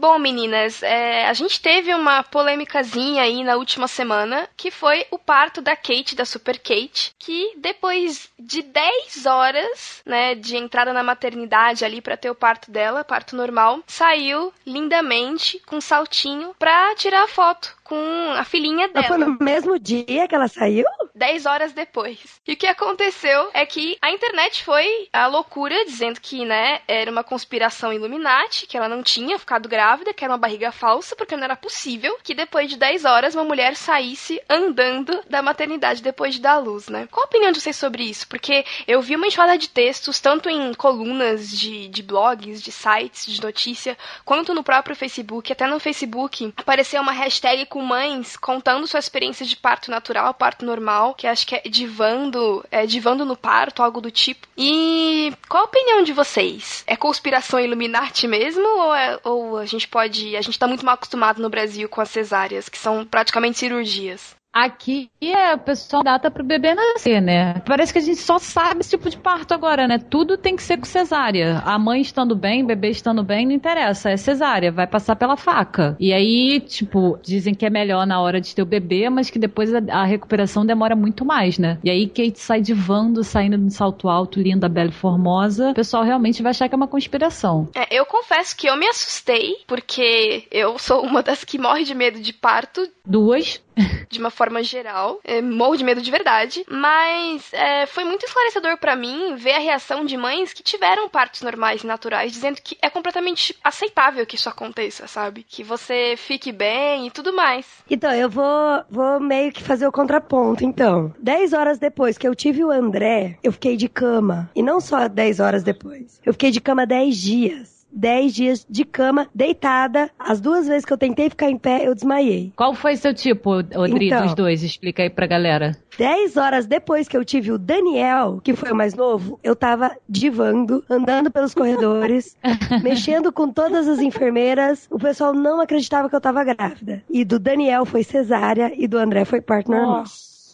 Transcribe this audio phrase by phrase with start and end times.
[0.00, 5.18] Bom, meninas, é, a gente teve uma polêmicazinha aí na última semana, que foi o
[5.18, 11.02] parto da Kate, da Super Kate, que depois de 10 horas, né, de entrada na
[11.02, 16.94] maternidade ali para ter o parto dela, parto normal, saiu lindamente com um saltinho pra
[16.94, 19.00] tirar a foto com a filhinha dela.
[19.00, 20.84] Mas foi no mesmo dia que ela saiu?
[21.14, 22.40] Dez horas depois.
[22.46, 27.10] E o que aconteceu é que a internet foi a loucura, dizendo que, né, era
[27.10, 31.36] uma conspiração Illuminati, que ela não tinha ficado grávida, que era uma barriga falsa, porque
[31.36, 36.34] não era possível que depois de 10 horas uma mulher saísse andando da maternidade depois
[36.34, 37.08] de dar luz, né?
[37.10, 38.28] Qual a opinião de vocês sobre isso?
[38.28, 43.26] Porque eu vi uma enxada de textos, tanto em colunas de, de blogs, de sites,
[43.26, 45.50] de notícia, quanto no próprio Facebook.
[45.50, 50.34] Até no Facebook apareceu uma hashtag com com mães contando sua experiência de parto natural,
[50.34, 54.48] parto normal, que acho que é divando, é divando no parto, algo do tipo.
[54.56, 56.82] E qual a opinião de vocês?
[56.88, 60.94] É conspiração Illuminati mesmo ou, é, ou a gente pode, a gente tá muito mal
[60.94, 64.37] acostumado no Brasil com as cesáreas, que são praticamente cirurgias?
[64.52, 67.60] Aqui é o pessoal data pro bebê nascer, né?
[67.66, 69.98] Parece que a gente só sabe esse tipo de parto agora, né?
[69.98, 71.62] Tudo tem que ser com cesárea.
[71.64, 74.10] A mãe estando bem, o bebê estando bem, não interessa.
[74.10, 75.96] É cesárea, vai passar pela faca.
[76.00, 79.38] E aí, tipo, dizem que é melhor na hora de ter o bebê, mas que
[79.38, 81.78] depois a, recuperação demora muito mais, né?
[81.84, 85.70] E aí Kate sai divando, saindo de salto alto, linda, bela e formosa.
[85.70, 87.68] O pessoal realmente vai achar que é uma conspiração.
[87.74, 91.94] É, eu confesso que eu me assustei, porque eu sou uma das que morre de
[91.94, 92.88] medo de parto.
[93.04, 93.60] Duas.
[94.08, 95.20] de uma forma geral.
[95.24, 96.64] É, morro de medo de verdade.
[96.68, 101.42] Mas é, foi muito esclarecedor para mim ver a reação de mães que tiveram partos
[101.42, 105.44] normais e naturais, dizendo que é completamente aceitável que isso aconteça, sabe?
[105.48, 107.66] Que você fique bem e tudo mais.
[107.90, 111.14] Então, eu vou, vou meio que fazer o contraponto, então.
[111.18, 114.50] Dez horas depois que eu tive o André, eu fiquei de cama.
[114.54, 116.20] E não só dez horas depois.
[116.24, 117.77] Eu fiquei de cama dez dias.
[117.98, 120.08] 10 dias de cama, deitada.
[120.18, 122.52] As duas vezes que eu tentei ficar em pé, eu desmaiei.
[122.54, 124.62] Qual foi seu tipo, Odri, então, dos dois?
[124.62, 125.76] Explica aí pra galera.
[125.98, 129.96] 10 horas depois que eu tive o Daniel, que foi o mais novo, eu tava
[130.08, 132.36] divando, andando pelos corredores,
[132.84, 134.86] mexendo com todas as enfermeiras.
[134.90, 137.02] O pessoal não acreditava que eu tava grávida.
[137.10, 140.04] E do Daniel foi cesárea e do André foi parto normal.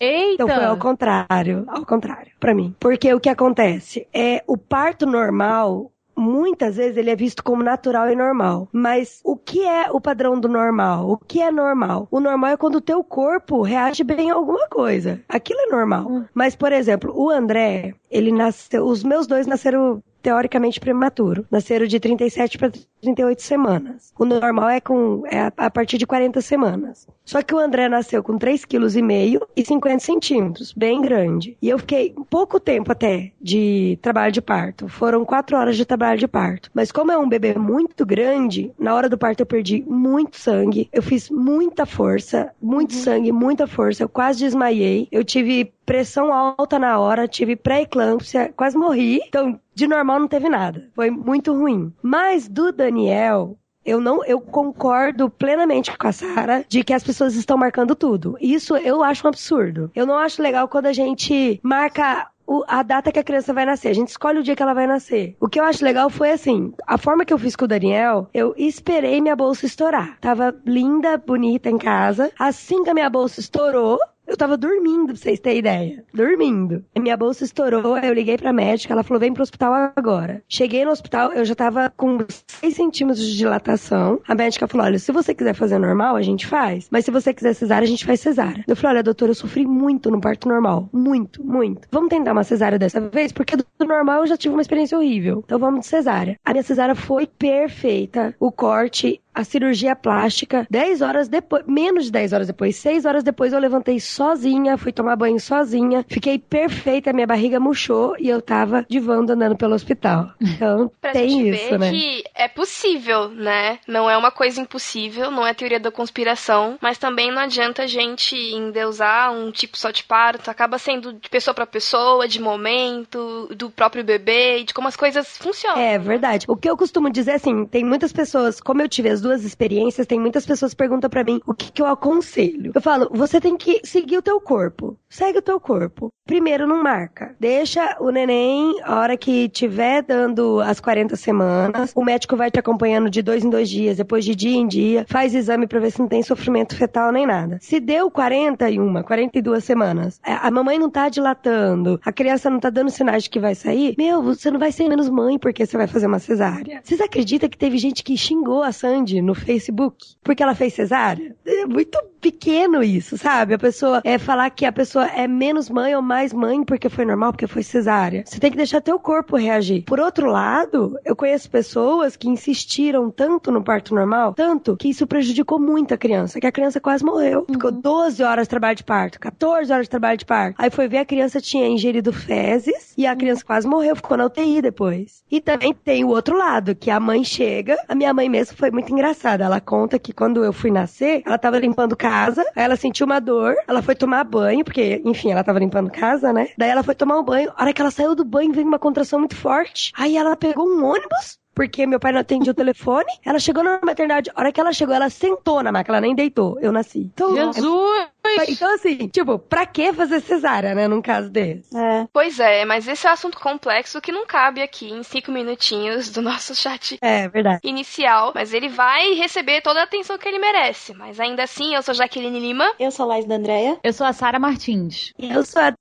[0.01, 0.43] Eita!
[0.43, 2.75] Então foi ao contrário, ao contrário, para mim.
[2.81, 8.11] Porque o que acontece é o parto normal, muitas vezes ele é visto como natural
[8.11, 8.69] e normal.
[8.73, 11.11] Mas o que é o padrão do normal?
[11.11, 12.09] O que é normal?
[12.11, 15.21] O normal é quando o teu corpo reage bem a alguma coisa.
[15.29, 16.07] Aquilo é normal.
[16.09, 16.25] Hum.
[16.33, 18.85] Mas, por exemplo, o André, ele nasceu.
[18.85, 21.47] Os meus dois nasceram teoricamente prematuro.
[21.51, 24.11] Nasceram de 37 para 38 semanas.
[24.19, 27.07] O normal é com é a partir de 40 semanas.
[27.23, 31.59] Só que o André nasceu com 3,5 kg e 50 centímetros, bem grande.
[31.61, 34.89] E eu fiquei pouco tempo até de trabalho de parto.
[34.89, 36.71] Foram 4 horas de trabalho de parto.
[36.73, 40.89] Mas como é um bebê muito grande, na hora do parto eu perdi muito sangue.
[40.91, 43.03] Eu fiz muita força, muito uhum.
[43.03, 44.03] sangue, muita força.
[44.03, 45.07] Eu quase desmaiei.
[45.13, 49.21] Eu tive pressão alta na hora, tive pré-eclâmpsia, quase morri.
[49.27, 50.89] Então, de normal não teve nada.
[50.95, 51.93] Foi muito ruim.
[52.03, 57.35] Mas do Daniel, eu não, eu concordo plenamente com a Sara de que as pessoas
[57.35, 58.37] estão marcando tudo.
[58.41, 59.91] Isso eu acho um absurdo.
[59.95, 63.65] Eu não acho legal quando a gente marca o, a data que a criança vai
[63.65, 63.89] nascer.
[63.89, 65.37] A gente escolhe o dia que ela vai nascer.
[65.41, 68.29] O que eu acho legal foi assim: a forma que eu fiz com o Daniel,
[68.33, 70.19] eu esperei minha bolsa estourar.
[70.21, 72.31] Tava linda, bonita em casa.
[72.39, 76.05] Assim que a minha bolsa estourou, eu tava dormindo, pra vocês terem ideia.
[76.13, 76.85] Dormindo.
[76.99, 80.43] Minha bolsa estourou, eu liguei pra médica, ela falou, vem pro hospital agora.
[80.49, 84.21] Cheguei no hospital, eu já tava com 6 centímetros de dilatação.
[84.27, 86.89] A médica falou, olha, se você quiser fazer normal, a gente faz.
[86.91, 88.65] Mas se você quiser cesárea, a gente faz cesárea.
[88.67, 90.89] Eu falei, olha, doutora, eu sofri muito no parto normal.
[90.93, 91.89] Muito, muito.
[91.91, 93.33] Vamos tentar uma cesárea dessa vez?
[93.33, 95.43] Porque do normal eu já tive uma experiência horrível.
[95.45, 96.39] Então vamos de cesárea.
[96.45, 98.35] A minha cesárea foi perfeita.
[98.39, 100.67] O corte a cirurgia plástica.
[100.71, 104.93] 10 horas depois, menos de 10 horas depois, 6 horas depois eu levantei sozinha, fui
[104.93, 110.31] tomar banho sozinha, fiquei perfeita, minha barriga murchou e eu tava divando andando pelo hospital.
[110.41, 111.91] Então, pra tem gente isso, ver né?
[111.91, 113.79] que é possível, né?
[113.89, 117.87] Não é uma coisa impossível, não é teoria da conspiração, mas também não adianta a
[117.87, 123.49] gente endeusar um tipo só de parto, acaba sendo de pessoa para pessoa, de momento,
[123.57, 125.81] do próprio bebê e de como as coisas funcionam.
[125.81, 126.47] É verdade.
[126.49, 130.07] O que eu costumo dizer assim, tem muitas pessoas, como eu tive as duas experiências,
[130.07, 132.73] tem muitas pessoas que perguntam para mim o que, que eu aconselho.
[132.75, 134.97] Eu falo, você tem que seguir o teu corpo.
[135.09, 136.13] Segue o teu corpo.
[136.27, 137.35] Primeiro, não marca.
[137.39, 142.59] Deixa o neném, a hora que tiver dando as 40 semanas, o médico vai te
[142.59, 145.91] acompanhando de dois em dois dias, depois de dia em dia, faz exame para ver
[145.91, 147.59] se não tem sofrimento fetal nem nada.
[147.61, 152.91] Se deu 41, 42 semanas, a mamãe não tá dilatando, a criança não tá dando
[152.91, 155.87] sinais de que vai sair, meu, você não vai ser menos mãe porque você vai
[155.87, 156.81] fazer uma cesárea.
[156.83, 161.37] Vocês acreditam que teve gente que xingou a Sandy no Facebook porque ela fez cesárea?
[161.45, 163.53] É muito pequeno isso, sabe?
[163.53, 167.05] A pessoa é falar que a pessoa é menos mãe ou mais mãe porque foi
[167.05, 168.25] normal, porque foi cesárea.
[168.25, 169.85] Você tem que deixar teu corpo reagir.
[169.85, 175.07] Por outro lado, eu conheço pessoas que insistiram tanto no parto normal, tanto que isso
[175.07, 177.45] prejudicou muito a criança, que a criança quase morreu.
[177.47, 180.55] Ficou 12 horas de trabalho de parto, 14 horas de trabalho de parto.
[180.57, 184.25] Aí foi ver a criança tinha ingerido fezes e a criança quase morreu, ficou na
[184.25, 185.23] UTI depois.
[185.31, 188.71] E também tem o outro lado, que a mãe chega, a minha mãe mesmo foi
[188.71, 189.45] muito engraçada.
[189.45, 193.21] Ela conta que quando eu fui nascer, ela tava limpando casa, aí ela sentiu uma
[193.21, 196.49] dor, ela foi tomar banho, porque, enfim, ela tava limpando casa, né?
[196.57, 198.79] Daí ela foi tomar um banho, a hora que ela saiu do banho, veio uma
[198.79, 199.93] contração muito forte.
[199.97, 203.13] Aí ela pegou um ônibus, porque meu pai não atendia o telefone.
[203.25, 206.15] Ela chegou na maternidade, a hora que ela chegou, ela sentou na maca, ela nem
[206.15, 206.59] deitou.
[206.61, 207.11] Eu nasci.
[207.13, 208.14] Então, Jesus!
[208.49, 211.77] Então assim, tipo, pra que fazer cesárea, né, num caso desse?
[211.77, 212.07] É.
[212.13, 216.11] Pois é, mas esse é um assunto complexo que não cabe aqui em cinco minutinhos
[216.11, 217.61] do nosso chat É, verdade.
[217.65, 218.33] inicial.
[218.35, 220.95] Mas ele vai receber toda a atenção que ele merece.
[220.95, 222.73] Mas ainda assim, eu sou Jaqueline Lima.
[222.79, 223.79] Eu sou a Laís da Andréia.
[223.83, 225.13] Eu sou a Sara Martins.
[225.19, 225.75] E eu sou a...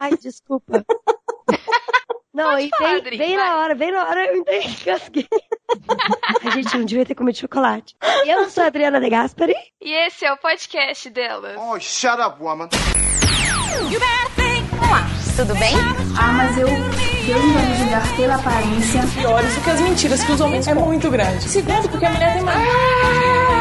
[0.00, 0.84] Ai, desculpa.
[2.32, 3.48] Não, e falar, bem, Adri, bem vai.
[3.48, 5.28] na hora, bem na hora eu engasguei.
[6.46, 7.94] A gente não devia ter comido chocolate.
[8.24, 9.54] Eu sou a Adriana De Gasperi.
[9.80, 11.56] E esse é o podcast delas.
[11.60, 12.68] Oh, shut up, woman.
[15.40, 15.74] Tudo bem?
[16.18, 19.02] Ah, mas eu, Deus não me julgar pela aparência.
[19.18, 21.48] piores do que as mentiras que os homens é muito grande.
[21.48, 22.68] Segundo, porque a mulher tem mais.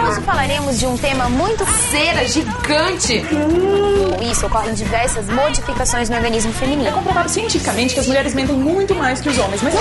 [0.09, 3.23] Hoje falaremos de um tema muito cera, gigante.
[3.29, 6.91] Com isso, ocorrem diversas modificações no organismo É feminino.
[6.91, 9.73] comprovado cientificamente que as mulheres mentem muito mais que os homens, mas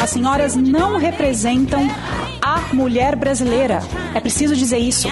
[0.00, 1.90] As senhoras não representam
[2.40, 3.80] a mulher brasileira.
[4.14, 5.08] É preciso dizer isso.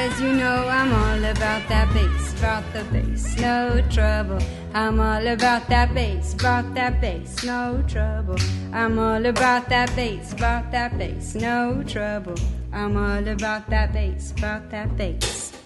[0.00, 4.38] Because you know I'm all about that bass, about the bass, no trouble.
[4.72, 8.38] I'm all about that bass, about that bass, no trouble.
[8.72, 12.36] I'm all about that bass, about that bass, no trouble.
[12.72, 15.59] I'm all about that bass, about that bass.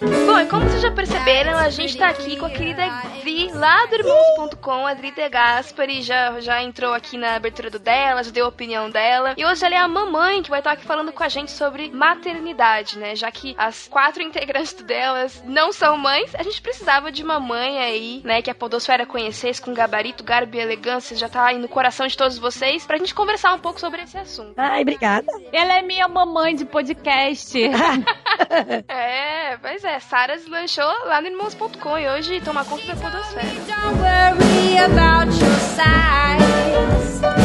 [0.00, 2.82] Bom, e como vocês já perceberam, a gente tá aqui com a querida
[3.20, 7.78] Dri, lá do Irmãos.com, a Dri De Gaspari, já, já entrou aqui na abertura do
[7.78, 9.34] dela, já deu a opinião dela.
[9.36, 11.90] E hoje ela é a mamãe que vai estar aqui falando com a gente sobre
[11.90, 13.14] maternidade, né?
[13.14, 17.78] Já que as quatro integrantes delas não são mães, a gente precisava de uma mãe
[17.78, 18.40] aí, né?
[18.40, 22.16] Que a Podosfera conhecesse com gabarito, garbo e elegância, já tá aí no coração de
[22.16, 24.54] todos vocês, pra gente conversar um pouco sobre esse assunto.
[24.56, 25.26] Ai, obrigada.
[25.52, 27.58] Ela é minha mamãe de podcast.
[28.88, 33.46] É, pois é, Sara deslanchou lá no Irmãos.com e hoje toma conta da Podosfera.
[33.66, 37.39] Don't worry about your size.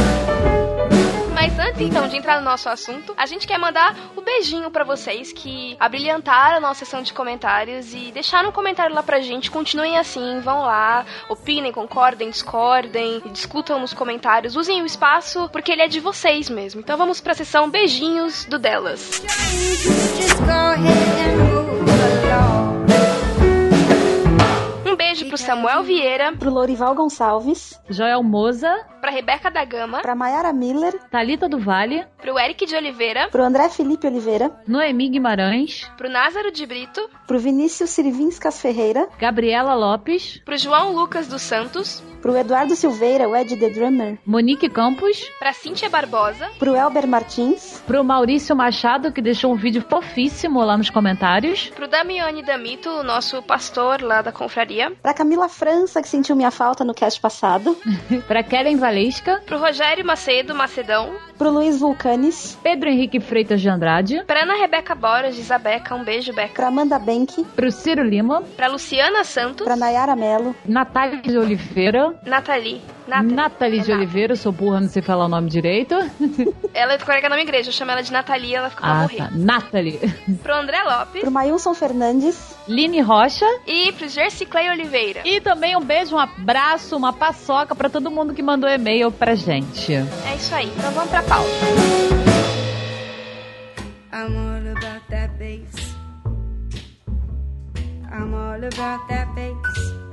[1.45, 4.83] Mas antes então de entrar no nosso assunto, a gente quer mandar o beijinho pra
[4.83, 9.51] vocês que abrilhantaram a nossa sessão de comentários e deixaram um comentário lá pra gente.
[9.51, 15.83] Continuem assim, vão lá, opinem, concordem, discordem, discutam nos comentários, usem o espaço porque ele
[15.83, 16.81] é de vocês mesmo.
[16.81, 19.21] Então vamos pra sessão beijinhos do delas.
[22.25, 23.24] Just.
[24.95, 27.77] Um beijo pro Samuel Vieira, Pro Lorival Gonçalves.
[27.89, 30.97] Joel Moza, pra Rebeca da Gama, Pra Mayara Miller.
[31.11, 34.57] Thalita do Vale, pro Eric de Oliveira, Pro André Felipe Oliveira.
[34.65, 39.09] Noemi Guimarães, pro Názaro de Brito, Pro Vinícius Sirvinskas Ferreira.
[39.19, 44.17] Gabriela Lopes, pro João Lucas dos Santos, Pro Eduardo Silveira, o Ed The Drummer.
[44.25, 47.83] Monique Campos, pra Cíntia Barbosa, Pro Elber Martins.
[47.85, 53.03] pro Maurício Machado, que deixou um vídeo fofíssimo lá nos comentários, pro Damiani Damito, o
[53.03, 57.77] nosso pastor lá da confraria, Pra Camila França, que sentiu minha falta no cast passado.
[58.27, 62.57] pra Kellen Valesca, pro Rogério Macedo Macedão, Pro Luiz Vulcanes.
[62.63, 66.67] Pedro Henrique Freitas de Andrade, pra Ana Rebeca Boras de Isabeca, um beijo, Beca, Pra
[66.67, 67.43] Amanda Benck.
[67.55, 70.55] pro Ciro Lima, pra Luciana Santos, Pra Nayara Mello.
[70.65, 75.25] Natália de Oliveira, Nathalie, Nathalie, Nathalie de É Oliveira, eu sou burra, não sei falar
[75.25, 75.93] o nome direito.
[76.73, 79.01] ela é colega na minha igreja, eu chamo ela de Nathalie, ela fica pra Ah,
[79.01, 79.17] morrer.
[79.17, 79.29] tá.
[79.33, 79.99] Nathalie.
[80.41, 82.55] Pro André Lopes Pro Mailson Fernandes.
[82.67, 83.45] Line Rocha.
[83.67, 85.21] e pro Jersey Clay Oliveira.
[85.25, 89.33] E também um beijo, um abraço, uma paçoca pra todo mundo que mandou e-mail pra
[89.35, 89.93] gente.
[89.93, 91.49] É isso aí, então vamos pra pauta.
[94.13, 95.95] I'm all about that bass.
[98.11, 100.05] I'm all about that bass.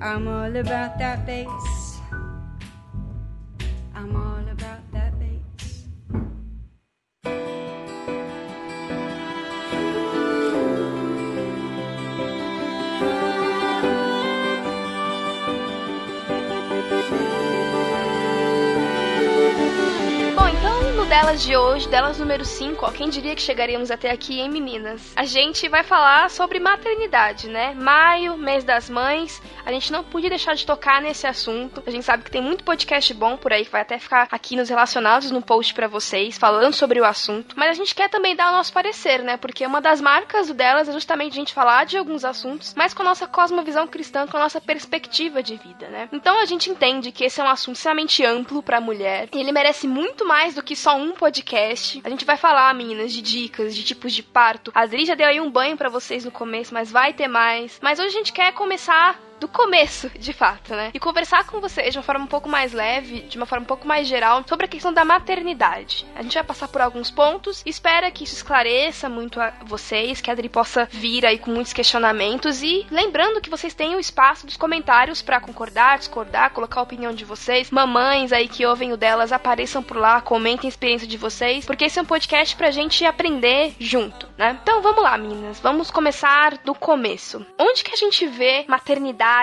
[0.00, 2.00] I'm all about that bass.
[3.94, 4.73] I'm all about
[21.14, 25.12] delas de hoje, delas número 5, ó, quem diria que chegaríamos até aqui, hein, meninas?
[25.14, 27.72] A gente vai falar sobre maternidade, né?
[27.72, 31.84] Maio, mês das mães, a gente não podia deixar de tocar nesse assunto.
[31.86, 34.56] A gente sabe que tem muito podcast bom por aí que vai até ficar aqui
[34.56, 37.54] nos relacionados no post para vocês, falando sobre o assunto.
[37.56, 39.36] Mas a gente quer também dar o nosso parecer, né?
[39.36, 43.02] Porque uma das marcas delas é justamente a gente falar de alguns assuntos, mas com
[43.02, 46.08] a nossa cosmovisão cristã, com a nossa perspectiva de vida, né?
[46.12, 49.52] Então a gente entende que esse é um assunto extremamente amplo para mulher e ele
[49.52, 52.00] merece muito mais do que só um podcast.
[52.04, 54.70] A gente vai falar, meninas, de dicas, de tipos de parto.
[54.74, 57.78] A Adri já deu aí um banho para vocês no começo, mas vai ter mais.
[57.82, 60.90] Mas hoje a gente quer começar do começo, de fato, né?
[60.94, 63.66] E conversar com vocês de uma forma um pouco mais leve, de uma forma um
[63.66, 66.06] pouco mais geral, sobre a questão da maternidade.
[66.16, 70.30] A gente vai passar por alguns pontos, espera que isso esclareça muito a vocês, que
[70.30, 74.46] a Adri possa vir aí com muitos questionamentos e lembrando que vocês têm o espaço
[74.46, 77.70] dos comentários para concordar, discordar, colocar a opinião de vocês.
[77.70, 81.84] Mamães aí que ouvem o delas, apareçam por lá, comentem a experiência de vocês, porque
[81.84, 84.58] esse é um podcast pra gente aprender junto, né?
[84.62, 87.44] Então vamos lá, meninas, vamos começar do começo.
[87.58, 89.33] Onde que a gente vê maternidade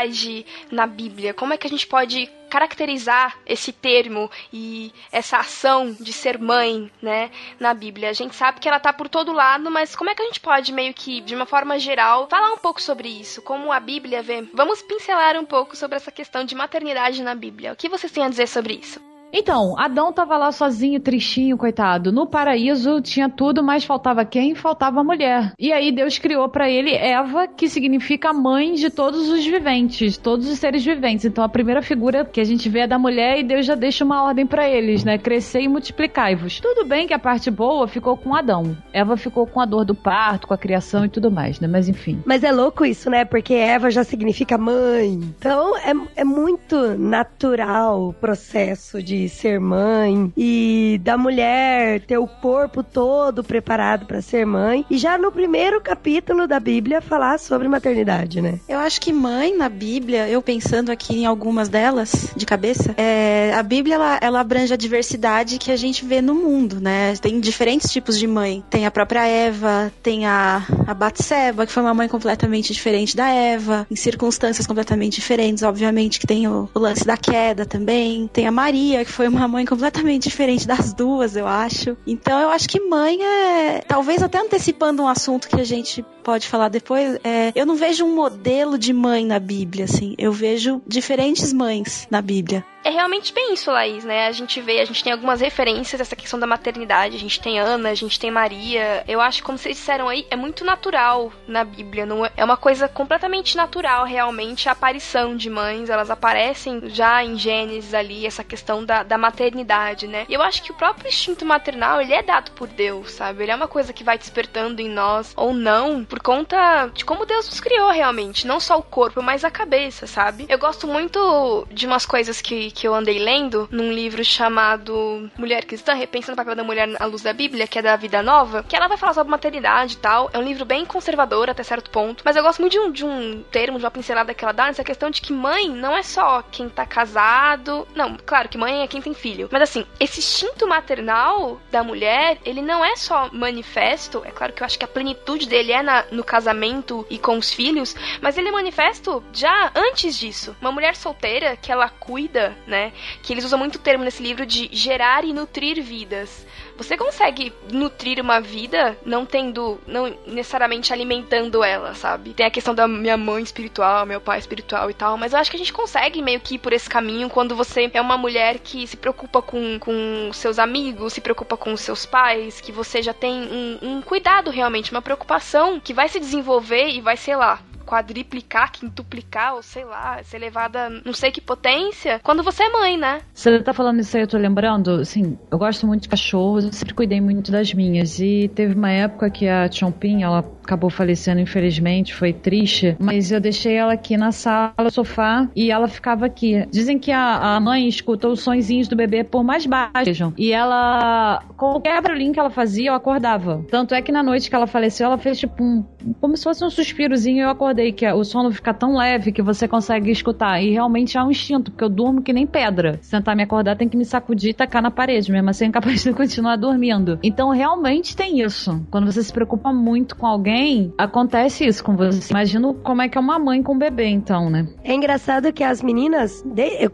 [0.72, 1.34] na Bíblia?
[1.34, 6.92] Como é que a gente pode caracterizar esse termo e essa ação de ser mãe,
[7.02, 8.10] né, na Bíblia?
[8.10, 10.40] A gente sabe que ela tá por todo lado, mas como é que a gente
[10.40, 13.42] pode meio que, de uma forma geral, falar um pouco sobre isso?
[13.42, 14.42] Como a Bíblia vê?
[14.54, 17.74] Vamos pincelar um pouco sobre essa questão de maternidade na Bíblia.
[17.74, 19.11] O que vocês têm a dizer sobre isso?
[19.34, 22.12] Então, Adão tava lá sozinho, tristinho, coitado.
[22.12, 24.54] No paraíso tinha tudo, mas faltava quem?
[24.56, 25.54] Faltava a mulher.
[25.58, 30.50] E aí Deus criou para ele Eva, que significa mãe de todos os viventes, todos
[30.50, 31.26] os seres viventes.
[31.26, 34.04] Então a primeira figura que a gente vê é da mulher e Deus já deixa
[34.04, 35.18] uma ordem para eles, né?
[35.18, 36.60] Crescer e multiplicai-vos.
[36.60, 38.76] Tudo bem que a parte boa ficou com Adão.
[38.92, 41.68] Eva ficou com a dor do parto, com a criação e tudo mais, né?
[41.68, 42.22] Mas enfim.
[42.26, 43.24] Mas é louco isso, né?
[43.24, 45.20] Porque Eva já significa mãe.
[45.38, 52.28] Então é, é muito natural o processo de ser mãe e da mulher ter o
[52.28, 54.86] corpo todo preparado para ser mãe.
[54.90, 58.60] E já no primeiro capítulo da Bíblia falar sobre maternidade, né?
[58.68, 63.54] Eu acho que mãe na Bíblia, eu pensando aqui em algumas delas de cabeça, é,
[63.56, 67.16] a Bíblia ela, ela abrange a diversidade que a gente vê no mundo, né?
[67.22, 68.64] Tem diferentes tipos de mãe.
[68.70, 73.30] Tem a própria Eva, tem a, a Batseba, que foi uma mãe completamente diferente da
[73.30, 78.30] Eva, em circunstâncias completamente diferentes, obviamente, que tem o, o lance da queda também.
[78.32, 81.98] Tem a Maria, que foi uma mãe completamente diferente das duas, eu acho.
[82.06, 83.82] Então eu acho que mãe é.
[83.88, 88.06] Talvez até antecipando um assunto que a gente pode falar depois, é, eu não vejo
[88.06, 90.16] um modelo de mãe na Bíblia, assim.
[90.18, 92.64] Eu vejo diferentes mães na Bíblia.
[92.84, 94.26] É realmente bem isso, Laís, né?
[94.26, 97.16] A gente vê, a gente tem algumas referências essa questão da maternidade.
[97.16, 99.04] A gente tem Ana, a gente tem Maria.
[99.08, 102.08] Eu acho como vocês disseram aí, é muito natural na Bíblia.
[102.08, 105.92] Não é, é uma coisa completamente natural, realmente, a aparição de mães.
[105.92, 110.26] Elas aparecem já em Gênesis ali, essa questão da, da maternidade, né?
[110.28, 113.44] E eu acho que o próprio instinto maternal, ele é dado por Deus, sabe?
[113.44, 117.26] Ele é uma coisa que vai despertando em nós, ou não, por conta de como
[117.26, 118.48] Deus nos criou realmente.
[118.48, 120.46] Não só o corpo, mas a cabeça, sabe?
[120.50, 125.66] Eu gosto muito de umas coisas que, que eu andei lendo num livro chamado Mulher
[125.66, 128.64] Cristã, Repensando o Papel da Mulher à Luz da Bíblia, que é da Vida Nova,
[128.64, 130.30] que ela vai falar sobre maternidade e tal.
[130.34, 133.06] É um livro bem conservador até certo ponto, mas eu gosto muito de um, de
[133.06, 136.04] um termo, de uma pincelada que ela dá nessa questão de que mãe não é
[136.04, 137.88] só quem tá casado.
[137.96, 139.48] Não, claro que mãe é quem tem filho.
[139.52, 144.22] Mas assim, esse instinto maternal da mulher, ele não é só manifesto.
[144.26, 147.38] É claro que eu acho que a plenitude dele é na, no casamento e com
[147.38, 150.56] os filhos, mas ele é manifesto já antes disso.
[150.60, 152.92] Uma mulher solteira que ela cuida, né?
[153.24, 156.46] Que eles usam muito o termo nesse livro de gerar e nutrir vidas.
[156.82, 162.34] Você consegue nutrir uma vida não tendo, não necessariamente alimentando ela, sabe?
[162.34, 165.52] Tem a questão da minha mãe espiritual, meu pai espiritual e tal, mas eu acho
[165.52, 168.58] que a gente consegue meio que ir por esse caminho quando você é uma mulher
[168.58, 173.14] que se preocupa com, com seus amigos, se preocupa com seus pais, que você já
[173.14, 177.60] tem um, um cuidado realmente, uma preocupação que vai se desenvolver e vai, sei lá,
[177.92, 182.98] quadriplicar, quintuplicar, ou sei lá, ser levada não sei que potência, quando você é mãe,
[182.98, 183.20] né?
[183.34, 186.72] Você tá falando isso aí, eu tô lembrando, assim, eu gosto muito de cachorros, eu
[186.72, 188.18] sempre cuidei muito das minhas.
[188.22, 193.42] E teve uma época que a Chompin, ela acabou falecendo, infelizmente, foi triste, mas eu
[193.42, 196.66] deixei ela aqui na sala, no sofá, e ela ficava aqui.
[196.72, 201.44] Dizem que a, a mãe escuta os sonzinhos do bebê por mais baixos, e ela,
[201.58, 203.66] qualquer barulhinho que ela fazia, eu acordava.
[203.70, 205.84] Tanto é que na noite que ela faleceu, ela fez tipo um,
[206.22, 209.66] como se fosse um suspirozinho, eu acordei que o sono fica tão leve que você
[209.66, 210.62] consegue escutar.
[210.62, 213.00] E realmente é um instinto, porque eu durmo que nem pedra.
[213.02, 216.04] Se tentar me acordar, tem que me sacudir e tacar na parede, mesmo assim incapaz
[216.04, 217.18] de continuar dormindo.
[217.24, 218.86] Então realmente tem isso.
[218.92, 222.32] Quando você se preocupa muito com alguém, acontece isso com você.
[222.32, 224.68] Imagino como é que é uma mãe com um bebê, então, né?
[224.84, 226.44] É engraçado que as meninas,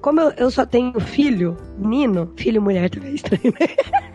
[0.01, 3.67] como eu, só tenho filho, menino, filho e mulher também é estranho, né?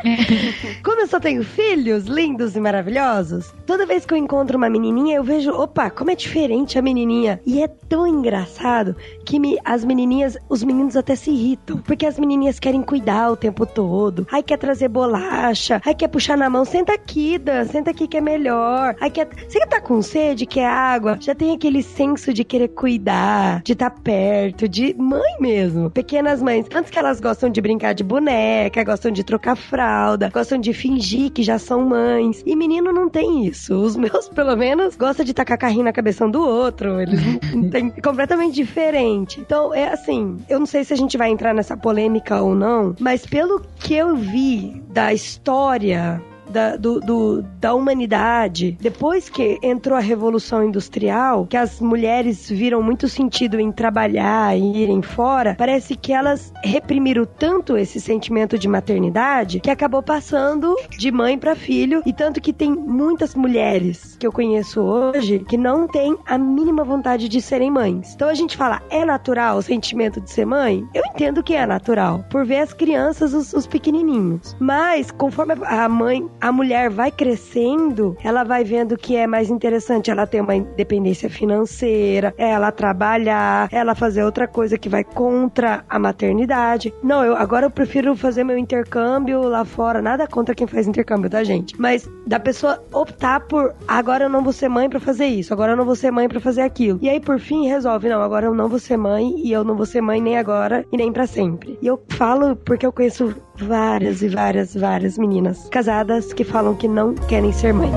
[0.82, 5.16] Como eu só tenho filhos lindos e maravilhosos, toda vez que eu encontro uma menininha,
[5.16, 7.40] eu vejo, opa, como é diferente a menininha.
[7.46, 8.94] E é tão engraçado
[9.24, 13.36] que me, as menininhas, os meninos até se irritam, porque as menininhas querem cuidar o
[13.36, 14.26] tempo todo.
[14.30, 18.18] Ai, quer trazer bolacha, ai, quer puxar na mão, senta aqui, Dan, senta aqui que
[18.18, 18.94] é melhor.
[19.00, 21.16] Ai, quer, você tá com sede, quer água?
[21.20, 25.90] Já tem aquele senso de querer cuidar, de estar tá perto, de mãe mesmo.
[25.90, 26.66] Pequenas mães.
[26.74, 31.30] Antes que elas gostam de brincar de boneca, gostam de trocar fralda, gostam de fingir
[31.30, 32.42] que já são mães.
[32.44, 33.74] E menino não tem isso.
[33.74, 37.00] Os meus, pelo menos, gostam de tacar carrinho na cabeça um do outro.
[37.00, 37.20] Eles
[37.70, 39.40] têm completamente diferente.
[39.40, 42.94] Então, é assim, eu não sei se a gente vai entrar nessa polêmica ou não,
[42.98, 49.96] mas pelo que eu vi da história da, do, do, da humanidade, depois que entrou
[49.96, 55.96] a Revolução Industrial, que as mulheres viram muito sentido em trabalhar e irem fora, parece
[55.96, 62.02] que elas reprimiram tanto esse sentimento de maternidade que acabou passando de mãe para filho,
[62.04, 66.84] e tanto que tem muitas mulheres que eu conheço hoje que não têm a mínima
[66.84, 68.14] vontade de serem mães.
[68.14, 70.86] Então a gente fala, é natural o sentimento de ser mãe?
[70.94, 74.56] Eu entendo que é natural, por ver as crianças, os, os pequenininhos.
[74.58, 80.10] Mas, conforme a mãe a mulher vai crescendo, ela vai vendo que é mais interessante
[80.10, 86.00] ela ter uma independência financeira, ela trabalhar, ela fazer outra coisa que vai contra a
[86.00, 86.92] maternidade.
[87.00, 91.30] Não, eu agora eu prefiro fazer meu intercâmbio lá fora, nada contra quem faz intercâmbio,
[91.30, 91.80] tá, gente?
[91.80, 95.72] Mas da pessoa optar por agora eu não vou ser mãe para fazer isso, agora
[95.72, 96.98] eu não vou ser mãe para fazer aquilo.
[97.00, 99.76] E aí por fim resolve, não, agora eu não vou ser mãe e eu não
[99.76, 101.78] vou ser mãe nem agora e nem para sempre.
[101.80, 103.32] E eu falo porque eu conheço
[103.62, 107.90] várias e várias, várias meninas casadas que falam que não querem ser mãe.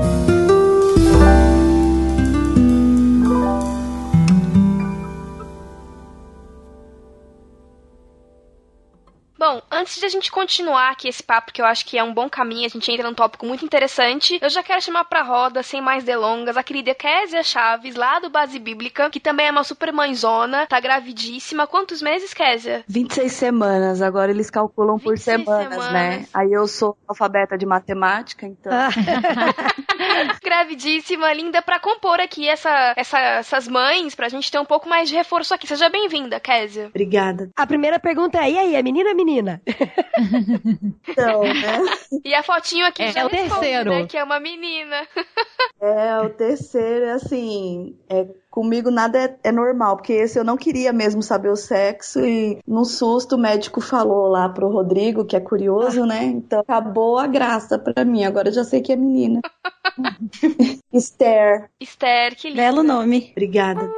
[9.38, 12.12] Bom, antes de a gente continuar aqui esse papo, que eu acho que é um
[12.12, 15.62] bom caminho, a gente entra num tópico muito interessante, eu já quero chamar pra roda,
[15.62, 19.62] sem mais delongas, a querida Késia Chaves, lá do Base Bíblica, que também é uma
[19.62, 21.66] super mãezona, tá gravidíssima.
[21.66, 22.82] Quantos meses, Késia?
[22.88, 26.26] 26 semanas, agora eles calculam por semanas, semanas, né?
[26.32, 28.72] Aí eu sou alfabeta de matemática, então.
[30.42, 35.08] gravidíssima, linda, pra compor aqui essa, essa, essas mães, pra gente ter um pouco mais
[35.08, 35.66] de reforço aqui.
[35.66, 36.86] Seja bem-vinda, Késia.
[36.86, 37.50] Obrigada.
[37.54, 39.25] A primeira pergunta é: e aí, é menina ou menina?
[41.08, 41.78] Então, né?
[42.24, 43.90] E a fotinho aqui É, já é o terceiro.
[43.90, 45.06] né, que é uma menina.
[45.80, 50.92] É, o terceiro, assim, é, comigo nada é, é normal, porque esse eu não queria
[50.92, 55.40] mesmo saber o sexo e no susto o médico falou lá pro Rodrigo, que é
[55.40, 56.24] curioso, né?
[56.24, 59.40] Então acabou a graça pra mim, agora eu já sei que é menina.
[60.92, 61.70] Esther.
[61.80, 62.62] Esther, que linda.
[62.62, 63.30] Belo nome.
[63.32, 63.90] Obrigada.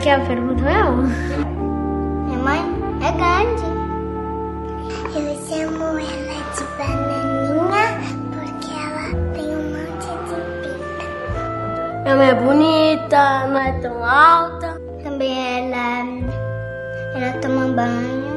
[0.00, 1.02] Que é a pergunta mesmo?
[2.24, 2.60] Minha mãe
[3.02, 3.62] é grande.
[5.14, 7.84] Eu chamo ela de bananinha
[8.32, 11.04] porque ela tem um monte de pinta.
[12.02, 14.80] Minha mãe é bonita, não é tão alta.
[15.02, 16.06] Também ela,
[17.14, 18.30] ela toma banho.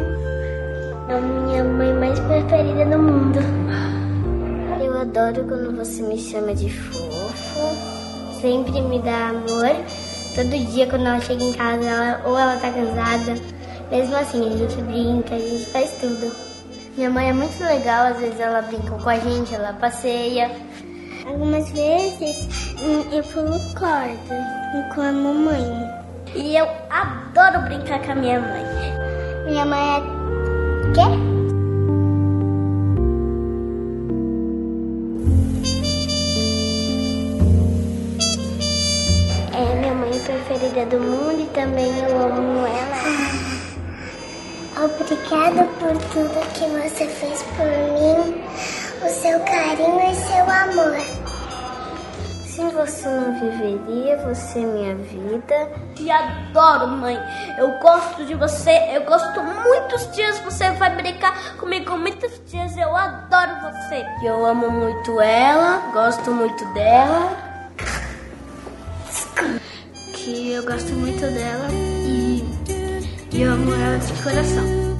[1.08, 3.40] É a minha mãe mais preferida do mundo.
[4.82, 8.42] Eu adoro quando você me chama de fofo.
[8.42, 10.03] Sempre me dá amor.
[10.36, 13.36] Todo dia quando ela chega em casa, ela- ou ela tá cansada.
[13.92, 16.32] Mesmo assim, a gente brinca, a gente faz tudo.
[16.98, 20.52] Minha mãe é muito legal, às vezes ela brinca com a gente, ela passeia.
[21.26, 22.48] Algumas vezes
[22.82, 25.90] hum, eu pulo corda com a mamãe.
[26.36, 28.64] E eu adoro brincar com a minha mãe.
[29.46, 30.24] Minha mãe é
[30.94, 31.43] Quê?
[40.24, 43.54] Preferida do mundo e também eu amo ela.
[44.86, 48.44] Obrigada por tudo que você fez por mim,
[49.06, 51.24] o seu carinho e seu amor.
[52.46, 55.72] Sem você não viveria, você é minha vida.
[55.96, 57.20] Te adoro, mãe.
[57.58, 58.72] Eu gosto de você.
[58.92, 60.38] Eu gosto muitos dias.
[60.40, 62.78] Você vai brincar comigo muitos dias.
[62.78, 64.06] Eu adoro você.
[64.24, 65.82] Eu amo muito ela.
[65.94, 67.54] Gosto muito dela.
[70.24, 72.42] Que eu gosto muito dela e
[73.34, 74.93] e eu amo ela de coração.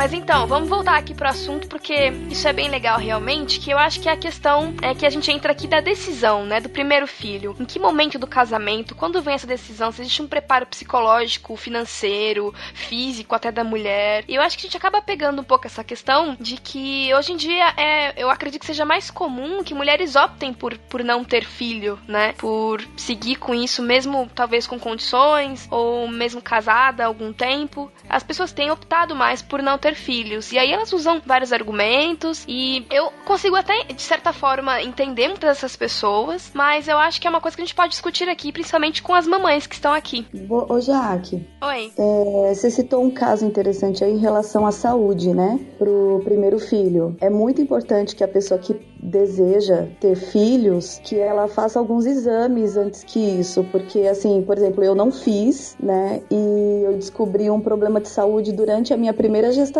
[0.00, 3.76] Mas então, vamos voltar aqui pro assunto, porque isso é bem legal realmente, que eu
[3.76, 7.06] acho que a questão é que a gente entra aqui da decisão, né, do primeiro
[7.06, 7.54] filho.
[7.60, 12.54] Em que momento do casamento, quando vem essa decisão, se existe um preparo psicológico, financeiro,
[12.72, 14.24] físico até da mulher.
[14.26, 17.32] E eu acho que a gente acaba pegando um pouco essa questão de que hoje
[17.32, 21.22] em dia é, eu acredito que seja mais comum que mulheres optem por, por não
[21.22, 22.32] ter filho, né?
[22.38, 27.92] Por seguir com isso, mesmo talvez com condições, ou mesmo casada há algum tempo.
[28.08, 30.52] As pessoas têm optado mais por não ter filhos.
[30.52, 32.44] E aí elas usam vários argumentos.
[32.48, 36.50] E eu consigo até, de certa forma, entender muitas dessas pessoas.
[36.54, 39.14] Mas eu acho que é uma coisa que a gente pode discutir aqui, principalmente com
[39.14, 40.26] as mamães que estão aqui.
[40.48, 41.46] Ô, Jaque.
[41.62, 41.92] Oi.
[41.98, 45.58] É, você citou um caso interessante aí em relação à saúde, né?
[45.78, 47.16] Pro primeiro filho.
[47.20, 52.76] É muito importante que a pessoa que deseja ter filhos, que ela faça alguns exames
[52.76, 56.20] antes que isso, porque assim, por exemplo, eu não fiz, né?
[56.30, 59.79] E eu descobri um problema de saúde durante a minha primeira gestação.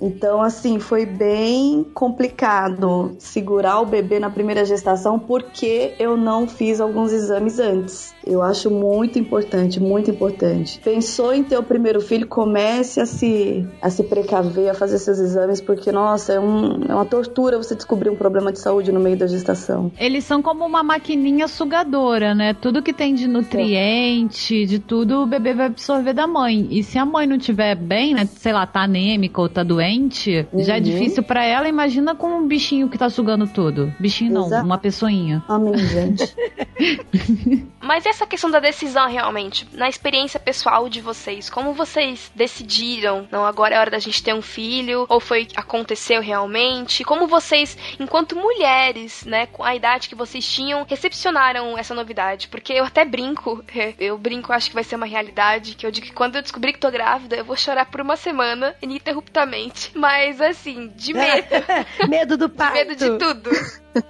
[0.00, 6.80] Então, assim, foi bem complicado segurar o bebê na primeira gestação porque eu não fiz
[6.80, 8.14] alguns exames antes.
[8.26, 10.80] Eu acho muito importante, muito importante.
[10.80, 15.18] Pensou em ter o primeiro filho, comece a se, a se precaver, a fazer seus
[15.18, 19.00] exames, porque, nossa, é, um, é uma tortura você descobrir um problema de saúde no
[19.00, 19.90] meio da gestação.
[19.98, 22.52] Eles são como uma maquininha sugadora, né?
[22.54, 26.68] Tudo que tem de nutriente, de tudo, o bebê vai absorver da mãe.
[26.70, 28.26] E se a mãe não tiver bem, né?
[28.26, 30.62] Sei lá, tá anêmica ou tá doente, uhum.
[30.62, 30.82] já é uhum.
[30.82, 31.68] difícil para ela.
[31.68, 33.92] Imagina com um bichinho que tá sugando tudo.
[33.98, 34.64] Bichinho não, Exato.
[34.64, 35.42] uma pessoinha.
[35.48, 36.34] Amém, gente.
[37.80, 43.46] Mas essa questão da decisão realmente, na experiência pessoal de vocês, como vocês decidiram, não,
[43.46, 47.02] agora é hora da gente ter um filho, ou foi aconteceu realmente?
[47.02, 52.48] Como vocês, enquanto mulheres, né, com a idade que vocês tinham, recepcionaram essa novidade?
[52.48, 53.64] Porque eu até brinco,
[53.98, 56.74] eu brinco, acho que vai ser uma realidade, que eu digo que quando eu descobrir
[56.74, 58.74] que tô grávida, eu vou chorar por uma semana
[59.08, 59.92] ininterruptamente.
[59.96, 61.46] Mas assim, de medo.
[62.08, 62.74] medo do parto.
[62.74, 63.50] De medo de tudo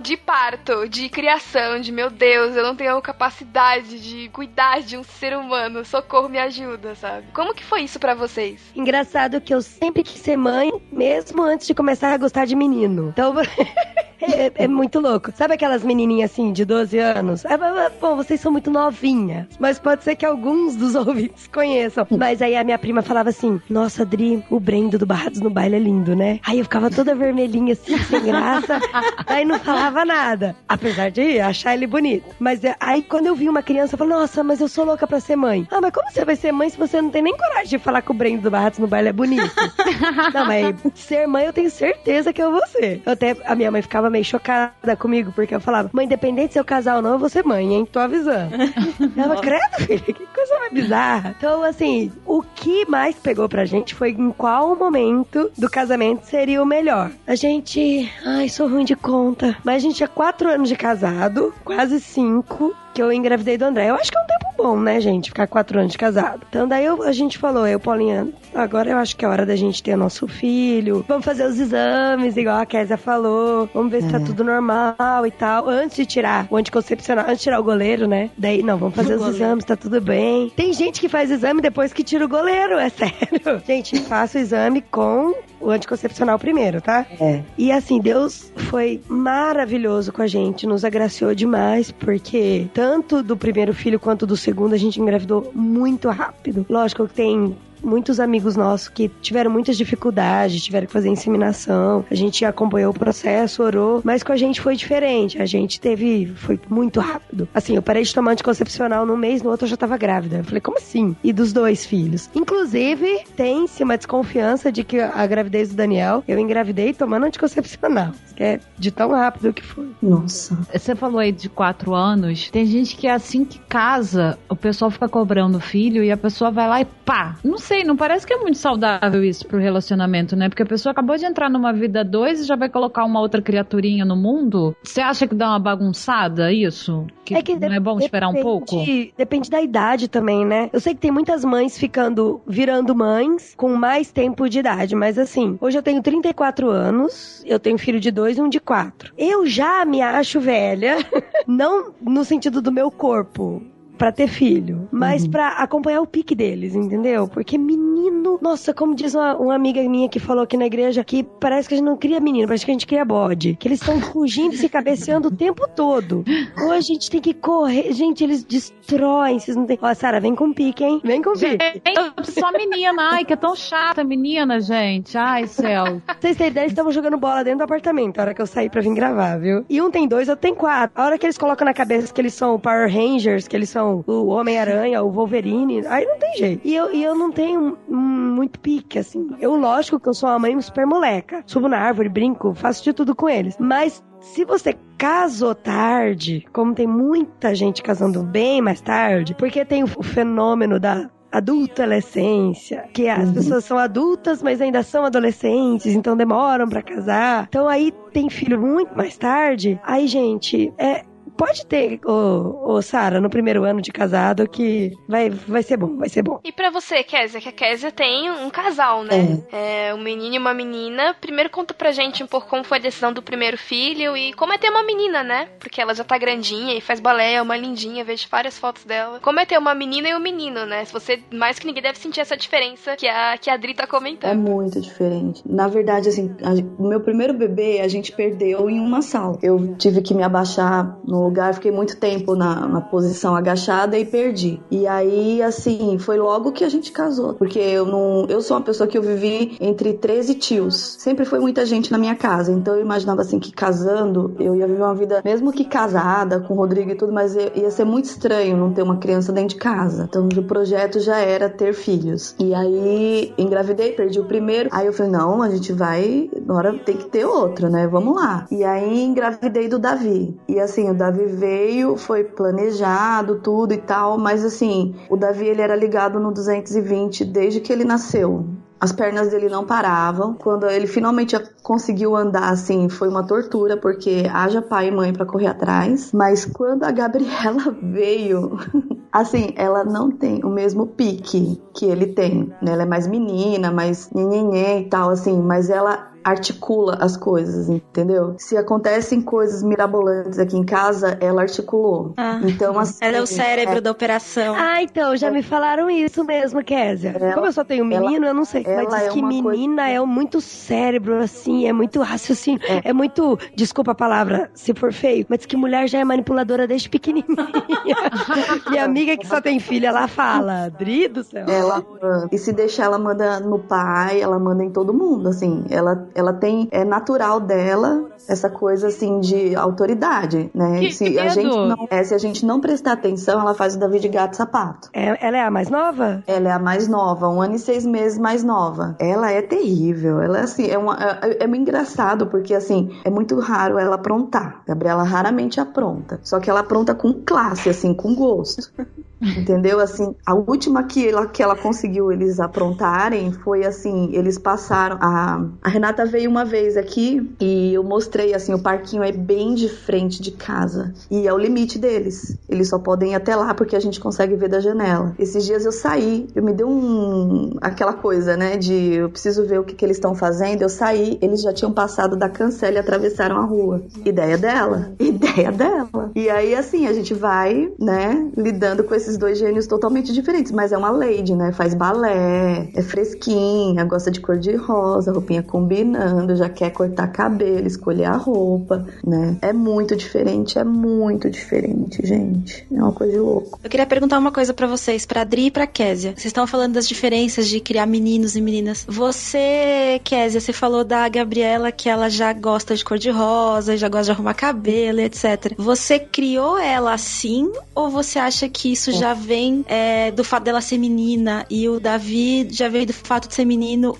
[0.01, 5.03] de parto, de criação, de meu Deus, eu não tenho capacidade de cuidar de um
[5.03, 7.29] ser humano, socorro, me ajuda, sabe?
[7.33, 8.61] Como que foi isso para vocês?
[8.75, 13.09] Engraçado que eu sempre quis ser mãe, mesmo antes de começar a gostar de menino.
[13.09, 13.35] Então,
[14.21, 15.33] é, é, muito louco.
[15.35, 17.45] Sabe aquelas menininhas assim, de 12 anos?
[17.45, 17.57] É,
[18.01, 22.07] bom, vocês são muito novinhas, mas pode ser que alguns dos ouvintes conheçam.
[22.11, 25.77] Mas aí a minha prima falava assim: Nossa, Adri, o Brendo do Barrados no baile
[25.77, 26.41] é lindo, né?
[26.45, 28.81] Aí eu ficava toda vermelhinha assim, sem graça.
[29.27, 30.57] aí não falava nada.
[30.69, 32.25] Apesar de achar ele bonito.
[32.39, 35.07] Mas é, aí quando eu vi uma criança, eu falei, nossa, mas eu sou louca
[35.07, 35.67] pra ser mãe.
[35.71, 38.03] Ah, mas como você vai ser mãe se você não tem nem coragem de falar
[38.03, 39.51] que o Brendo do Barrados no baile é bonito?
[40.35, 43.03] não, mas ser mãe eu tenho certeza que eu vou ser.
[43.05, 46.59] Eu até, a minha mãe ficava meio chocada comigo, porque eu falava, mãe, independente se
[46.59, 47.89] eu casar ou não, eu vou ser mãe, hein?
[47.91, 48.55] Tô avisando.
[49.17, 51.35] Ela, credo, filha, que coisa mais bizarra.
[51.39, 56.63] Então, assim, o que mais pegou pra gente foi em qual momento do casamento seria
[56.63, 57.11] o melhor.
[57.27, 58.11] A gente.
[58.25, 59.57] Ai, sou ruim de conta.
[59.65, 63.91] Mas a gente tinha quatro anos de casado, quase cinco que eu engravidei do André.
[63.91, 65.31] Eu acho que é um tempo bom, né, gente?
[65.31, 66.41] Ficar quatro anos de casado.
[66.49, 69.57] Então daí eu, a gente falou, eu, Paulinha, agora eu acho que é hora da
[69.57, 71.05] gente ter nosso filho.
[71.09, 73.69] Vamos fazer os exames, igual a Késia falou.
[73.73, 74.25] Vamos ver se tá é.
[74.25, 75.69] tudo normal e tal.
[75.69, 78.31] Antes de tirar o anticoncepcional, antes de tirar o goleiro, né?
[78.37, 79.45] Daí, não, vamos fazer o os goleiro.
[79.45, 80.51] exames, tá tudo bem.
[80.55, 83.63] Tem gente que faz exame depois que tira o goleiro, é sério.
[83.67, 87.07] Gente, faça o exame com o anticoncepcional primeiro, tá?
[87.21, 87.43] É.
[87.57, 93.75] E assim, Deus foi maravilhoso com a gente, nos agraciou demais, porque tanto do primeiro
[93.75, 96.65] filho quanto do segundo a gente engravidou muito rápido.
[96.69, 102.05] Lógico que tem muitos amigos nossos que tiveram muitas dificuldades, tiveram que fazer inseminação.
[102.11, 105.41] A gente acompanhou o processo, orou, mas com a gente foi diferente.
[105.41, 107.49] A gente teve, foi muito rápido.
[107.55, 110.39] Assim, eu parei de tomar anticoncepcional num mês, no outro eu já tava grávida.
[110.39, 111.17] Eu falei, como assim?
[111.23, 112.31] E dos dois filhos.
[112.35, 118.13] Inclusive, tem-se uma desconfiança de que a gravidez do Daniel, eu engravidei tomando anticoncepcional.
[118.37, 119.89] Que é de tão rápido que foi.
[120.01, 120.59] Nossa.
[120.73, 122.51] Você falou aí de quatro anos.
[122.51, 126.51] Tem gente que é assim que casa, o pessoal fica cobrando filho e a pessoa
[126.51, 127.37] vai lá e pá.
[127.43, 130.49] Não sei, não parece que é muito saudável isso pro relacionamento, né?
[130.49, 133.43] Porque a pessoa acabou de entrar numa vida dois e já vai colocar uma outra
[133.43, 134.75] criaturinha no mundo.
[134.83, 137.07] Você acha que dá uma bagunçada isso?
[137.25, 138.83] Que, é que não é bom esperar um pouco?
[139.17, 140.71] Depende da idade também, né?
[140.73, 145.19] Eu sei que tem muitas mães ficando, virando mães com mais tempo de idade, mas
[145.19, 149.13] assim, hoje eu tenho 34 anos, eu tenho filho de dois e um de quatro.
[149.19, 150.97] Eu já me acho velha,
[151.47, 153.63] não no sentido do meu corpo,
[153.99, 155.31] pra ter filho, mas Uhum.
[155.31, 157.27] pra acompanhar o pique deles, entendeu?
[157.29, 161.23] Porque menino, nossa, como diz uma, uma amiga minha que falou aqui na igreja, que
[161.23, 163.57] parece que a gente não cria menino, parece que a gente cria bode.
[163.59, 166.25] Que eles estão fugindo e se cabeceando o tempo todo.
[166.63, 167.93] Ou a gente tem que correr.
[167.93, 169.39] Gente, eles destroem.
[169.39, 169.79] Vocês não tem.
[169.83, 171.01] Ó, Sara, vem com pique, hein?
[171.03, 171.47] Vem com pique.
[171.49, 171.83] Gente,
[172.31, 173.11] só menina.
[173.13, 175.17] Ai, que é tão chata, menina, gente.
[175.19, 176.01] Ai, céu.
[176.21, 178.71] Vocês têm ideia, eles estavam jogando bola dentro do apartamento a hora que eu saí
[178.71, 179.65] pra vir gravar, viu?
[179.69, 180.91] E um tem dois, outro tem quatro.
[181.01, 183.69] A hora que eles colocam na cabeça que eles são o Power Rangers, que eles
[183.69, 186.67] são o Homem-Aranha, o Wolverine, aí não tem jeito.
[186.67, 189.31] E eu, e eu não tenho muito pique, assim.
[189.41, 191.43] Eu, lógico que eu sou uma mãe super moleca.
[191.47, 193.57] Subo na árvore, brinco, faço de tudo com eles.
[193.59, 199.85] Mas se você casou tarde, como tem muita gente casando bem mais tarde, porque tem
[199.85, 206.69] o fenômeno da adolescência, que as pessoas são adultas, mas ainda são adolescentes, então demoram
[206.69, 207.47] pra casar.
[207.49, 209.79] Então aí tem filho muito mais tarde.
[209.85, 211.05] Aí, gente, é
[211.39, 215.97] pode ter, ô, ô Sara, no primeiro ano de casado que vai, vai ser bom,
[215.97, 216.41] vai ser bom.
[216.43, 219.41] E pra você, Kézia, que a Kézia tem um casal, né?
[219.53, 219.95] É.
[219.95, 221.15] um menino e uma menina.
[221.21, 224.53] Primeiro conta pra gente um pouco como foi a decisão do primeiro filho e como
[224.53, 225.49] é ter uma menina, né?
[225.61, 229.21] Porque ela já tá grandinha e faz balé, é uma lindinha, vejo várias fotos dela.
[229.21, 230.85] Como é ter uma menina e um menino, né?
[230.85, 233.87] Se você, mais que ninguém, deve sentir essa diferença que a, que a Adri tá
[233.87, 234.31] comentando.
[234.31, 235.43] É muito diferente.
[235.47, 236.35] Na verdade, assim,
[236.77, 239.39] o meu primeiro bebê a gente perdeu em uma sala.
[239.41, 244.05] Eu tive que me abaixar no lugar, fiquei muito tempo na, na posição agachada e
[244.05, 244.61] perdi.
[244.71, 247.35] E aí, assim, foi logo que a gente casou.
[247.35, 248.27] Porque eu não.
[248.29, 250.97] Eu sou uma pessoa que eu vivi entre 13 tios.
[250.99, 252.53] Sempre foi muita gente na minha casa.
[252.53, 256.55] Então eu imaginava assim que casando, eu ia viver uma vida, mesmo que casada, com
[256.55, 259.57] o Rodrigo e tudo, mas ia ser muito estranho não ter uma criança dentro de
[259.57, 260.07] casa.
[260.09, 262.35] Então o projeto já era ter filhos.
[262.39, 264.69] E aí engravidei, perdi o primeiro.
[264.73, 266.31] Aí eu falei, não, a gente vai.
[266.37, 267.87] Agora tem que ter outro, né?
[267.87, 268.47] Vamos lá.
[268.51, 270.37] E aí engravidei do Davi.
[270.49, 275.63] E assim, o Davi veio, foi planejado, tudo e tal, mas assim, o Davi ele
[275.63, 278.47] era ligado no 220 desde que ele nasceu.
[278.81, 280.35] As pernas dele não paravam.
[280.35, 285.27] Quando ele finalmente conseguiu andar, assim, foi uma tortura, porque haja pai e mãe pra
[285.27, 286.13] correr atrás.
[286.13, 288.57] Mas quando a Gabriela veio,
[289.13, 292.53] assim, ela não tem o mesmo pique que ele tem.
[292.63, 292.73] Né?
[292.73, 298.35] Ela é mais menina, mais nhenhenhê e tal, assim, mas ela articula as coisas, entendeu?
[298.39, 302.15] Se acontecem coisas mirabolantes aqui em casa, ela articulou.
[302.17, 302.99] Ah, então, assim.
[303.01, 304.55] ela é o cérebro da operação.
[304.57, 307.15] Ah, então, já me falaram isso mesmo, Kézia.
[307.19, 308.63] Ela- Como eu só tenho menino, eu não sei.
[308.67, 312.61] Mas ela diz é que menina é muito cérebro, assim, é muito raciocínio.
[312.85, 312.93] É.
[312.93, 316.89] muito, desculpa a palavra se for feio, mas diz que mulher já é manipuladora desde
[316.89, 317.27] pequenininha.
[318.71, 321.47] Minha amiga que só tem filha, ela fala, Adri do céu.
[321.47, 322.29] Ela manda.
[322.33, 325.65] E se deixar, ela manda no pai, ela manda em todo mundo, assim.
[325.71, 330.81] Ela, ela tem, é natural dela essa coisa, assim, de autoridade, né?
[330.81, 333.79] Que se, a gente não, é, se a gente não prestar atenção, ela faz o
[333.79, 334.91] Davi de gato sapato.
[334.93, 336.23] É- ela é a mais nova?
[336.27, 338.97] Ela é a mais nova, um ano e seis meses mais nova.
[338.99, 340.21] Ela é terrível.
[340.21, 343.97] Ela é assim, é, uma, é, é muito engraçado, porque assim, é muito raro ela
[343.97, 344.63] aprontar.
[344.67, 346.21] Gabriela raramente apronta.
[346.23, 348.71] Só que ela apronta com classe, assim, com gosto.
[349.21, 349.81] Entendeu?
[349.81, 354.97] Assim, a última que ela, que ela conseguiu eles aprontarem foi assim, eles passaram.
[355.01, 359.55] A, a Renata veio uma vez aqui e eu mostrei assim, o parquinho é bem
[359.55, 360.93] de frente de casa.
[361.11, 362.37] E é o limite deles.
[362.49, 365.15] Eles só podem ir até lá porque a gente consegue ver da janela.
[365.19, 367.57] Esses dias eu saí, eu me deu um.
[367.61, 368.57] aquela coisa, né?
[368.57, 370.63] De eu preciso ver o que, que eles estão fazendo.
[370.63, 373.83] Eu saí, eles já tinham passado da cancela e atravessaram a rua.
[374.05, 374.93] Ideia dela.
[374.99, 376.11] Ideia dela.
[376.15, 380.53] E aí, assim, a gente vai, né, lidando com esses dois gênios totalmente diferentes.
[380.53, 381.53] Mas é uma lady, né?
[381.53, 387.67] Faz balé, é fresquinha, gosta de cor de rosa, roupinha combinando, já quer cortar cabelo,
[387.67, 389.37] escolher a roupa, né?
[389.43, 392.67] É muito diferente, é muito diferente, gente.
[392.73, 393.59] É uma coisa de louco.
[393.63, 396.13] Eu queria perguntar uma coisa pra vocês, pra Adri e pra Késia.
[396.13, 398.85] Vocês estão falando das diferenças de criar meninos e meninas.
[398.89, 403.89] Você, Késia, você falou da Gabriela que ela já gosta de cor de rosa, já
[403.89, 405.55] gosta de arrumar cabelo, etc.
[405.57, 410.61] Você criou ela assim ou você acha que isso já vem é, do fato dela
[410.61, 413.95] ser menina e o Davi já veio do fato de ser menino,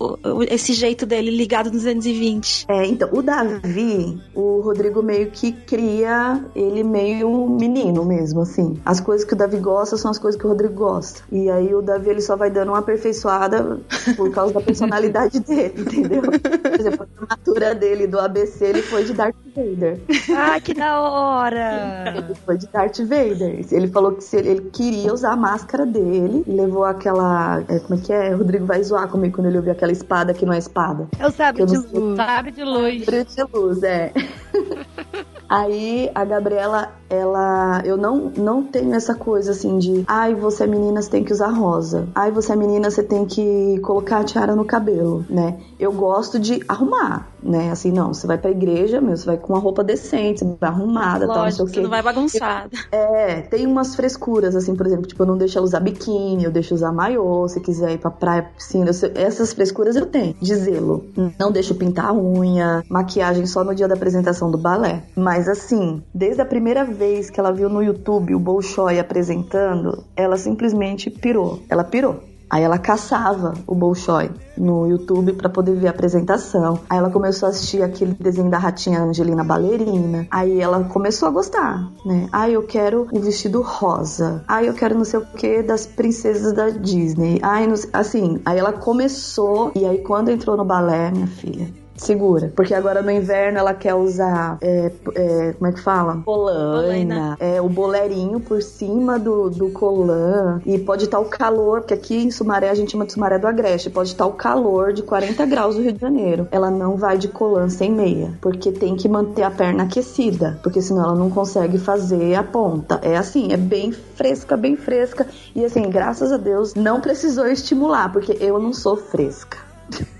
[0.49, 2.65] esse jeito dele ligado no 220?
[2.69, 3.88] É, então, o Davi,
[4.35, 8.79] o Rodrigo meio que cria ele meio menino mesmo, assim.
[8.85, 11.21] As coisas que o Davi gosta são as coisas que o Rodrigo gosta.
[11.31, 13.79] E aí o Davi, ele só vai dando uma aperfeiçoada
[14.15, 16.21] por causa da personalidade dele, entendeu?
[16.21, 19.99] Por exemplo, a formatura dele do ABC, ele foi de Darth Vader.
[20.35, 22.13] Ah, que da hora!
[22.17, 23.65] Ele foi de Darth Vader.
[23.71, 27.63] Ele falou que se ele, ele queria usar a máscara dele e levou aquela.
[27.67, 28.33] é, como é que é?
[28.33, 31.07] O Rodrigo vai zoar comigo quando ele ouviu aquela espada que não é espada.
[31.19, 32.15] É o sabre Eu de luz.
[32.15, 33.05] Sabe de luz.
[33.05, 34.13] Sabre de luz, é.
[35.49, 37.81] Aí a Gabriela, ela.
[37.83, 40.03] Eu não, não tenho essa coisa assim de.
[40.07, 42.07] Ai, você é menina, você tem que usar rosa.
[42.13, 45.59] Ai, você é menina, você tem que colocar a tiara no cabelo, né?
[45.79, 47.71] Eu gosto de arrumar, né?
[47.71, 50.69] Assim, não, você vai pra igreja, meu, você vai com uma roupa decente, você vai
[50.69, 51.81] arrumada, tal, não sei Lógico, o você quê.
[51.81, 52.69] não vai bagunçada.
[52.91, 56.51] É, tem umas frescuras, assim, por exemplo, tipo, eu não deixo ela usar biquíni, eu
[56.51, 60.55] deixo usar maiô, se quiser ir pra praia, piscina, eu essas frescuras eu tenho, de
[60.55, 61.05] zelo.
[61.39, 65.03] Não deixo pintar a unha, maquiagem só no dia da apresentação do balé.
[65.15, 70.37] Mas assim, desde a primeira vez que ela viu no YouTube o Bolshoi apresentando, ela
[70.37, 71.61] simplesmente pirou.
[71.69, 72.28] Ela pirou.
[72.49, 76.79] Aí ela caçava o Bolshoi no YouTube pra poder ver a apresentação.
[76.89, 80.27] Aí ela começou a assistir aquele desenho da ratinha Angelina Ballerina.
[80.31, 82.27] Aí ela começou a gostar, né?
[82.31, 84.43] Ai, eu quero o vestido rosa.
[84.47, 87.39] Ai, eu quero não sei o que das princesas da Disney.
[87.75, 91.67] Sei- assim, aí ela começou e aí quando entrou no balé, minha filha,
[91.99, 92.51] segura.
[92.55, 94.57] Porque agora no inverno ela quer usar.
[94.61, 96.21] é, é, como é que fala?
[96.25, 97.37] Polaina.
[97.39, 100.61] É, o bolerinho por cima do, do colã.
[100.65, 103.47] E pode estar o calor, porque aqui em Sumaré a gente chama de Sumaré do
[103.47, 103.89] Agreste.
[103.89, 106.47] Pode estar o calor de 40 graus do Rio de Janeiro.
[106.51, 108.37] Ela não vai de colã sem meia.
[108.41, 110.59] Porque tem que manter a perna aquecida.
[110.63, 112.99] Porque senão ela não consegue fazer a ponta.
[113.01, 115.27] É assim, é bem fresca, bem fresca.
[115.55, 119.57] E assim, graças a Deus, não precisou estimular, porque eu não sou fresca.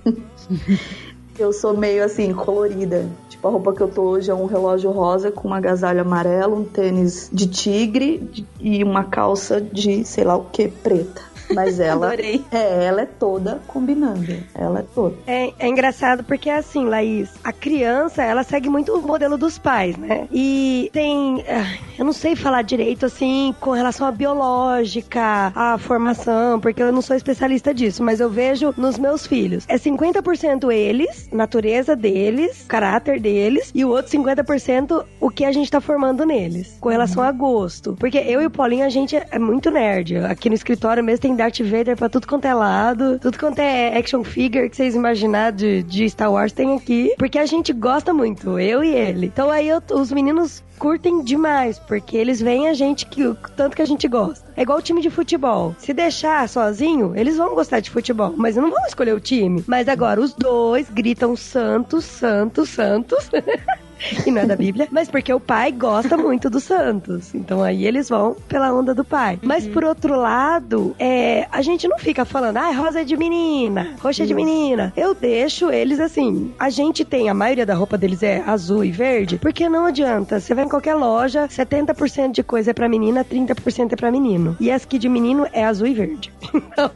[1.39, 3.07] Eu sou meio assim, colorida.
[3.29, 6.57] Tipo, a roupa que eu tô hoje é um relógio rosa com um agasalho amarelo,
[6.57, 11.28] um tênis de tigre e uma calça de sei lá o que, preta.
[11.53, 12.07] Mas ela.
[12.07, 12.43] Adorei.
[12.51, 14.37] É, ela é toda combinando.
[14.53, 15.15] Ela é toda.
[15.25, 19.57] É, é engraçado porque é assim, Laís, a criança, ela segue muito o modelo dos
[19.57, 20.27] pais, né?
[20.31, 26.59] E tem, ah, eu não sei falar direito assim com relação à biológica, à formação,
[26.59, 29.65] porque eu não sou especialista disso, mas eu vejo nos meus filhos.
[29.67, 35.69] É 50% eles, natureza deles, caráter deles, e o outro 50% o que a gente
[35.69, 37.95] tá formando neles, com relação a gosto.
[37.99, 40.17] Porque eu e o Paulinho, a gente é muito nerd.
[40.17, 43.97] Aqui no escritório mesmo tem Darth Vader pra tudo quanto é lado, tudo quanto é
[43.97, 48.13] action figure que vocês imaginar de, de Star Wars tem aqui, porque a gente gosta
[48.13, 49.27] muito, eu e ele.
[49.27, 53.21] Então aí eu- os meninos curtem demais, porque eles veem a gente que
[53.55, 54.45] tanto que a gente gosta.
[54.57, 55.73] É igual o time de futebol.
[55.77, 59.63] Se deixar sozinho, eles vão gostar de futebol, mas não vão escolher o time.
[59.65, 63.29] Mas agora os dois gritam Santos, Santos, Santos.
[64.25, 67.33] E não é da Bíblia, mas porque o pai gosta muito do Santos.
[67.33, 69.39] Então aí eles vão pela onda do pai.
[69.41, 73.95] Mas por outro lado, é, a gente não fica falando, ah, rosa é de menina,
[74.01, 74.93] roxa é de menina.
[74.95, 76.53] Eu deixo eles assim.
[76.59, 80.39] A gente tem, a maioria da roupa deles é azul e verde, porque não adianta.
[80.39, 84.55] Você vai em qualquer loja, 70% de coisa é pra menina, 30% é pra menino.
[84.59, 86.31] E as que de menino é azul e verde.
[86.79, 86.91] Então,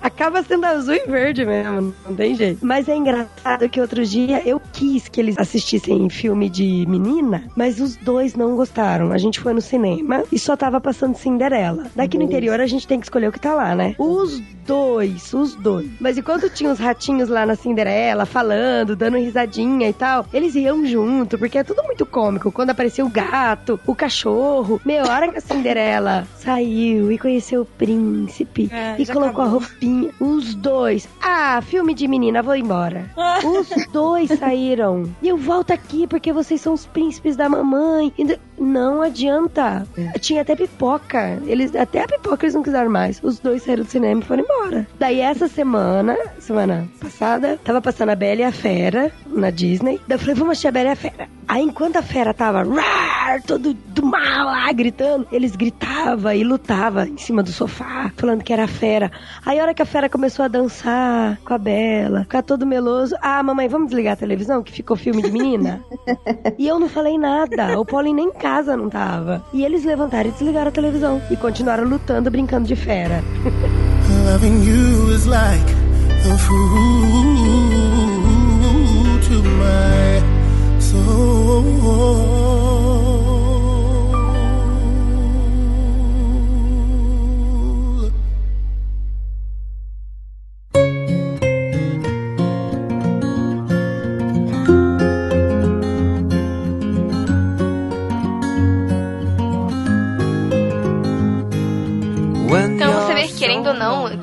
[0.00, 2.64] acaba sendo azul e verde mesmo, não tem jeito.
[2.64, 7.80] Mas é engraçado que outro dia eu quis que eles assistissem filme de menina, mas
[7.80, 9.12] os dois não gostaram.
[9.12, 11.86] A gente foi no cinema e só tava passando Cinderela.
[11.94, 13.94] Daqui no interior a gente tem que escolher o que tá lá, né?
[13.98, 15.88] Os dois, os dois.
[16.00, 20.84] Mas enquanto tinha os ratinhos lá na Cinderela falando, dando risadinha e tal, eles iam
[20.86, 22.50] junto, porque é tudo muito cômico.
[22.50, 24.80] Quando apareceu o gato, o cachorro.
[24.84, 29.46] Meu, a hora que a Cinderela saiu e conheceu o príncipe É, e colocou a
[29.46, 29.60] acabou.
[29.60, 31.08] roupinha, os dois.
[31.22, 33.10] Ah, filme de menina, vou embora.
[33.44, 35.04] Os dois saíram.
[35.22, 38.12] E eu volto aqui porque vocês são os príncipes da mamãe.
[38.58, 39.86] Não adianta.
[40.20, 41.40] Tinha até pipoca.
[41.46, 43.20] Eles até a pipoca eles não quiseram mais.
[43.22, 44.86] Os dois saíram do cinema e foram embora.
[44.98, 50.00] Daí essa semana, semana passada, tava passando a Bela e a Fera na Disney.
[50.06, 51.28] Daí eu falei, vamos assistir a Bela e a Fera.
[51.48, 57.04] Aí enquanto a Fera tava rar, todo do mal lá gritando, eles gritavam e lutavam
[57.04, 59.12] em cima do sofá, falando que era a Fera.
[59.44, 63.14] Aí a hora que a Fera começou a dançar com a Bela, ficar todo meloso,
[63.22, 65.84] ah, mamãe, vamos desligar a televisão que ficou filme de menina?
[66.58, 67.78] E eu não falei nada.
[67.78, 69.44] O Paulinho nem em casa não tava.
[69.52, 71.20] E eles levantaram e desligaram a televisão.
[71.30, 73.22] E continuaram lutando, brincando de fera.
[74.24, 75.66] Loving you is like
[76.22, 76.62] the food
[79.28, 80.22] to my
[80.80, 82.85] soul.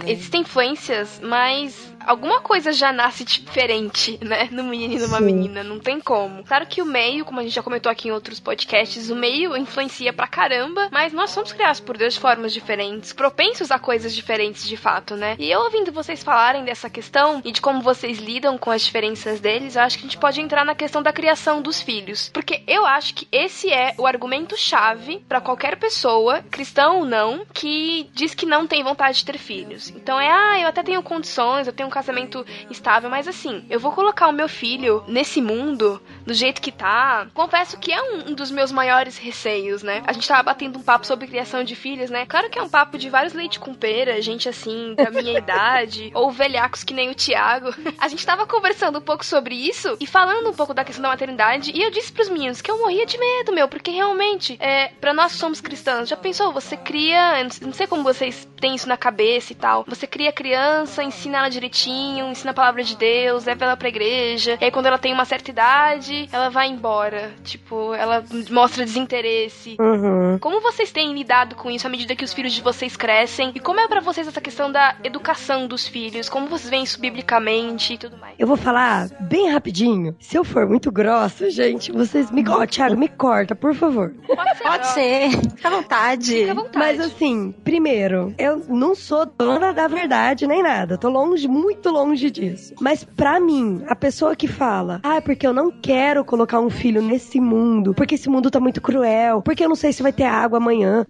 [0.08, 4.50] Existem influências mais alguma coisa já nasce diferente, né?
[4.52, 5.26] No menino e numa Sim.
[5.26, 6.44] menina, não tem como.
[6.44, 9.56] Claro que o meio, como a gente já comentou aqui em outros podcasts, o meio
[9.56, 14.14] influencia pra caramba, mas nós somos criados por Deus de formas diferentes, propensos a coisas
[14.14, 15.36] diferentes de fato, né?
[15.40, 19.40] E eu ouvindo vocês falarem dessa questão e de como vocês lidam com as diferenças
[19.40, 22.30] deles, eu acho que a gente pode entrar na questão da criação dos filhos.
[22.34, 28.10] Porque eu acho que esse é o argumento-chave pra qualquer pessoa, cristão ou não, que
[28.14, 29.90] diz que não tem vontade de ter filhos.
[29.90, 33.92] Então é, ah, eu até tenho condições, eu tenho casamento estável, mas assim, eu vou
[33.92, 37.28] colocar o meu filho nesse mundo do jeito que tá.
[37.34, 40.04] Confesso que é um, um dos meus maiores receios, né?
[40.06, 42.26] A gente tava batendo um papo sobre criação de filhos, né?
[42.26, 46.12] Claro que é um papo de vários leite com pera, gente assim, da minha idade,
[46.14, 47.74] ou velhacos que nem o Thiago.
[47.98, 51.10] A gente tava conversando um pouco sobre isso e falando um pouco da questão da
[51.10, 54.90] maternidade, e eu disse pros meninos que eu morria de medo, meu, porque realmente, é,
[55.00, 58.88] para nós que somos cristãos, já pensou, você cria, não sei como vocês têm isso
[58.88, 62.96] na cabeça e tal, você cria a criança, ensina ela direitinho, ensina a palavra de
[62.96, 66.70] Deus, leva ela pra igreja, e aí quando ela tem uma certa idade, ela vai
[66.70, 69.78] embora, tipo, ela mostra desinteresse.
[69.80, 70.38] Uhum.
[70.40, 73.52] Como vocês têm lidado com isso à medida que os filhos de vocês crescem?
[73.56, 76.30] E como é pra vocês essa questão da educação dos filhos?
[76.30, 78.36] Como vocês veem isso biblicamente e tudo mais?
[78.38, 80.16] Eu vou falar bem rapidinho.
[80.20, 82.44] Se eu for muito grossa, gente, vocês me.
[82.48, 84.14] Ó, Thiago, me corta, por favor.
[84.28, 84.64] Pode ser.
[84.64, 85.30] Pode ser.
[85.56, 86.36] Fica à vontade.
[86.36, 86.78] Fica à vontade.
[86.78, 90.98] Mas assim, primeiro, eu não sou dona da verdade nem nada.
[90.98, 92.74] Tô longe, muito longe disso.
[92.80, 97.02] Mas pra mim, a pessoa que fala, ah, porque eu não quero colocar um filho
[97.02, 100.24] nesse mundo, porque esse mundo tá muito cruel, porque eu não sei se vai ter
[100.24, 101.06] água amanhã.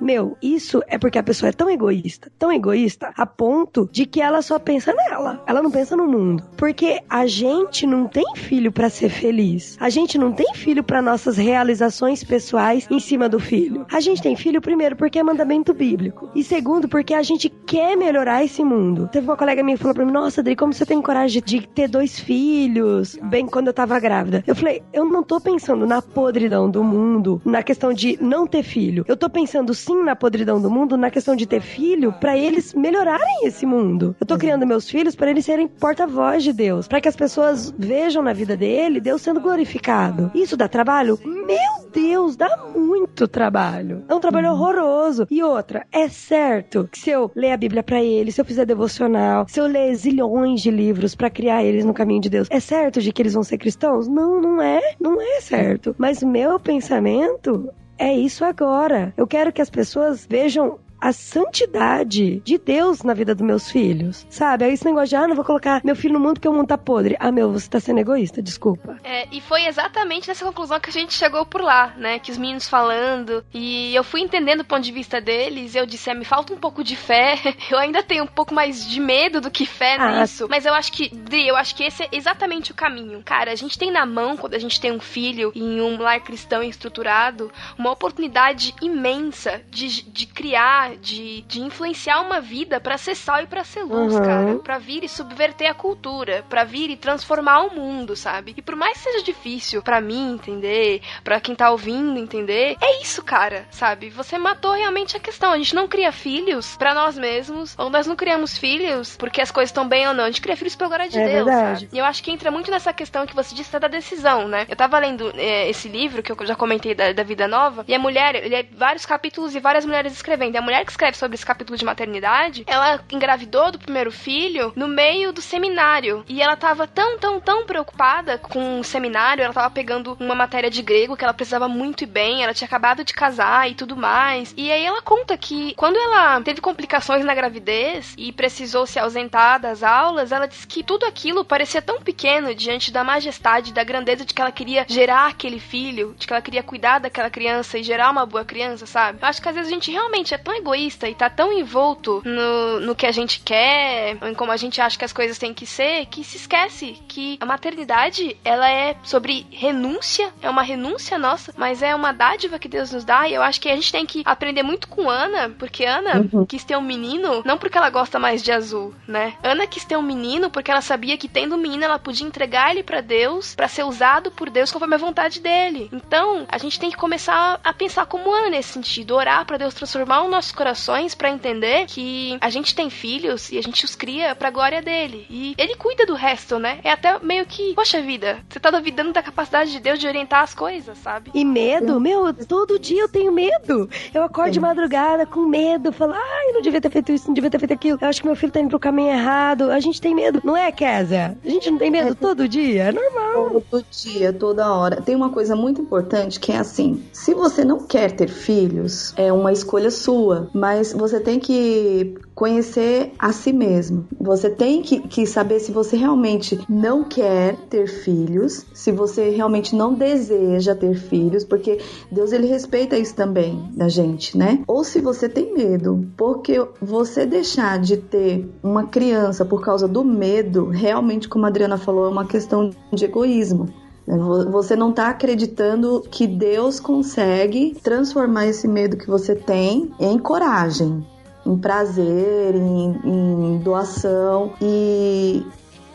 [0.00, 4.20] Meu, isso é porque a pessoa é tão egoísta, tão egoísta, a ponto de que
[4.20, 5.42] ela só pensa nela.
[5.46, 6.44] Ela não pensa no mundo.
[6.56, 9.76] Porque a gente não tem filho pra ser feliz.
[9.80, 13.86] A gente não tem filho pra nossas realizações pessoais em cima do filho.
[13.90, 16.30] A gente tem filho primeiro porque é mandamento bíblico.
[16.34, 19.08] E segundo porque a gente quer melhorar esse mundo.
[19.10, 21.66] Teve uma colega minha que falou pra mim: "Nossa, Adri, como você tem coragem de
[21.66, 24.33] ter dois filhos?" Bem quando eu tava grávida.
[24.46, 28.62] Eu falei: "Eu não tô pensando na podridão do mundo, na questão de não ter
[28.62, 29.04] filho.
[29.06, 32.74] Eu tô pensando sim na podridão do mundo, na questão de ter filho pra eles
[32.74, 34.16] melhorarem esse mundo.
[34.20, 37.72] Eu tô criando meus filhos pra eles serem porta-voz de Deus, pra que as pessoas
[37.78, 40.30] vejam na vida dele Deus sendo glorificado.
[40.34, 41.18] Isso dá trabalho?
[41.24, 44.04] Meu Deus, dá muito trabalho.
[44.08, 45.26] É um trabalho horroroso.
[45.30, 48.64] E outra, é certo que se eu ler a Bíblia pra eles, se eu fizer
[48.64, 52.60] devocional, se eu ler zilhões de livros pra criar eles no caminho de Deus, é
[52.60, 54.08] certo de que eles vão ser cristãos?
[54.08, 54.94] Não, não é.
[55.00, 55.94] Não é certo.
[55.98, 59.12] Mas meu pensamento é isso agora.
[59.16, 64.26] Eu quero que as pessoas vejam a santidade de Deus na vida dos meus filhos.
[64.30, 64.64] Sabe?
[64.64, 66.66] Aí esse negócio de, ah, não vou colocar meu filho no mundo porque o mundo
[66.68, 67.16] tá podre.
[67.20, 68.98] Ah, meu, você tá sendo egoísta, desculpa.
[69.04, 72.18] É, e foi exatamente nessa conclusão que a gente chegou por lá, né?
[72.18, 73.44] Que os meninos falando.
[73.52, 75.74] E eu fui entendendo o ponto de vista deles.
[75.74, 77.34] Eu disse, é, me falta um pouco de fé.
[77.70, 80.20] Eu ainda tenho um pouco mais de medo do que fé Ah.
[80.20, 80.46] nisso.
[80.48, 83.22] Mas eu acho que, Dri, eu acho que esse é exatamente o caminho.
[83.24, 86.20] Cara, a gente tem na mão, quando a gente tem um filho em um lar
[86.20, 93.14] cristão estruturado, uma oportunidade imensa de, de criar, de, de influenciar uma vida pra ser
[93.14, 94.22] sal e pra ser luz, Uhum.
[94.22, 94.54] cara.
[94.56, 98.54] Pra vir e subverter a cultura, pra vir e transformar o mundo, sabe?
[98.56, 103.02] E por mais que seja difícil pra mim entender, pra quem tá ouvindo entender, é
[103.02, 104.10] isso, cara, sabe?
[104.10, 105.52] Você matou realmente a questão.
[105.52, 109.50] A gente não cria filhos pra nós mesmos, ou nós não criamos filhos porque as
[109.50, 110.24] coisas estão bem ou não.
[110.24, 111.80] A gente cria filhos pela glória de É Deus, verdade.
[111.80, 111.88] sabe?
[111.92, 114.66] E eu acho que entra muito nessa questão que você disse da decisão, né?
[114.68, 117.94] Eu tava lendo é, esse livro que eu já comentei da, da Vida Nova, e
[117.94, 120.54] a mulher, ele é vários capítulos e várias mulheres escrevendo.
[120.54, 124.72] E a mulher que escreve sobre esse capítulo de maternidade, ela engravidou do primeiro filho
[124.74, 126.24] no meio do seminário.
[126.26, 130.70] E ela tava tão, tão, tão preocupada com o seminário, ela tava pegando uma matéria
[130.70, 133.96] de grego que ela precisava muito ir bem, ela tinha acabado de casar e tudo
[133.96, 134.54] mais.
[134.56, 139.60] E aí ela conta que quando ela teve complicações na gravidez e precisou se ausentar
[139.60, 144.24] das aulas, ela disse que tudo aquilo parecia tão pequeno diante da majestade, da grandeza
[144.24, 147.82] de que ela queria gerar aquele filho, de que ela queria cuidar daquela criança e
[147.82, 149.18] gerar uma boa criança, sabe?
[149.20, 152.22] Eu acho que às vezes a gente realmente é tão egoísta e tá tão envolto
[152.24, 155.38] no, no que a gente quer, ou em como a gente acha que as coisas
[155.38, 160.62] têm que ser, que se esquece que a maternidade, ela é sobre renúncia, é uma
[160.62, 163.74] renúncia nossa, mas é uma dádiva que Deus nos dá, e eu acho que a
[163.74, 167.76] gente tem que aprender muito com Ana, porque Ana quis ter um menino, não porque
[167.76, 169.34] ela gosta mais de azul, né?
[169.42, 172.70] Ana quis ter um menino porque ela sabia que tendo um menino ela podia entregar
[172.70, 175.88] ele pra Deus, pra ser usado por Deus conforme a vontade dele.
[175.92, 179.74] Então, a gente tem que começar a pensar como Ana nesse sentido, orar pra Deus
[179.74, 183.94] transformar os nossos corações pra entender que a gente tem filhos e a gente os
[183.94, 185.26] cria pra glória dele.
[185.28, 186.78] E ele cuida do resto, né?
[186.82, 190.42] É até meio que, poxa vida, você tá duvidando da capacidade de Deus de orientar
[190.42, 191.30] as coisas, sabe?
[191.34, 193.88] E medo, meu, todo dia eu tenho medo.
[194.12, 197.50] Eu acordo de madrugada com medo, falo, ai, não devia ter feito isso, não devia
[197.50, 197.98] ter feito aquilo.
[198.00, 199.70] Eu acho que meu filho tá indo pro caminho errado.
[199.70, 201.36] A gente tem medo, não é, Kézia?
[201.44, 203.62] A gente não tem medo todo dia, é normal.
[203.70, 205.02] Todo dia, toda hora.
[205.02, 209.32] Tem uma coisa muito importante que é assim: se você não quer ter filhos, é
[209.32, 214.06] uma escolha sua, mas você tem que conhecer a si mesmo.
[214.20, 219.74] Você tem que, que saber se você realmente não quer ter filhos, se você realmente
[219.74, 221.78] não deseja ter filhos, porque
[222.10, 224.62] Deus ele respeita isso também da gente, né?
[224.66, 230.04] Ou se você tem medo, porque você deixar de ter uma criança por causa do
[230.04, 233.83] medo, realmente, como a Adriana falou, é uma questão de egoísmo.
[234.06, 241.06] Você não está acreditando que Deus consegue transformar esse medo que você tem em coragem,
[241.46, 244.52] em prazer, em, em doação.
[244.60, 245.44] E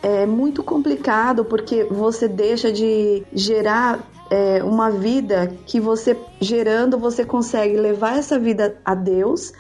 [0.02, 4.00] é muito complicado porque você deixa de gerar
[4.30, 9.52] é, uma vida que você gerando você consegue levar essa vida a Deus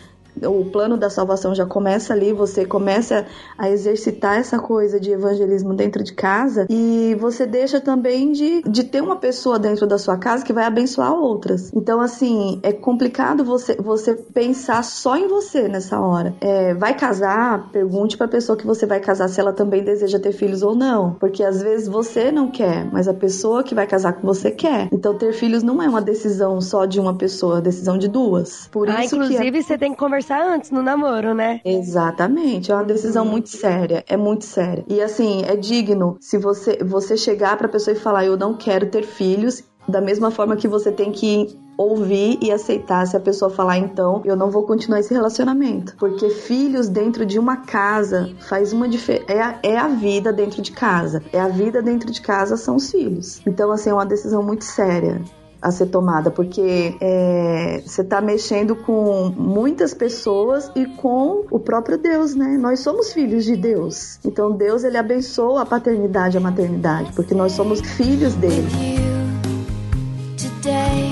[0.46, 3.26] o plano da salvação já começa ali, você começa
[3.58, 8.84] a exercitar essa coisa de evangelismo dentro de casa e você deixa também de, de
[8.84, 11.72] ter uma pessoa dentro da sua casa que vai abençoar outras.
[11.74, 16.34] Então, assim, é complicado você, você pensar só em você nessa hora.
[16.42, 17.70] É, vai casar?
[17.72, 21.16] Pergunte pra pessoa que você vai casar se ela também deseja ter filhos ou não.
[21.20, 24.90] Porque às vezes você não quer, mas a pessoa que vai casar com você quer.
[24.92, 28.08] Então, ter filhos não é uma decisão só de uma pessoa, é uma decisão de
[28.08, 28.68] duas.
[28.72, 29.62] Por ah, isso inclusive que é...
[29.62, 31.62] você tem que conversar antes no namoro, né?
[31.64, 34.84] Exatamente, é uma decisão muito séria, é muito séria.
[34.88, 38.88] E assim, é digno se você você chegar pra pessoa e falar eu não quero
[38.90, 43.50] ter filhos, da mesma forma que você tem que ouvir e aceitar se a pessoa
[43.50, 48.74] falar então eu não vou continuar esse relacionamento porque filhos dentro de uma casa faz
[48.74, 51.24] uma diferença é, a- é a vida dentro de casa.
[51.32, 53.42] É a vida dentro de casa são os filhos.
[53.48, 55.22] Então assim é uma decisão muito séria
[55.62, 61.98] a ser tomada, porque é, você está mexendo com muitas pessoas e com o próprio
[61.98, 62.58] Deus, né?
[62.58, 64.20] Nós somos filhos de Deus.
[64.24, 68.68] Então Deus ele abençoa a paternidade e a maternidade, porque nós somos filhos dele.
[70.62, 71.09] today.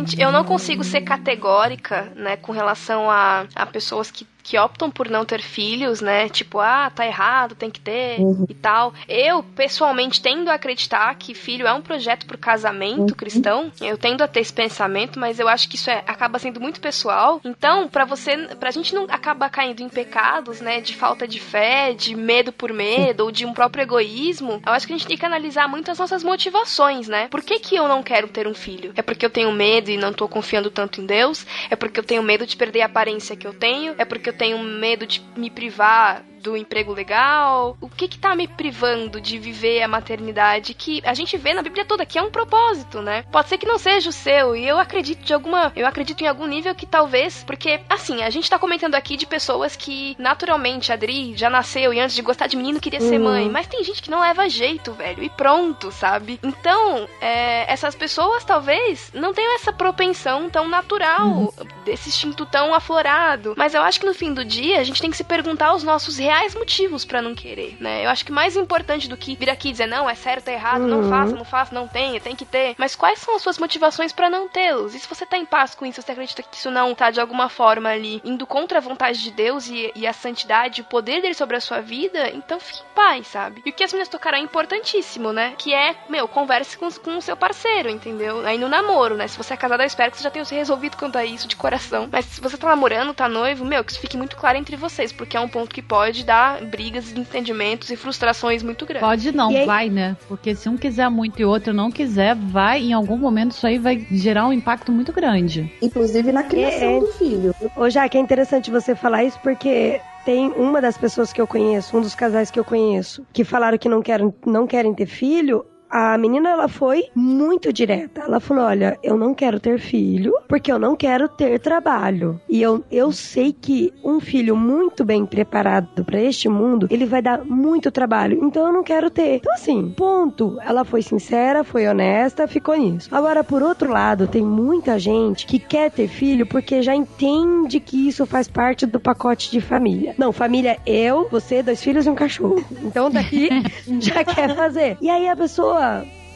[0.00, 4.90] Realmente, eu não consigo ser categórica, né, com relação a, a pessoas que, que optam
[4.90, 6.28] por não ter filhos, né?
[6.28, 8.16] Tipo, ah, tá errado, tem que ter
[8.48, 8.92] e tal.
[9.08, 13.70] Eu, pessoalmente, tendo a acreditar que filho é um projeto pro casamento cristão.
[13.80, 16.80] Eu tendo a ter esse pensamento, mas eu acho que isso é- acaba sendo muito
[16.80, 17.40] pessoal.
[17.44, 21.92] Então, pra você, pra gente não acabar caindo em pecados, né, de falta de fé,
[21.92, 25.16] de medo por medo, ou de um próprio egoísmo, eu acho que a gente tem
[25.16, 27.28] que analisar muito as nossas motivações, né?
[27.30, 28.92] Por que, que eu não quero ter um filho?
[28.96, 31.46] É porque eu tenho medo e não tô confiando tanto em Deus?
[31.70, 33.94] É porque eu tenho medo de perder a aparência que eu tenho?
[33.96, 37.76] É porque eu tenho medo de me privar do emprego legal?
[37.80, 41.62] O que que tá me privando de viver a maternidade que a gente vê na
[41.62, 43.24] Bíblia toda que é um propósito, né?
[43.30, 46.26] Pode ser que não seja o seu e eu acredito de alguma, eu acredito em
[46.26, 50.90] algum nível que talvez, porque assim, a gente tá comentando aqui de pessoas que naturalmente
[50.90, 53.24] a Adri já nasceu e antes de gostar de menino queria ser Uhum.
[53.24, 56.38] mãe, mas tem gente que não leva jeito, velho, e pronto, sabe?
[56.42, 61.52] Então, é, essas pessoas talvez não tenham essa propensão tão natural,
[61.84, 63.54] desse instinto tão aflorado.
[63.56, 65.82] Mas eu acho que no fim do dia a gente tem que se perguntar os
[65.82, 68.04] nossos reais motivos pra não querer, né?
[68.04, 70.54] Eu acho que mais importante do que vir aqui e dizer não, é certo, é
[70.54, 71.08] errado, não Uhum.
[71.08, 72.74] faça, não faça, não tenha, tem que ter.
[72.78, 74.94] Mas quais são as suas motivações pra não tê-los?
[74.94, 77.20] E se você tá em paz com isso, você acredita que isso não tá de
[77.20, 81.20] alguma forma ali indo contra a vontade de Deus e, e a santidade, o poder
[81.22, 83.62] dele sobre a sua vida, então fique em paz, sabe?
[83.64, 85.54] E o que as meninas tocaram é importantíssimo, né?
[85.58, 88.46] Que é, meu, converse com, com o seu parceiro, entendeu?
[88.46, 89.26] Aí no namoro, né?
[89.26, 91.48] Se você é casado, eu espero que você já tenha se resolvido quanto a isso
[91.48, 92.08] de coração.
[92.10, 95.12] Mas se você tá namorando, tá noivo, meu, que isso fique muito claro entre vocês,
[95.12, 99.08] porque é um ponto que pode dar brigas, entendimentos e frustrações muito grandes.
[99.08, 100.16] Pode não, aí- vai, né?
[100.28, 103.66] Porque se um quiser muito e o outro não quiser, vai, em algum momento isso
[103.66, 105.70] aí vai gerar um impacto muito grande.
[105.82, 107.54] Inclusive na criação do filho.
[107.76, 111.96] Ô, Jaque, é interessante você falar isso porque tem uma das pessoas que eu conheço,
[111.96, 115.64] um dos casais que eu conheço, que falaram que não querem, não querem ter filho.
[115.90, 118.22] A menina ela foi muito direta.
[118.22, 122.40] Ela falou: "Olha, eu não quero ter filho porque eu não quero ter trabalho.
[122.48, 127.20] E eu, eu sei que um filho muito bem preparado para este mundo, ele vai
[127.20, 128.38] dar muito trabalho.
[128.44, 129.36] Então eu não quero ter.
[129.36, 130.58] Então assim, ponto.
[130.60, 133.08] Ela foi sincera, foi honesta, ficou nisso.
[133.10, 138.08] Agora por outro lado, tem muita gente que quer ter filho porque já entende que
[138.08, 140.14] isso faz parte do pacote de família.
[140.16, 142.64] Não, família é eu, você, dois filhos e um cachorro.
[142.84, 143.48] Então daqui
[143.98, 144.96] já quer fazer.
[145.00, 145.79] E aí a pessoa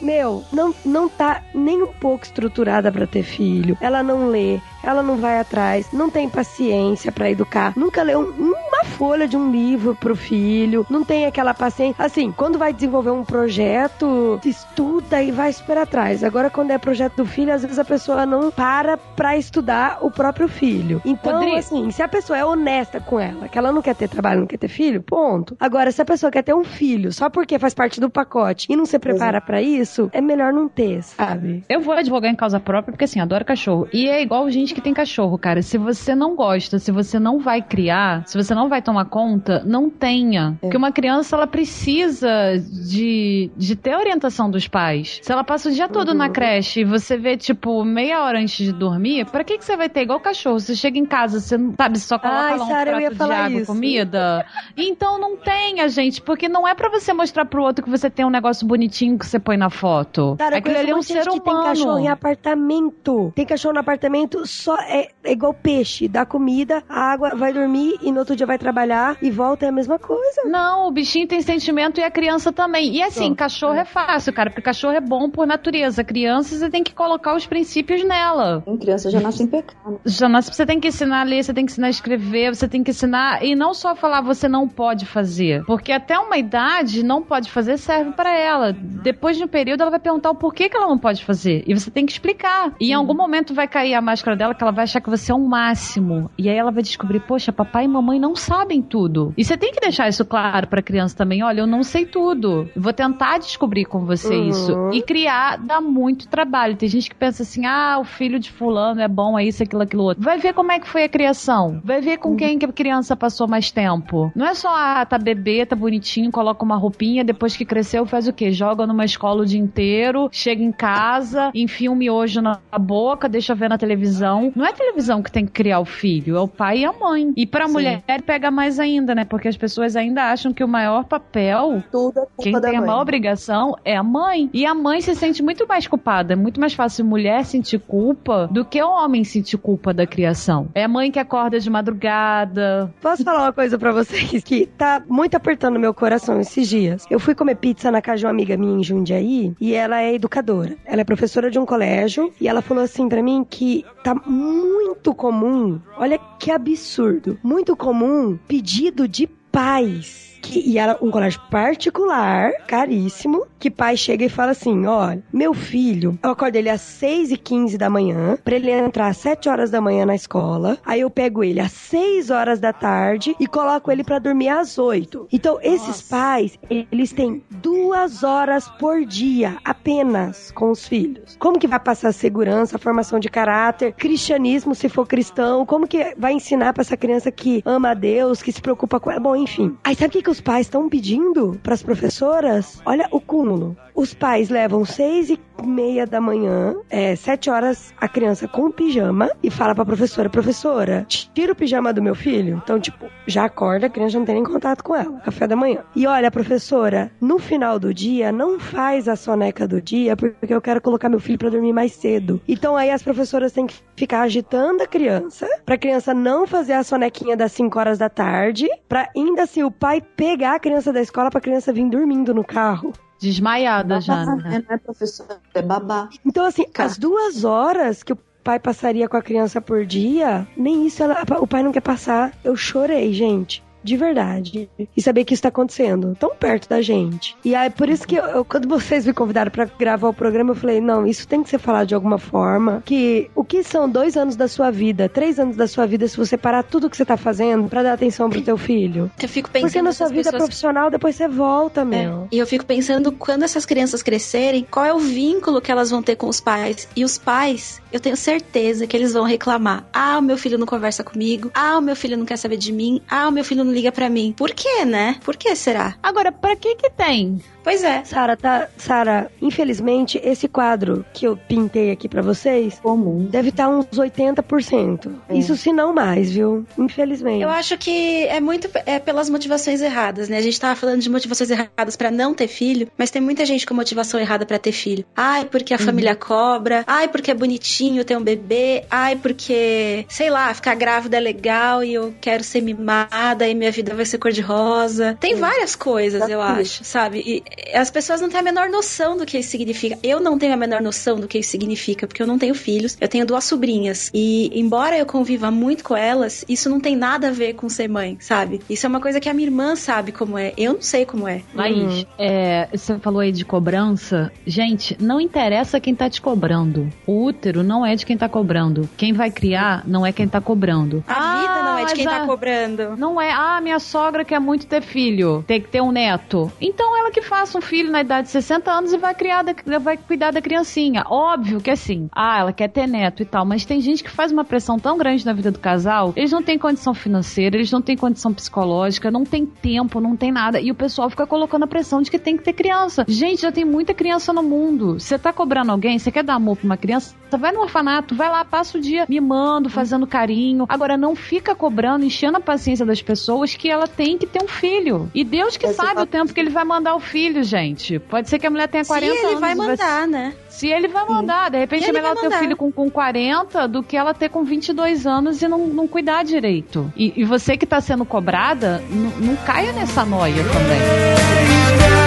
[0.01, 3.77] meu, não, não tá nem um pouco estruturada para ter filho.
[3.79, 8.83] Ela não lê, ela não vai atrás, não tem paciência para educar, nunca leu uma
[8.85, 12.03] folha de um livro pro filho, não tem aquela paciência.
[12.03, 16.23] Assim, quando vai desenvolver um projeto, estuda e vai super atrás.
[16.23, 20.11] Agora, quando é projeto do filho, às vezes a pessoa não para pra estudar o
[20.11, 21.01] próprio filho.
[21.03, 21.57] Então, Rodrigo.
[21.57, 24.47] assim, se a pessoa é honesta com ela, que ela não quer ter trabalho, não
[24.47, 25.55] quer ter filho, ponto.
[25.59, 28.75] Agora, se a pessoa quer ter um filho só porque faz parte do pacote e
[28.75, 31.63] não se prepara pra isso, é melhor não ter, sabe?
[31.67, 33.87] Eu vou advogar em causa própria porque, assim, adoro cachorro.
[33.91, 35.61] E é igual gente que tem cachorro, cara.
[35.61, 39.63] Se você não gosta, se você não vai criar, se você não vai tomar conta,
[39.65, 40.57] não tenha.
[40.61, 45.19] Porque uma criança, ela precisa de, de ter orientação dos pais.
[45.23, 48.57] Se ela passa o dia todo na creche e você vê, tipo, meia hora antes
[48.65, 50.59] de dormir, pra que, que você vai ter igual cachorro?
[50.59, 53.31] Você chega em casa, você não sabe, só coloca Ai, lá um Sarah, prato de
[53.31, 53.65] água, isso.
[53.71, 54.45] comida.
[54.75, 58.25] Então não tenha, gente, porque não é pra você mostrar pro outro que você tem
[58.25, 60.35] um negócio bonitinho que você põe na foto.
[60.37, 62.13] Cara, Aquilo ali é um ser que tem cachorro em humano.
[62.13, 63.31] apartamento.
[63.35, 66.07] Tem cachorro no apartamento, só é, é igual peixe.
[66.07, 69.71] Dá comida, água, vai dormir e no outro dia vai trabalhar e volta é a
[69.71, 70.41] mesma coisa.
[70.45, 72.95] Não, o bichinho tem sentimento e a criança também.
[72.95, 76.03] E assim, cachorro é fácil, cara, porque cachorro é bom por natureza.
[76.03, 78.63] Criança, você tem que colocar os princípios nela.
[78.65, 80.01] Em criança já nasce em pecado.
[80.03, 82.67] Já nasce, você tem que ensinar a ler, você tem que ensinar a escrever, você
[82.67, 83.43] tem que ensinar.
[83.43, 85.63] E não só falar você não pode fazer.
[85.65, 88.73] Porque até uma idade, não pode fazer serve pra ela.
[88.73, 91.63] Depois de um período, ela vai perguntar o porquê que ela não pode fazer.
[91.67, 92.73] E você tem que explicar.
[92.79, 95.31] E em algum momento vai cair a máscara dela que ela vai achar que você
[95.31, 96.29] é um máximo.
[96.37, 99.33] E aí ela vai descobrir, poxa, papai e mamãe não sabem tudo.
[99.37, 101.43] E você tem que deixar isso claro pra criança também.
[101.43, 102.69] Olha, eu não sei tudo.
[102.75, 104.49] Vou tentar descobrir com você Uhum.
[104.49, 104.89] isso.
[104.93, 106.75] E criar dá muito trabalho.
[106.75, 109.81] Tem gente que pensa assim, ah, o filho de fulano é bom, é isso, aquilo,
[109.81, 110.23] aquilo outro.
[110.23, 111.79] Vai ver como é que foi a criação.
[111.83, 114.31] Vai ver com quem que a criança passou mais tempo.
[114.35, 118.27] Não é só, ah, tá bebê, tá bonitinho, coloca uma roupinha, depois que cresceu faz
[118.27, 118.51] o quê?
[118.51, 123.55] Joga numa escola o dia inteiro, chega em casa, enfia um miojo na boca, deixa
[123.55, 124.34] ver na televisão.
[124.55, 126.93] Não é a televisão que tem que criar o filho, é o pai e a
[126.93, 127.33] mãe.
[127.35, 127.73] E pra Sim.
[127.73, 129.25] mulher pega mais ainda, né?
[129.25, 133.01] Porque as pessoas ainda acham que o maior papel Tudo é quem tem a maior
[133.01, 134.49] obrigação é a mãe.
[134.53, 136.33] E a mãe se sente muito mais culpada.
[136.33, 140.67] É muito mais fácil mulher sentir culpa do que o homem sentir culpa da criação.
[140.73, 142.93] É a mãe que acorda de madrugada.
[143.01, 147.05] Posso falar uma coisa pra vocês que tá muito apertando meu coração esses dias?
[147.09, 150.13] Eu fui comer pizza na casa de uma amiga minha em Jundiaí e ela é
[150.13, 150.75] educadora.
[150.85, 155.13] Ela é professora de um colégio e ela falou assim pra mim que tá muito
[155.13, 160.34] comum, olha que absurdo, muito comum pedido de pais.
[160.45, 165.55] Que, e era um colégio particular, caríssimo, que pai chega e fala assim: olha, meu
[165.55, 169.49] filho, eu acordo ele às 6 e 15 da manhã, pra ele entrar às 7
[169.49, 170.77] horas da manhã na escola.
[170.85, 174.77] Aí eu pego ele às 6 horas da tarde e coloco ele pra dormir às
[174.77, 175.29] 8.
[175.33, 181.35] Então, esses pais, eles têm duas horas por dia apenas com os filhos.
[181.39, 185.65] Como que vai passar segurança, formação de caráter, cristianismo, se for cristão?
[185.65, 189.09] Como que vai ensinar pra essa criança que ama a Deus, que se preocupa com
[189.09, 189.19] ela?
[189.19, 189.75] Bom, enfim.
[189.83, 192.81] Aí sabe o que, que os pais estão pedindo pras professoras?
[192.85, 193.77] Olha o cúmulo.
[193.95, 199.29] Os pais levam seis e meia da manhã, é, sete horas, a criança com pijama
[199.43, 202.61] e fala pra professora, professora, tira o pijama do meu filho.
[202.63, 205.83] Então, tipo, já acorda, a criança não tem nem contato com ela, café da manhã.
[205.95, 210.61] E olha, professora, no final do dia, não faz a soneca do dia, porque eu
[210.61, 212.41] quero colocar meu filho pra dormir mais cedo.
[212.47, 216.83] Então aí as professoras têm que ficar agitando a criança, pra criança não fazer a
[216.83, 221.01] sonequinha das 5 horas da tarde, pra ainda assim o pai pegar a criança da
[221.01, 222.93] escola pra criança vir dormindo no carro.
[223.19, 224.25] Desmaiada já.
[224.25, 224.63] Babá, né?
[224.67, 226.09] Não é professor, é babá.
[226.25, 230.85] Então, assim, as duas horas que o pai passaria com a criança por dia, nem
[230.85, 232.31] isso ela- o pai não quer passar.
[232.43, 233.63] Eu chorei, gente.
[233.85, 234.69] De verdade.
[234.97, 237.35] E saber que isso tá acontecendo tão perto da gente.
[237.45, 240.51] E aí, por isso que eu, eu- quando vocês me convidaram pra gravar o programa,
[240.51, 242.81] eu falei: não, isso tem que ser falado de alguma forma.
[242.85, 246.17] Que o que são dois anos da sua vida, três anos da sua vida, se
[246.17, 249.11] você parar tudo que você tá fazendo pra dar atenção pro teu filho?
[249.21, 252.27] Eu fico pensando Porque na sua vida pessoas- profissional, depois você volta, É, meu.
[252.31, 256.01] E eu fico pensando, quando essas crianças crescerem, qual é o vínculo que elas vão
[256.01, 256.87] ter com os pais?
[256.95, 259.85] E os pais, eu tenho certeza que eles vão reclamar.
[259.93, 261.51] Ah, o meu filho não conversa comigo.
[261.53, 263.01] Ah, o meu filho não quer saber de mim.
[263.09, 264.33] Ah, o meu filho não liga pra mim.
[264.35, 265.17] Por quê, né?
[265.23, 265.95] Por que será?
[266.01, 267.41] Agora, pra que que tem?
[267.63, 268.03] Pois é.
[268.03, 273.25] Sara, tá, Sara, infelizmente esse quadro que eu pintei aqui pra vocês Comum.
[273.25, 275.11] deve estar uns 80%.
[275.27, 275.35] É.
[275.37, 276.63] Isso se não mais, viu?
[276.77, 277.41] Infelizmente.
[277.41, 280.37] Eu acho que é muito é pelas motivações erradas, né?
[280.37, 283.65] A gente tava falando de motivações erradas pra não ter filho, mas tem muita gente
[283.65, 285.03] com motivação errada pra ter filho.
[285.15, 286.83] Ai, porque a família cobra.
[286.85, 288.85] Ai, porque é bonitinho ter um bebê.
[288.91, 293.71] Ai, porque, sei lá, ficar grávida é legal e eu quero ser mimada e minha
[293.71, 295.17] vida vai ser cor-de-rosa.
[295.19, 297.23] Tem várias coisas, eu acho, sabe?
[297.25, 297.43] E
[297.75, 299.97] as pessoas não têm a menor noção do que isso significa.
[300.03, 302.95] Eu não tenho a menor noção do que isso significa, porque eu não tenho filhos.
[303.01, 304.11] Eu tenho duas sobrinhas.
[304.13, 307.87] E, embora eu conviva muito com elas, isso não tem nada a ver com ser
[307.89, 308.61] mãe, sabe?
[308.69, 310.53] Isso é uma coisa que a minha irmã sabe como é.
[310.57, 311.41] Eu não sei como é.
[311.53, 314.31] Laís, é, você falou aí de cobrança.
[314.45, 316.87] Gente, não interessa quem tá te cobrando.
[317.07, 318.87] O útero não é de quem tá cobrando.
[318.95, 321.03] Quem vai criar não é quem tá cobrando.
[321.07, 322.95] A vida não é de quem tá a- cobrando.
[322.97, 326.51] Não é, ah, minha sogra quer muito ter filho, tem que ter um neto.
[326.59, 329.79] Então ela que faça um filho na idade de 60 anos e vai criar, da-
[329.79, 331.03] vai cuidar da criancinha.
[331.09, 334.31] Óbvio que assim, ah, ela quer ter neto e tal, mas tem gente que faz
[334.31, 337.81] uma pressão tão grande na vida do casal, eles não têm condição financeira, eles não
[337.81, 340.59] têm condição psicológica, não tem tempo, não tem nada.
[340.59, 343.05] E o pessoal fica colocando a pressão de que tem que ter criança.
[343.07, 344.99] Gente, já tem muita criança no mundo.
[344.99, 348.15] Você tá cobrando alguém, você quer dar amor pra uma criança, você vai no orfanato,
[348.15, 350.65] vai lá, passa o dia mimando, fazendo carinho.
[350.69, 354.47] Agora, não fica cobrando, enchendo a paciência das pessoas que ela tem que ter um
[354.47, 355.09] filho.
[355.13, 357.99] E Deus que Esse sabe o tempo que ele vai mandar o filho, gente.
[357.99, 359.39] Pode ser que a mulher tenha 40 Se ele anos.
[359.41, 360.33] vai mandar, né?
[360.47, 363.67] Se ele vai mandar, de repente é melhor vai ter o filho com, com 40
[363.67, 366.91] do que ela ter com 22 anos e não, não cuidar direito.
[366.95, 372.04] E, e você que tá sendo cobrada, não caia nessa noia também.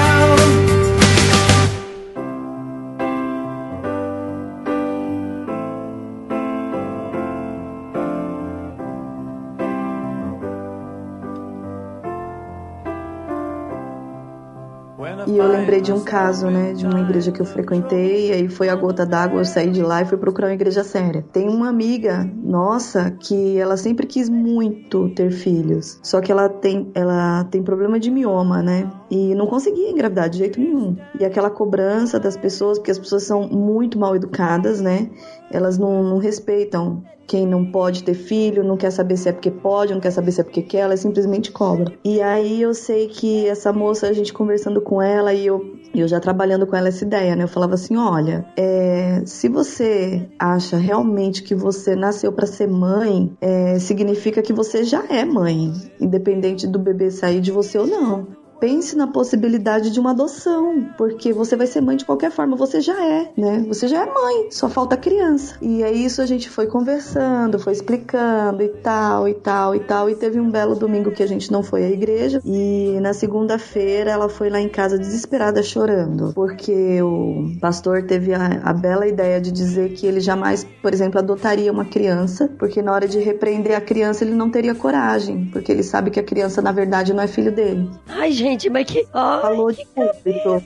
[15.28, 18.48] E eu lembrei de um caso, né, de uma igreja que eu frequentei, e aí
[18.48, 21.22] foi a gota d'água, eu saí de lá e fui procurar uma igreja séria.
[21.30, 26.90] Tem uma amiga nossa que ela sempre quis muito ter filhos, só que ela tem,
[26.94, 30.96] ela tem problema de mioma, né, e não conseguia engravidar de jeito nenhum.
[31.20, 35.10] E aquela cobrança das pessoas, porque as pessoas são muito mal educadas, né,
[35.50, 39.50] elas não, não respeitam quem não pode ter filho, não quer saber se é porque
[39.50, 41.92] pode, não quer saber se é porque quer, ela simplesmente cobra.
[42.02, 46.08] E aí eu sei que essa moça, a gente conversando com ela e eu, eu
[46.08, 47.44] já trabalhando com ela essa ideia, né?
[47.44, 53.36] Eu falava assim: olha, é, se você acha realmente que você nasceu para ser mãe,
[53.42, 55.70] é, significa que você já é mãe,
[56.00, 58.26] independente do bebê sair de você ou não.
[58.60, 62.80] Pense na possibilidade de uma adoção, porque você vai ser mãe de qualquer forma, você
[62.80, 63.64] já é, né?
[63.68, 65.56] Você já é mãe, só falta criança.
[65.62, 70.10] E é isso a gente foi conversando, foi explicando e tal, e tal, e tal.
[70.10, 72.40] E teve um belo domingo que a gente não foi à igreja.
[72.44, 78.60] E na segunda-feira ela foi lá em casa desesperada chorando, porque o pastor teve a,
[78.64, 82.92] a bela ideia de dizer que ele jamais, por exemplo, adotaria uma criança, porque na
[82.92, 86.60] hora de repreender a criança ele não teria coragem, porque ele sabe que a criança
[86.60, 87.88] na verdade não é filho dele.
[88.08, 89.06] Ai, gente, mas que.
[89.12, 90.62] Ai, Falou de público.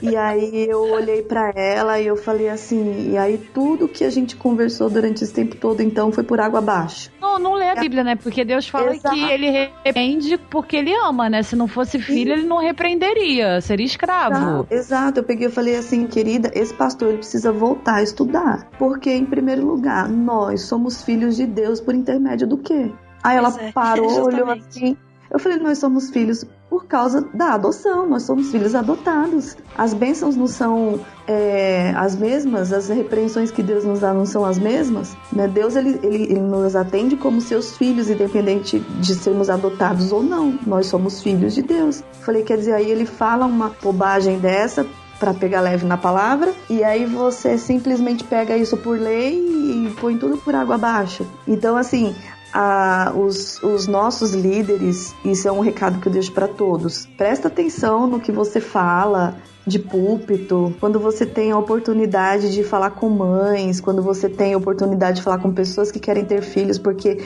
[0.00, 4.10] E aí eu olhei pra ela e eu falei assim, e aí tudo que a
[4.10, 7.10] gente conversou durante esse tempo todo então foi por água abaixo.
[7.20, 8.16] Não, não lê a Bíblia, né?
[8.16, 9.14] Porque Deus fala Exato.
[9.14, 11.42] que ele repreende porque ele ama, né?
[11.42, 14.34] Se não fosse filho, ele não repreenderia, seria escravo.
[14.34, 15.20] Exato, exato.
[15.20, 18.68] Eu peguei e falei assim, querida, esse pastor ele precisa voltar a estudar.
[18.78, 22.90] Porque, em primeiro lugar, nós somos filhos de Deus por intermédio do quê?
[23.22, 24.96] Aí ela Pois é, parou, olhou assim.
[25.30, 29.56] Eu falei, nós somos filhos por causa da adoção, nós somos filhos adotados.
[29.76, 34.44] As bênçãos não são é, as mesmas, as repreensões que Deus nos dá não são
[34.44, 35.16] as mesmas.
[35.32, 35.46] Né?
[35.46, 40.58] Deus ele, ele, ele nos atende como seus filhos, independente de sermos adotados ou não.
[40.66, 42.02] Nós somos filhos de Deus.
[42.20, 44.86] Falei, quer dizer, aí ele fala uma bobagem dessa
[45.18, 50.16] para pegar leve na palavra, e aí você simplesmente pega isso por lei e põe
[50.16, 51.26] tudo por água abaixo.
[51.46, 52.14] Então, assim,
[52.52, 57.06] a- os, os nossos líderes, isso é um recado que eu deixo para todos.
[57.16, 59.36] Presta atenção no que você fala
[59.66, 64.56] de púlpito, quando você tem a oportunidade de falar com mães, quando você tem a
[64.56, 67.18] oportunidade de falar com pessoas que querem ter filhos, porque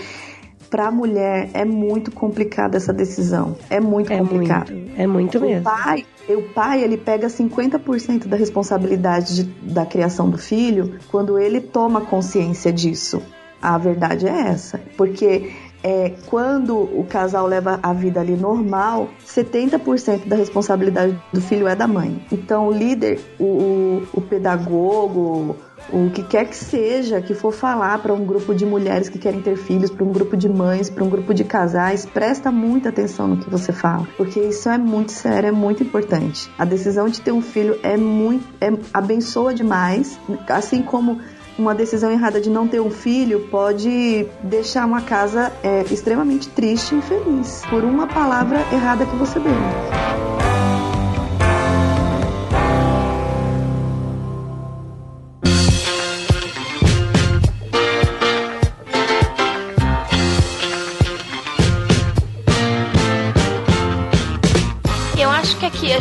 [0.69, 3.55] para a mulher é muito complicada essa decisão.
[3.71, 4.73] É muito É complicado.
[4.73, 5.63] muito, é muito O mesmo.
[5.63, 11.61] pai, o pai ele pega 50% da responsabilidade de- da criação do filho quando ele
[11.61, 13.23] toma consciência disso.
[13.63, 15.53] A verdade é essa, porque
[15.83, 21.75] é, quando o casal leva a vida ali normal, 70% da responsabilidade do filho é
[21.75, 22.25] da mãe.
[22.31, 25.57] Então o líder, o, o, o pedagogo,
[25.93, 29.43] o que quer que seja que for falar para um grupo de mulheres que querem
[29.43, 33.27] ter filhos, para um grupo de mães, para um grupo de casais, presta muita atenção
[33.27, 36.51] no que você fala, porque isso é muito sério, é muito importante.
[36.57, 41.21] A decisão de ter um filho é muito, é, abençoa demais, assim como
[41.63, 46.95] uma decisão errada de não ter um filho pode deixar uma casa é, extremamente triste
[46.95, 50.02] e infeliz por uma palavra errada que você deu.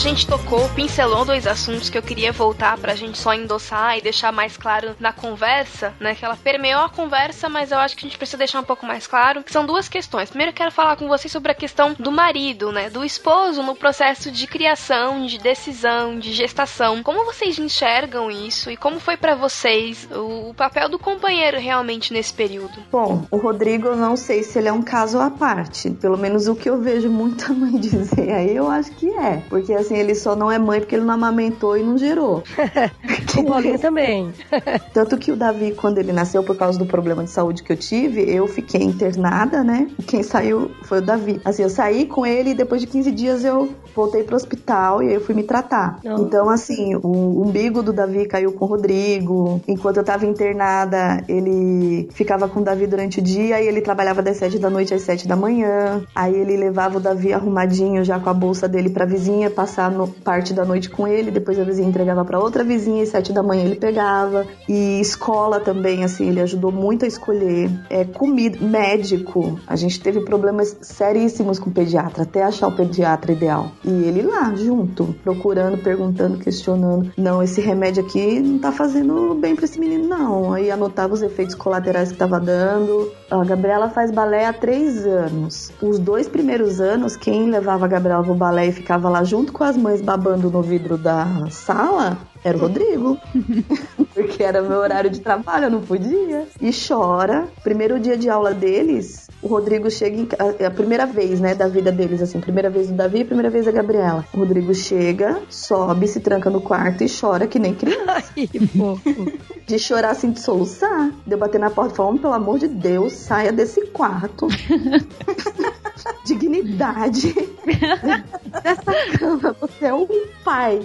[0.01, 4.31] Gente tocou, pincelou dois assuntos que eu queria voltar pra gente só endossar e deixar
[4.31, 6.15] mais claro na conversa, né?
[6.15, 8.83] Que ela permeou a conversa, mas eu acho que a gente precisa deixar um pouco
[8.83, 9.43] mais claro.
[9.45, 10.29] São duas questões.
[10.29, 12.89] Primeiro, eu quero falar com vocês sobre a questão do marido, né?
[12.89, 17.03] Do esposo no processo de criação, de decisão, de gestação.
[17.03, 22.11] Como vocês enxergam isso e como foi pra vocês o, o papel do companheiro realmente
[22.11, 22.73] nesse período?
[22.91, 25.91] Bom, o Rodrigo, eu não sei se ele é um caso à parte.
[25.91, 29.43] Pelo menos o que eu vejo muita mãe dizer aí, eu acho que é.
[29.47, 32.43] Porque assim, ele só não é mãe porque ele não amamentou e não gerou.
[33.37, 34.31] o Paulinho também.
[34.93, 37.77] Tanto que o Davi, quando ele nasceu, por causa do problema de saúde que eu
[37.77, 39.87] tive, eu fiquei internada, né?
[40.07, 41.41] Quem saiu foi o Davi.
[41.43, 45.07] Assim, eu saí com ele e depois de 15 dias eu voltei pro hospital e
[45.07, 45.99] aí eu fui me tratar.
[46.03, 46.19] Não.
[46.19, 49.61] Então, assim, o umbigo do Davi caiu com o Rodrigo.
[49.67, 54.21] Enquanto eu tava internada, ele ficava com o Davi durante o dia e ele trabalhava
[54.21, 56.03] das 7 da noite às 7 da manhã.
[56.15, 60.07] Aí ele levava o Davi arrumadinho já com a bolsa dele pra vizinha passar no,
[60.07, 63.41] parte da noite com ele, depois a vizinha entregava pra outra vizinha e sete da
[63.41, 64.45] manhã ele pegava.
[64.67, 67.69] E escola também, assim, ele ajudou muito a escolher.
[67.89, 69.59] É, comida, médico.
[69.65, 73.71] A gente teve problemas seríssimos com o pediatra, até achar o pediatra ideal.
[73.83, 77.11] E ele lá, junto, procurando, perguntando, questionando.
[77.17, 80.53] Não, esse remédio aqui não tá fazendo bem pra esse menino, não.
[80.53, 83.11] Aí anotava os efeitos colaterais que tava dando.
[83.29, 85.71] A Gabriela faz balé há três anos.
[85.81, 89.63] Os dois primeiros anos, quem levava a Gabriela pro balé e ficava lá junto com
[89.71, 93.17] as mães babando no vidro da sala era o Rodrigo.
[94.13, 96.45] Porque era meu horário de trabalho, eu não podia.
[96.59, 97.47] E chora.
[97.63, 101.69] Primeiro dia de aula deles, o Rodrigo chega em, a, a primeira vez, né, da
[101.69, 104.25] vida deles, assim, primeira vez do Davi, primeira vez da Gabriela.
[104.33, 108.01] O Rodrigo chega, sobe, se tranca no quarto e chora que nem criança.
[108.35, 108.47] Ai,
[108.77, 109.31] fofo.
[109.65, 111.11] De chorar assim, de soluçar.
[111.25, 114.47] De eu bater na porta e falar, pelo amor de Deus, saia desse quarto.
[116.25, 117.33] Dignidade
[118.63, 119.55] dessa cama.
[119.59, 120.07] Você é um
[120.43, 120.81] pai,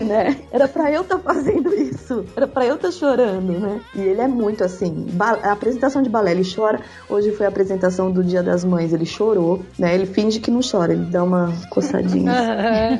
[0.00, 0.36] né?
[0.50, 2.24] Era pra eu estar tá fazendo isso.
[2.36, 3.80] Era pra eu estar tá chorando, né?
[3.94, 5.06] E ele é muito assim.
[5.42, 6.80] A apresentação de balé, ele chora.
[7.08, 9.94] Hoje foi a apresentação do Dia das Mães, ele chorou, né?
[9.94, 12.32] Ele finge que não chora, ele dá uma coçadinha.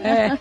[0.03, 0.39] É.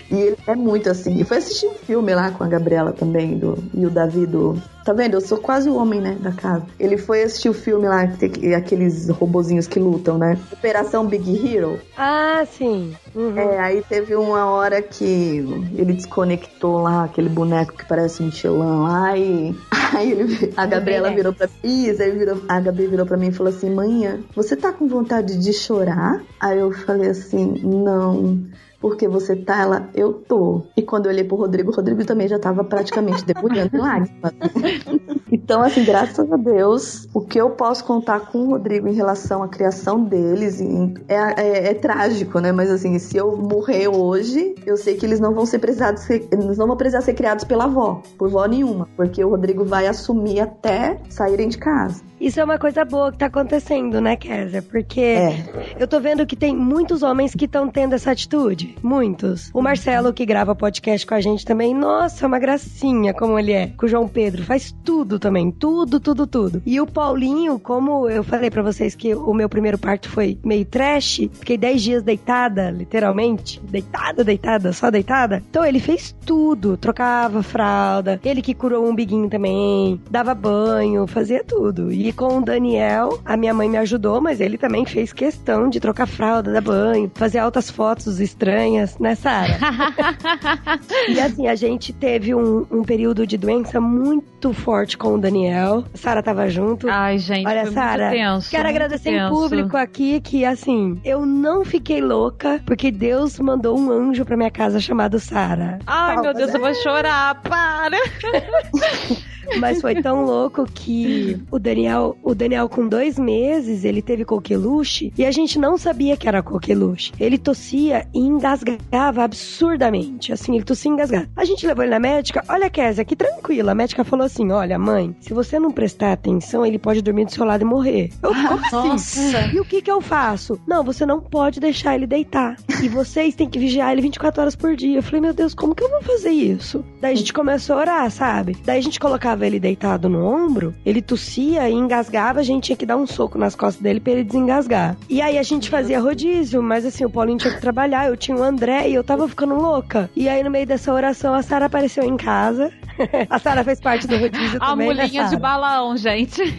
[0.11, 1.19] e ele é muito assim.
[1.19, 4.61] E foi assistir um filme lá com a Gabriela também, do, e o Davi do.
[4.83, 5.13] Tá vendo?
[5.13, 6.65] Eu sou quase o homem, né, da casa.
[6.79, 10.37] Ele foi assistir o filme lá, que tem aqueles robozinhos que lutam, né?
[10.51, 11.79] Operação Big Hero.
[11.95, 12.95] Ah, sim.
[13.13, 13.37] Uhum.
[13.37, 15.45] É, aí teve uma hora que
[15.75, 19.55] ele desconectou lá aquele boneco que parece um Michelin lá e
[19.95, 23.31] aí ele, a Gabriela virou pra Isso, aí virou, a Gabi virou pra mim e
[23.31, 26.21] falou assim: Manhã, você tá com vontade de chorar?
[26.39, 28.41] Aí eu falei assim: Não
[28.81, 30.63] porque você tá, ela, eu tô.
[30.75, 34.33] E quando eu olhei pro Rodrigo, o Rodrigo também já tava praticamente debulhando lágrimas.
[35.31, 39.41] Então, assim, graças a Deus, o que eu posso contar com o Rodrigo em relação
[39.41, 40.59] à criação deles
[41.07, 42.51] é, é, é trágico, né?
[42.51, 46.27] Mas assim, se eu morrer hoje, eu sei que eles não vão ser precisados ser,
[46.31, 49.87] eles não vão precisar ser criados pela avó, por vó nenhuma, porque o Rodrigo vai
[49.87, 52.03] assumir até saírem de casa.
[52.19, 54.61] Isso é uma coisa boa que tá acontecendo, né, Kézia?
[54.61, 55.75] Porque É.
[55.79, 58.70] eu tô vendo que tem muitos homens que estão tendo essa atitude.
[58.81, 59.49] Muitos.
[59.53, 63.51] O Marcelo, que grava podcast com a gente também, nossa, é uma gracinha como ele
[63.51, 63.67] é.
[63.77, 65.51] Com o João Pedro, faz tudo também.
[65.51, 66.61] Tudo, tudo, tudo.
[66.65, 70.65] E o Paulinho, como eu falei pra vocês que o meu primeiro parto foi meio
[70.65, 73.59] trash, fiquei 10 dias deitada, literalmente.
[73.63, 75.43] Deitada, deitada, só deitada.
[75.49, 76.77] Então ele fez tudo.
[76.77, 81.91] Trocava fralda, ele que curou o umbiguinho também, dava banho, fazia tudo.
[81.91, 85.79] E com o Daniel, a minha mãe me ajudou, mas ele também fez questão de
[85.79, 88.60] trocar fralda, dar banho, fazer altas fotos estranhas,
[88.99, 89.57] né, Sara?
[91.09, 95.83] e assim, a gente teve um, um período de doença muito forte com o Daniel.
[95.93, 96.89] Sara tava junto.
[96.89, 98.11] Ai, gente, Olha, Sara,
[98.49, 99.33] quero agradecer em tenso.
[99.33, 104.51] público aqui que, assim, eu não fiquei louca porque Deus mandou um anjo pra minha
[104.51, 105.79] casa chamado Sara.
[105.85, 107.41] Ai, meu Deus, eu vou chorar.
[107.41, 107.97] Para!
[109.59, 115.11] Mas foi tão louco que o Daniel, o Daniel com dois meses, ele teve coqueluche
[115.17, 117.11] e a gente não sabia que era coqueluche.
[117.19, 118.50] Ele tossia e engasgava
[118.91, 120.33] absurdamente.
[120.33, 121.27] Assim, ele tossia e engasgava.
[121.35, 122.43] A gente levou ele na médica.
[122.47, 123.71] Olha, Kézia, que tranquila.
[123.71, 127.31] A médica falou assim: olha, mãe, se você não prestar atenção, ele pode dormir do
[127.31, 128.11] seu lado e morrer.
[128.21, 129.31] Eu, como assim?
[129.53, 130.59] E o que que eu faço?
[130.67, 132.55] Não, você não pode deixar ele deitar.
[132.81, 134.97] E vocês têm que vigiar ele 24 horas por dia.
[134.97, 136.83] Eu falei, meu Deus, como que eu vou fazer isso?
[136.99, 138.57] Daí a gente começou a orar, sabe?
[138.65, 142.75] Daí a gente colocava ele deitado no ombro, ele tossia e engasgava, a gente tinha
[142.75, 144.97] que dar um soco nas costas dele pra ele desengasgar.
[145.09, 148.37] E aí a gente fazia rodízio, mas assim, o Paulinho tinha que trabalhar, eu tinha
[148.41, 150.09] o André e eu tava ficando louca.
[150.15, 152.71] E aí no meio dessa oração, a Sara apareceu em casa.
[153.29, 155.39] a Sara fez parte do rodízio A também, né, mulinha de Sara?
[155.39, 156.41] balão, gente.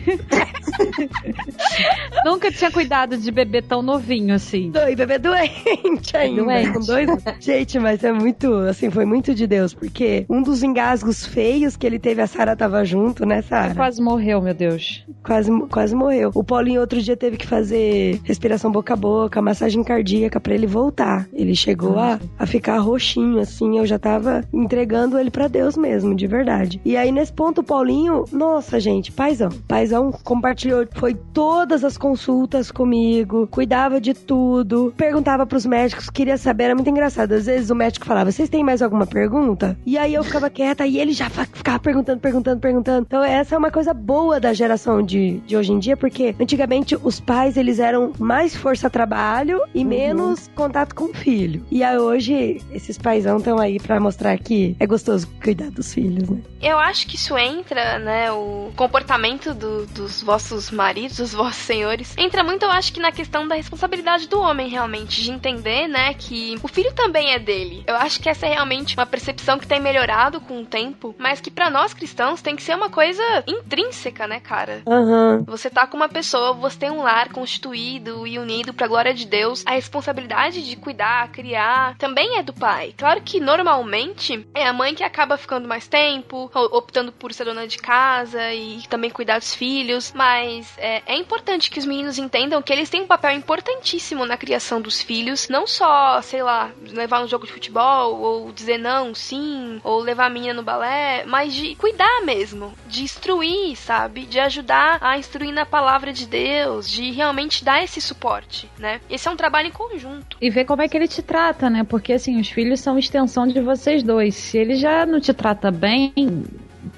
[2.25, 4.73] Nunca tinha cuidado de bebê tão novinho assim.
[4.89, 6.45] E bebê doente ainda.
[6.45, 6.73] Doente.
[6.73, 7.09] Com dois...
[7.41, 11.87] Gente, mas é muito, assim, foi muito de Deus, porque um dos engasgos feios que
[11.87, 13.75] ele teve, a Sara tava junto, né, Sara?
[13.75, 15.05] Quase morreu, meu Deus.
[15.23, 16.31] Quase, quase morreu.
[16.35, 20.67] O Paulinho outro dia teve que fazer respiração boca a boca, massagem cardíaca pra ele
[20.67, 21.29] voltar.
[21.33, 26.15] Ele chegou a, a ficar roxinho, assim, eu já tava entregando ele pra Deus mesmo,
[26.15, 26.81] de verdade.
[26.85, 29.51] E aí, nesse ponto, o Paulinho, nossa, gente, paizão.
[29.69, 36.65] Paizão compartilhou, foi todas as consultas comigo, cuidava de tudo, perguntava pros médicos, queria saber,
[36.65, 37.33] era muito engraçado.
[37.33, 39.77] Às vezes o médico falava, vocês têm mais alguma pergunta?
[39.87, 43.07] E aí eu ficava quieta e ele já ficava perguntando, perguntando, perguntando.
[43.07, 46.97] Então essa é uma coisa boa da geração de, de hoje em dia, porque antigamente
[47.03, 51.52] os pais, eles eram mais força-trabalho e menos contato com o filho.
[51.71, 56.29] E aí hoje, esses paizão estão aí pra mostrar que é gostoso cuidar dos filhos,
[56.29, 56.41] né?
[56.61, 62.15] Eu acho que isso entra, né, o comportamento do- dos vossos maridos, dos vossos senhores,
[62.17, 66.15] entra muito, eu acho que na questão da responsabilidade do homem, realmente, de entender, né,
[66.15, 67.83] que o filho também é dele.
[67.87, 71.41] Eu acho que essa é realmente uma percepção que tem melhorado com o tempo, mas
[71.41, 74.83] que pra nós cristãos tem que ser uma coisa intrínseca, né, cara?
[74.87, 75.45] Aham.
[75.47, 79.27] Você tá com uma pessoa, você tem um lar constituído e unido pra glória de
[79.27, 79.63] Deus.
[79.67, 82.95] A responsabilidade de cuidar, criar, também é do pai.
[82.97, 87.67] Claro que normalmente é a mãe que acaba ficando mais tempo, optando por ser dona
[87.67, 90.13] de casa e também cuidar dos filhos.
[90.15, 94.37] Mas é, é importante que os meninos entendam que eles têm um papel importantíssimo na
[94.37, 95.49] criação dos filhos.
[95.49, 100.27] Não só, sei lá, levar no jogo de futebol, ou dizer não, sim, ou levar
[100.27, 104.27] a menina no balé, mas de cuidar mesmo, de instruir, sabe?
[104.27, 109.01] De ajudar a instruir na palavra de Deus, de realmente dar esse suporte, né?
[109.11, 110.37] Esse é um trabalho em conjunto.
[110.41, 111.83] E ver como é que ele te trata, né?
[111.83, 114.35] Porque assim, os filhos são extensão de vocês dois.
[114.35, 116.13] Se ele já não te trata bem,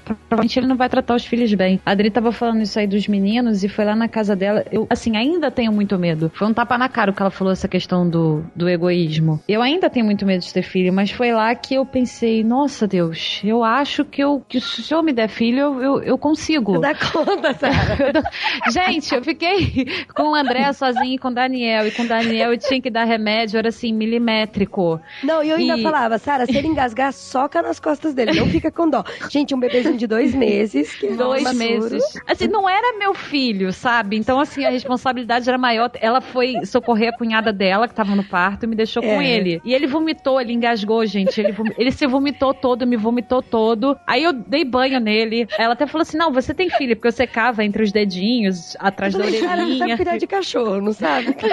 [0.05, 1.79] provavelmente ele não vai tratar os filhos bem.
[1.85, 4.63] A Adri tava falando isso aí dos meninos e foi lá na casa dela.
[4.71, 6.31] Eu, assim, ainda tenho muito medo.
[6.35, 9.39] Foi um tapa na cara o que ela falou, essa questão do, do egoísmo.
[9.47, 12.87] Eu ainda tenho muito medo de ter filho, mas foi lá que eu pensei, nossa
[12.87, 16.17] Deus, eu acho que, eu, que se o senhor me der filho, eu, eu, eu
[16.17, 16.79] consigo.
[16.79, 18.23] Dá conta, Sara.
[18.71, 21.87] Gente, eu fiquei com o André sozinho e com o Daniel.
[21.87, 24.99] E com o Daniel eu tinha que dar remédio, era assim, milimétrico.
[25.23, 28.47] Não, e eu ainda E- falava, Sara, se ele engasgar, soca nas costas dele, não
[28.47, 29.03] fica com dó.
[29.29, 30.93] Gente, um bebezinho de dois meses.
[30.95, 32.03] Que é Dois meses.
[32.27, 34.17] Assim, não era meu filho, sabe?
[34.17, 35.89] Então, assim, a responsabilidade era maior.
[36.01, 39.27] Ela foi socorrer a cunhada dela, que tava no parto, e me deixou com É.
[39.29, 39.61] ele.
[39.63, 41.39] E ele vomitou, ele engasgou, gente.
[41.39, 43.97] Ele, vom- ele se vomitou todo, me vomitou todo.
[44.07, 45.47] Aí eu dei banho nele.
[45.57, 49.13] Ela até falou assim: não, você tem filho, porque eu secava entre os dedinhos, atrás
[49.13, 49.95] da Cara, você orelhinha.
[49.95, 51.35] cuidar de cachorro, não sabe?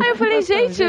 [0.00, 0.80] Aí eu falei, gente,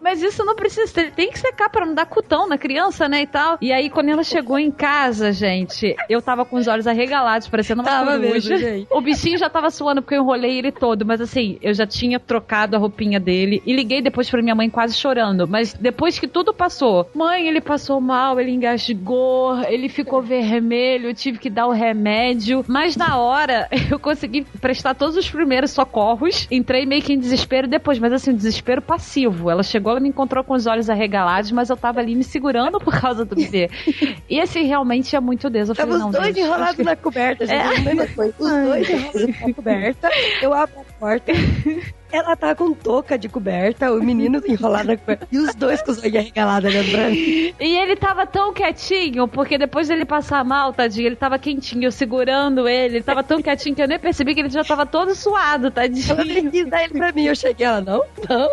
[0.00, 3.26] mas isso não precisa, tem que secar pra não dar cutão na criança, né, e
[3.26, 3.58] tal.
[3.60, 7.82] E aí, quando ela chegou em casa, gente, eu tava com os olhos arregalados, parecendo
[7.82, 8.56] uma Tava coruja.
[8.56, 8.86] mesmo.
[8.90, 12.18] O bichinho já tava suando porque eu enrolei ele todo, mas assim, eu já tinha
[12.18, 15.46] trocado a roupinha dele e liguei depois pra minha mãe quase chorando.
[15.48, 21.14] Mas depois que tudo passou, mãe, ele passou mal, ele engasgou, ele ficou vermelho, eu
[21.14, 22.64] tive que dar o remédio.
[22.68, 27.66] Mas na hora, eu consegui prestar todos os primeiros socorros, entrei meio que em desespero
[27.66, 29.50] depois, mas assim, um desespero passivo.
[29.50, 32.78] Ela chegou, ela me encontrou com os olhos arregalados, mas eu tava ali me segurando
[32.78, 33.70] por causa do bebê.
[34.28, 35.68] E assim, realmente é muito Deus.
[35.68, 37.56] Eu falei, Tava não, os dois Deus, enrolados que- na coberta, gente.
[37.56, 37.76] É.
[37.76, 38.34] a mesma coisa.
[38.38, 40.10] Os dois enrolados na coberta.
[40.42, 41.32] Eu abro a porta.
[42.12, 45.26] Ela tá com touca de coberta, o menino enrolado na coberta.
[45.30, 47.54] E os dois com os olhos arregalados mim.
[47.60, 51.92] E ele tava tão quietinho, porque depois dele passar mal, tadinho, ele tava quentinho, eu
[51.92, 55.14] segurando ele, ele tava tão quietinho que eu nem percebi que ele já tava todo
[55.16, 56.12] suado, tadinho.
[56.12, 57.24] Ela quis dar ele pra mim.
[57.24, 58.48] Eu cheguei, ela, não, não.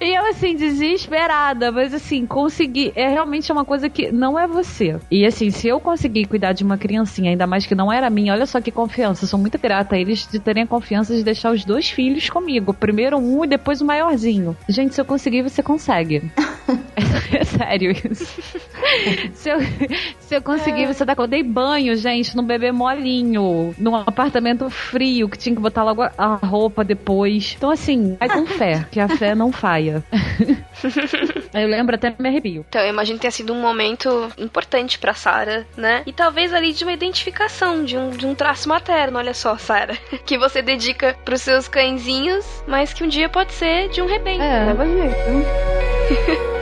[0.00, 2.92] E eu, assim, desesperada, mas assim, consegui.
[2.94, 4.98] É realmente uma coisa que não é você.
[5.10, 8.32] E assim, se eu conseguir cuidar de uma criancinha, ainda mais que não era minha,
[8.32, 9.24] olha só que confiança.
[9.24, 12.28] Eu sou muito grata a eles de terem a confiança de deixar os dois filhos
[12.28, 12.74] comigo.
[12.74, 14.56] Primeiro um e depois o maiorzinho.
[14.68, 16.22] Gente, se eu conseguir, você consegue.
[17.32, 18.42] É sério isso.
[19.34, 19.60] se, eu,
[20.18, 21.14] se eu conseguir, você dá.
[21.16, 26.02] Eu dei banho, gente, num bebê molinho, num apartamento frio, que tinha que botar logo
[26.02, 27.54] a roupa depois.
[27.56, 30.04] Então, assim, vai com fé, que a fé não falha.
[31.54, 32.64] eu lembro até me arrepio.
[32.68, 36.02] Então, eu imagino que tenha sido um momento importante pra Sarah, né?
[36.06, 39.96] E talvez ali de uma identificação, de um, de um traço materno, olha só, Sarah.
[40.24, 44.42] Que você dedica pros seus cãezinhos, mas que um dia pode ser de um rebento.
[44.42, 46.50] É, Leva jeito.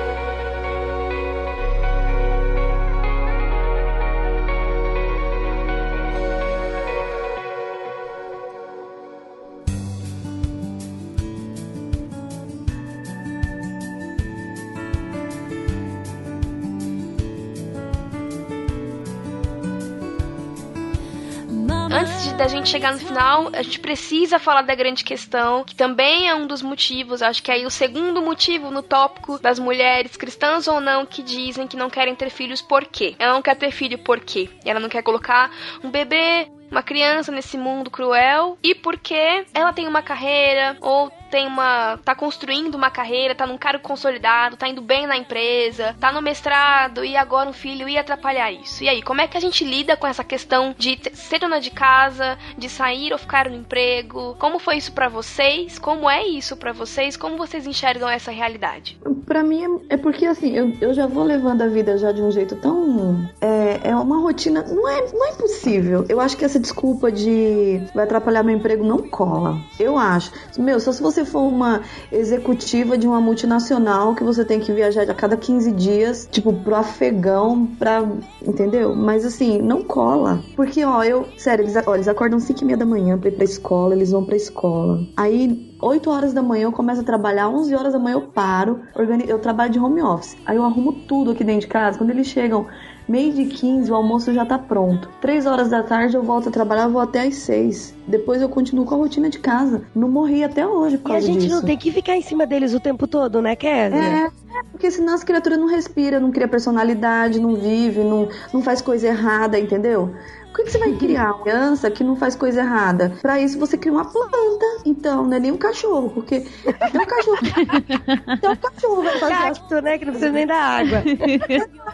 [22.69, 26.61] chegar no final, a gente precisa falar da grande questão, que também é um dos
[26.61, 31.07] motivos, acho que é aí o segundo motivo no tópico das mulheres, cristãs ou não,
[31.07, 33.15] que dizem que não querem ter filhos por quê?
[33.19, 34.51] Ela não quer ter filho por quê?
[34.67, 35.51] Ela não quer colocar
[35.83, 41.47] um bebê uma criança nesse mundo cruel e porque ela tem uma carreira ou tem
[41.47, 46.13] uma tá construindo uma carreira, tá num cargo consolidado, tá indo bem na empresa, tá
[46.13, 48.83] no mestrado e agora um filho ia atrapalhar isso.
[48.83, 51.71] E aí, como é que a gente lida com essa questão de ser dona de
[51.71, 54.37] casa, de sair ou ficar no emprego?
[54.39, 55.79] Como foi isso pra vocês?
[55.79, 57.17] Como é isso pra vocês?
[57.17, 58.99] Como vocês enxergam essa realidade?
[59.27, 62.23] Pra mim é, é porque assim, eu, eu já vou levando a vida já de
[62.23, 63.29] um jeito tão.
[63.41, 64.63] É, é uma rotina.
[64.63, 66.05] Não é, não é possível.
[66.09, 69.59] Eu acho que essa desculpa de vai atrapalhar meu emprego não cola.
[69.79, 70.33] Eu acho.
[70.59, 75.09] Meu, só se você for uma executiva de uma multinacional que você tem que viajar
[75.09, 78.05] a cada 15 dias, tipo, pro afegão, pra.
[78.45, 78.95] Entendeu?
[78.95, 80.43] Mas assim, não cola.
[80.57, 81.27] Porque, ó, eu.
[81.37, 84.11] Sério, eles, ó, eles acordam 5 e meia da manhã pra ir pra escola, eles
[84.11, 85.07] vão pra escola.
[85.17, 88.81] Aí 8 horas da manhã eu começo a trabalhar, 11 horas da manhã eu paro,
[89.27, 90.37] eu trabalho de home office.
[90.45, 91.99] Aí eu arrumo tudo aqui dentro de casa.
[91.99, 92.67] Quando eles chegam
[93.09, 95.09] meio de 15, o almoço já tá pronto.
[95.21, 97.95] 3 horas da tarde eu volto a trabalhar, vou até às 6.
[98.07, 99.83] Depois eu continuo com a rotina de casa.
[99.95, 101.55] Não morri até hoje por E a causa gente disso.
[101.57, 103.99] não tem que ficar em cima deles o tempo todo, né, Kézia?
[103.99, 104.31] É,
[104.71, 109.09] porque senão as criaturas não respiram, não cria personalidade, não vive, não, não faz coisa
[109.09, 110.15] errada, entendeu?
[110.49, 113.13] Por que, que você vai criar uma criança que não faz coisa errada?
[113.23, 114.67] Pra isso você cria uma planta.
[114.85, 117.39] Então, não é nem um cachorro, porque até um cachorro.
[118.27, 119.99] até um cachorro vai fazer as Cacto, né?
[119.99, 121.03] Que não precisa nem da água.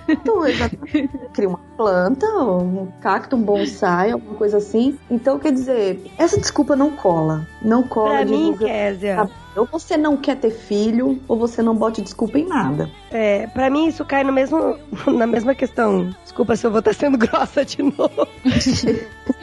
[0.07, 1.21] Cacto, exatamente.
[1.35, 4.99] Cria uma planta, um cacto, um bonsai, alguma coisa assim.
[5.11, 7.47] Então, quer dizer, essa desculpa não cola.
[7.63, 8.11] Não cola.
[8.11, 12.47] Pra mim, Kézia, Ou você não quer ter filho, ou você não bote desculpa em
[12.47, 12.91] nada.
[13.11, 16.15] é, pra mim isso cai no mesmo, na mesma questão.
[16.23, 18.27] Desculpa se eu vou estar sendo grossa de novo.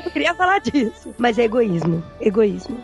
[0.05, 1.13] eu queria falar disso.
[1.17, 2.03] Mas é egoísmo.
[2.19, 2.77] Egoísmo.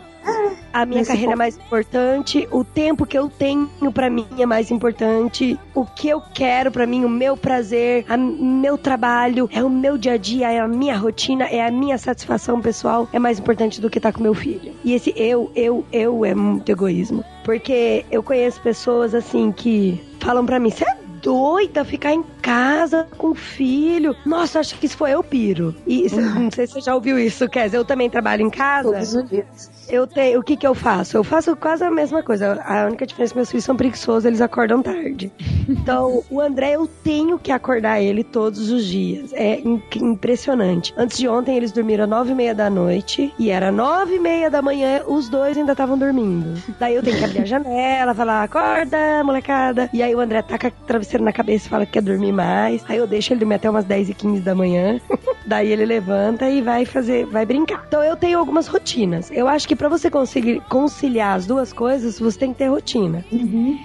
[0.72, 1.38] A minha Nesse carreira é ponto.
[1.38, 6.20] mais importante, o tempo que eu tenho pra mim é mais importante, o que eu
[6.34, 10.52] quero pra mim, o meu prazer, o meu trabalho, é o meu dia a dia,
[10.52, 14.12] é a minha rotina, é a minha satisfação pessoal, é mais importante do que estar
[14.12, 14.72] com meu filho.
[14.84, 17.24] E esse eu, eu, eu é muito egoísmo.
[17.44, 23.06] Porque eu conheço pessoas assim que falam pra mim, você é doida ficar em casa
[23.18, 24.14] com o filho.
[24.24, 25.74] Nossa, acho que isso foi eu piro.
[25.86, 27.78] E cê- não sei se você já ouviu isso, Kézia.
[27.78, 28.90] Eu também trabalho em casa.
[28.92, 29.78] Todos os dias.
[29.88, 31.16] Eu tenho, o que que eu faço?
[31.16, 32.60] Eu faço quase a mesma coisa.
[32.62, 35.32] A única diferença é que meus filhos são preguiçosos, eles acordam tarde.
[35.68, 39.32] Então, o André, eu tenho que acordar ele todos os dias.
[39.34, 39.60] É
[39.96, 40.94] impressionante.
[40.96, 43.32] Antes de ontem, eles dormiram às nove e meia da noite.
[43.38, 46.54] E era nove e meia da manhã, os dois ainda estavam dormindo.
[46.78, 49.90] Daí eu tenho que abrir a janela, falar, acorda, molecada.
[49.92, 52.84] E aí o André taca o travesseiro na cabeça e fala que quer dormir mais.
[52.88, 55.00] Aí eu deixo ele dormir até umas 10 e 15 da manhã.
[55.46, 57.84] Daí ele levanta e vai fazer, vai brincar.
[57.88, 59.30] Então eu tenho algumas rotinas.
[59.32, 63.24] Eu acho que pra você conseguir conciliar as duas coisas, você tem que ter rotina.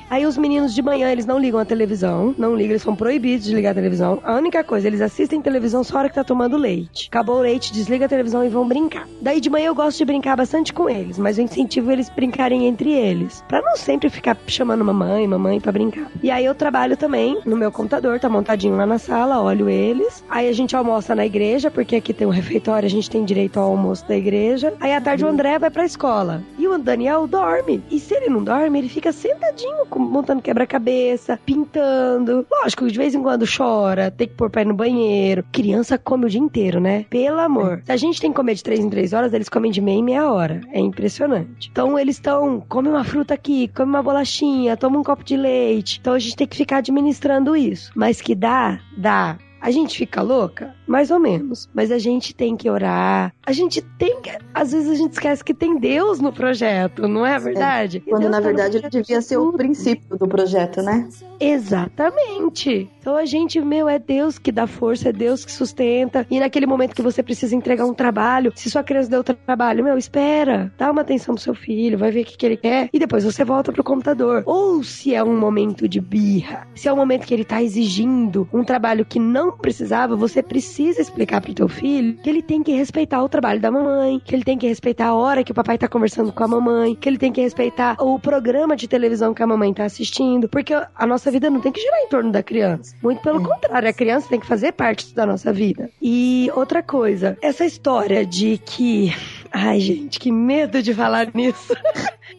[0.09, 3.45] Aí os meninos de manhã, eles não ligam a televisão, não ligam, eles são proibidos
[3.45, 4.19] de ligar a televisão.
[4.23, 7.07] A única coisa, eles assistem televisão só a hora que tá tomando leite.
[7.09, 9.07] Acabou o leite, desliga a televisão e vão brincar.
[9.21, 12.67] Daí de manhã eu gosto de brincar bastante com eles, mas eu incentivo eles brincarem
[12.67, 16.09] entre eles, Pra não sempre ficar chamando mamãe, mamãe pra brincar.
[16.21, 17.12] E aí eu trabalho também
[17.45, 20.23] no meu computador, tá montadinho lá na sala, olho eles.
[20.29, 23.59] Aí a gente almoça na igreja, porque aqui tem um refeitório, a gente tem direito
[23.59, 24.73] ao almoço da igreja.
[24.79, 26.41] Aí à tarde o André vai pra escola.
[26.57, 27.83] E o Daniel dorme.
[27.89, 32.45] E se ele não dorme, ele fica sentadinho, montando quebra-cabeça, pintando.
[32.51, 35.43] Lógico, de vez em quando chora, tem que pôr pé no banheiro.
[35.51, 37.05] Criança come o dia inteiro, né?
[37.09, 37.81] Pelo amor.
[37.85, 39.99] Se a gente tem que comer de três em três horas, eles comem de meia
[39.99, 40.61] em meia hora.
[40.71, 41.69] É impressionante.
[41.71, 45.99] Então eles estão, come uma fruta aqui, come uma bolachinha, toma um copo de leite.
[46.01, 47.91] Então a gente tem que ficar administrando isso.
[47.95, 49.37] Mas que dá, dá.
[49.61, 50.75] A gente fica louca?
[50.87, 51.69] Mais ou menos.
[51.73, 53.33] Mas a gente tem que orar.
[53.45, 54.31] A gente tem que.
[54.53, 58.03] Às vezes a gente esquece que tem Deus no projeto, não é verdade?
[58.05, 61.07] É, quando Deus na tá verdade ele devia de ser o princípio do projeto, né?
[61.39, 62.89] Exatamente.
[62.99, 66.25] Então a gente, meu, é Deus que dá força, é Deus que sustenta.
[66.29, 69.97] E naquele momento que você precisa entregar um trabalho, se sua criança deu trabalho, meu,
[69.97, 72.99] espera, dá uma atenção pro seu filho, vai ver o que, que ele quer e
[72.99, 74.43] depois você volta pro computador.
[74.45, 78.47] Ou se é um momento de birra, se é um momento que ele tá exigindo
[78.53, 82.71] um trabalho que não precisava, você precisa explicar pro teu filho que ele tem que
[82.71, 85.77] respeitar o trabalho da mamãe, que ele tem que respeitar a hora que o papai
[85.77, 89.43] tá conversando com a mamãe, que ele tem que respeitar o programa de televisão que
[89.43, 92.41] a mamãe tá assistindo, porque a nossa vida não tem que girar em torno da
[92.41, 92.95] criança.
[93.03, 95.89] Muito pelo contrário, a criança tem que fazer parte da nossa vida.
[96.01, 99.13] E outra coisa, essa história de que.
[99.51, 101.73] Ai, gente, que medo de falar nisso.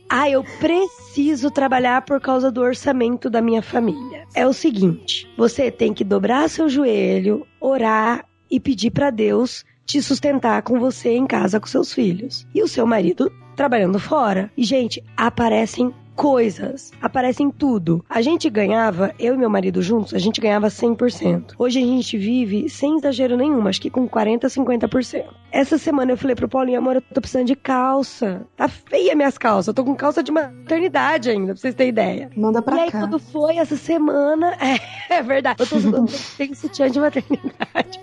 [0.09, 4.25] Ah, eu preciso trabalhar por causa do orçamento da minha família.
[4.35, 10.01] É o seguinte: você tem que dobrar seu joelho, orar e pedir pra Deus te
[10.03, 12.47] sustentar com você em casa com seus filhos.
[12.55, 14.51] E o seu marido trabalhando fora.
[14.57, 18.05] E, gente, aparecem coisas, aparecem tudo.
[18.09, 21.55] A gente ganhava, eu e meu marido juntos, a gente ganhava 100%.
[21.59, 25.24] Hoje a gente vive, sem exagero nenhum, acho que com 40, 50%.
[25.51, 28.47] Essa semana eu falei pro Paulinho, amor, eu tô precisando de calça.
[28.57, 32.31] Tá feia minhas calças, eu tô com calça de maternidade ainda, pra vocês terem ideia.
[32.36, 33.01] Manda pra e aí, cá.
[33.01, 38.01] quando foi essa semana, é, é verdade, eu tô, sem sutiã de maternidade.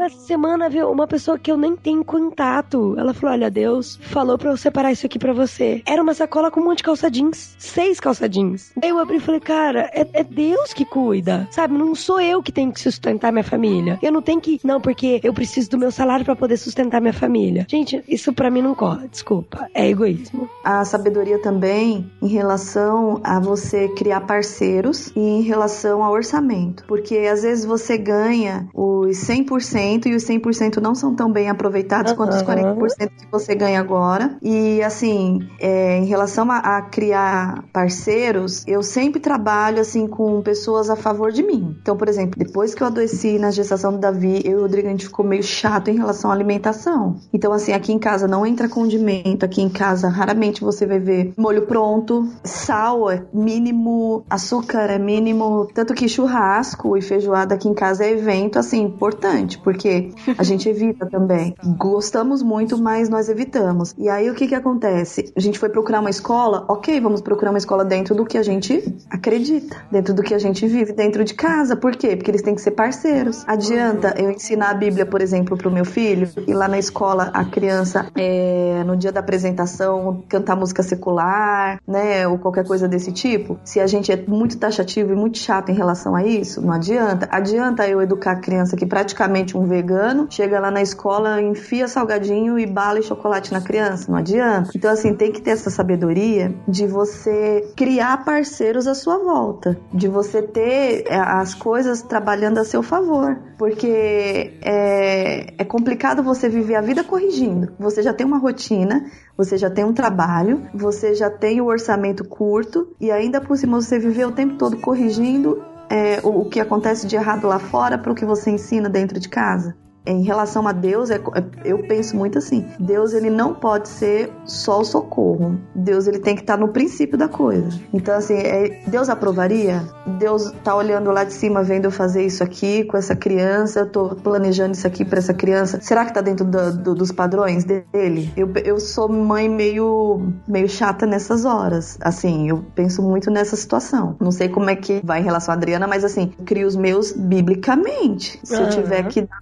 [0.00, 2.94] essa semana veio uma pessoa que eu nem tenho contato.
[2.98, 5.82] Ela falou: Olha, Deus falou pra eu separar isso aqui pra você.
[5.86, 8.72] Era uma sacola com um monte de calça jeans, seis calça jeans.
[8.82, 11.74] Aí eu abri e falei: Cara, é, é Deus que cuida, sabe?
[11.74, 13.98] Não sou eu que tenho que sustentar minha família.
[14.02, 17.12] Eu não tenho que, não, porque eu preciso do meu salário pra poder sustentar minha
[17.12, 17.66] família.
[17.68, 19.68] Gente, isso pra mim não corre, desculpa.
[19.74, 20.48] É egoísmo.
[20.64, 26.84] A sabedoria também em relação a você criar parceiros e em relação ao orçamento.
[26.86, 32.12] Porque às vezes você ganha os 100% e os 100% não são tão bem aproveitados
[32.12, 32.76] quanto os Aham.
[32.76, 34.36] 40% que você ganha agora.
[34.42, 40.90] E assim, é, em relação a, a criar parceiros, eu sempre trabalho assim com pessoas
[40.90, 41.76] a favor de mim.
[41.80, 44.86] Então, por exemplo, depois que eu adoeci na gestação do Davi, eu e o Rodrigo
[44.86, 47.16] a gente ficou meio chato em relação à alimentação.
[47.32, 51.32] Então, assim, aqui em casa não entra condimento, aqui em casa raramente você vai ver
[51.36, 57.74] molho pronto, sal é mínimo, açúcar é mínimo, tanto que churrasco e feijoada aqui em
[57.74, 61.54] casa é evento assim importante, porque a gente evita também.
[61.78, 63.94] Gostamos muito, mas nós evitamos.
[63.96, 65.32] E aí o que que acontece?
[65.34, 68.42] A gente foi procurar uma escola, OK, vamos procurar uma escola dentro do que a
[68.42, 71.76] gente acredita, dentro do que a gente vive, dentro de casa.
[71.76, 72.16] Por quê?
[72.16, 73.44] Porque eles têm que ser parceiros.
[73.46, 77.44] Adianta eu ensinar a Bíblia, por exemplo, pro meu filho e lá na escola a
[77.44, 83.60] criança é, no dia da apresentação cantar música secular, né, ou qualquer coisa desse tipo.
[83.62, 87.28] Se a gente é muito taxativo e muito chato em relação a isso, não adianta.
[87.30, 92.58] Adianta eu educar a criança que praticamente um vegano chega lá na escola, enfia salgadinho
[92.58, 94.72] e bala e chocolate na criança, não adianta.
[94.74, 100.08] Então assim, tem que ter essa sabedoria de você criar parceiros à sua volta, de
[100.08, 106.76] você ter é, as coisas trabalhando a seu favor, porque é, é complicado você viver
[106.76, 107.74] a vida corrigindo.
[107.78, 109.04] Você já tem uma rotina,
[109.36, 113.78] você já tem um trabalho, você já tem o orçamento curto e ainda por cima
[113.78, 117.98] você viver o tempo todo corrigindo é, o, o que acontece de errado lá fora
[117.98, 119.76] para o que você ensina dentro de casa.
[120.04, 124.32] Em relação a Deus, é- é- eu penso muito assim: Deus ele não pode ser
[124.44, 125.58] só o socorro.
[125.74, 127.68] Deus ele tem que estar no princípio da coisa.
[127.92, 129.82] Então assim, é- Deus aprovaria?
[130.18, 133.86] Deus tá olhando lá de cima, vendo eu fazer isso aqui com essa criança, eu
[133.90, 135.78] tô planejando isso aqui para essa criança.
[135.80, 138.32] Será que tá dentro da- do- dos padrões dele?
[138.36, 141.96] Eu, eu sou mãe meio meio chata nessas horas.
[142.00, 144.16] Assim, eu penso muito nessa situação.
[144.20, 146.74] Não sei como é que vai em relação a Adriana, mas assim, eu crio os
[146.76, 148.40] meus biblicamente.
[148.42, 149.38] Se eu tiver que dar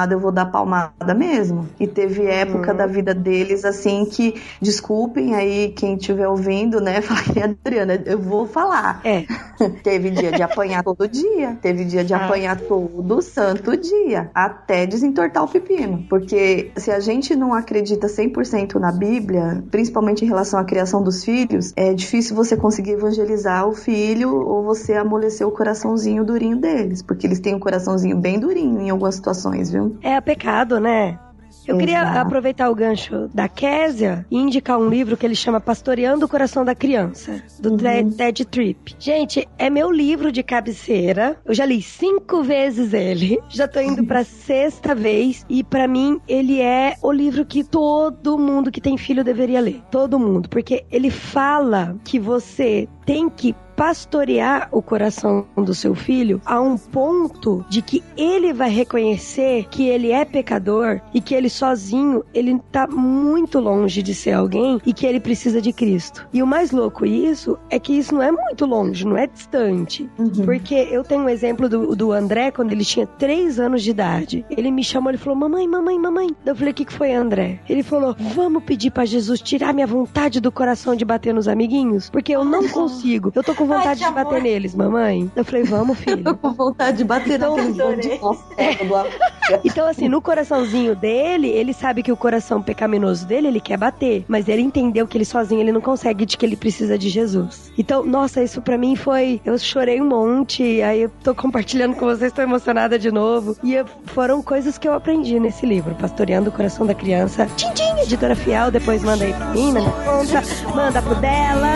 [0.00, 1.68] palmada, eu vou dar palmada mesmo.
[1.78, 7.00] E teve época da vida deles, assim, que, desculpem aí quem estiver ouvindo, né?
[7.32, 9.00] Que Adriana, eu vou falar.
[9.04, 9.24] É.
[9.84, 12.24] teve dia de apanhar todo dia, teve dia de Ah.
[12.24, 16.04] apanhar todo santo dia, até desentortar o pepino.
[16.08, 21.24] Porque se a gente não acredita 100% na Bíblia, principalmente em relação à criação dos
[21.24, 27.02] filhos, é difícil você conseguir evangelizar o filho ou você amolecer o coraçãozinho durinho deles,
[27.02, 29.89] porque eles têm um coraçãozinho bem durinho em algumas situações, viu?
[30.02, 31.18] É pecado, né?
[31.66, 32.18] Eu queria Exato.
[32.20, 36.64] aproveitar o gancho da Késia e indicar um livro que ele chama Pastoreando o Coração
[36.64, 38.96] da Criança, do Ted- Ted Tripp.
[38.98, 41.36] Gente, é meu livro de cabeceira.
[41.44, 43.38] Eu já li cinco vezes ele.
[43.50, 45.44] Já tô indo pra sexta vez.
[45.48, 49.82] E pra mim, ele é o livro que todo mundo que tem filho deveria ler.
[49.90, 50.48] Todo mundo.
[50.48, 56.76] Porque ele fala que você tem que pastorear o coração do seu filho a um
[56.76, 62.60] ponto de que ele vai reconhecer que ele é pecador e que ele sozinho, ele
[62.70, 66.28] tá muito longe de ser alguém e que ele precisa de Cristo.
[66.30, 70.06] E o mais louco isso é que isso não é muito longe, não é distante.
[70.18, 70.44] Uhum.
[70.44, 74.44] Porque eu tenho um exemplo do, do André quando ele tinha 3 anos de idade.
[74.50, 76.28] Ele me chamou, ele falou: Mamãe, mamãe, mamãe.
[76.44, 77.60] Eu falei: O que, que foi, André?
[77.66, 82.10] Ele falou: Vamos pedir pra Jesus tirar minha vontade do coração de bater nos amiguinhos?
[82.10, 83.32] Porque eu não consigo.
[83.34, 84.42] Eu tô com vontade Ai, de bater amor.
[84.42, 85.30] neles, mamãe.
[85.34, 86.22] Eu falei: Vamos, filho.
[86.24, 89.30] Tô com vontade de bater Então, naquele bando de África.
[89.64, 94.24] Então, assim, no coraçãozinho dele, ele sabe que o coração pecaminoso dele, ele quer bater.
[94.28, 97.72] Mas ele entendeu que ele sozinho, ele não consegue, de que ele precisa de Jesus.
[97.76, 99.40] Então, nossa, isso pra mim foi...
[99.44, 103.56] Eu chorei um monte, aí eu tô compartilhando com vocês, tô emocionada de novo.
[103.64, 107.46] E eu- foram coisas que eu aprendi nesse livro, Pastoreando o Coração da Criança.
[107.56, 110.42] Tchim, tchim, editora fiel, depois manda aí pra mim, na minha conta,
[110.76, 111.70] manda pro dela.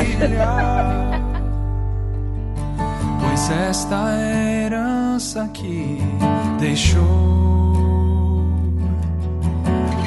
[3.34, 5.98] Pois esta herança que
[6.60, 7.02] deixou,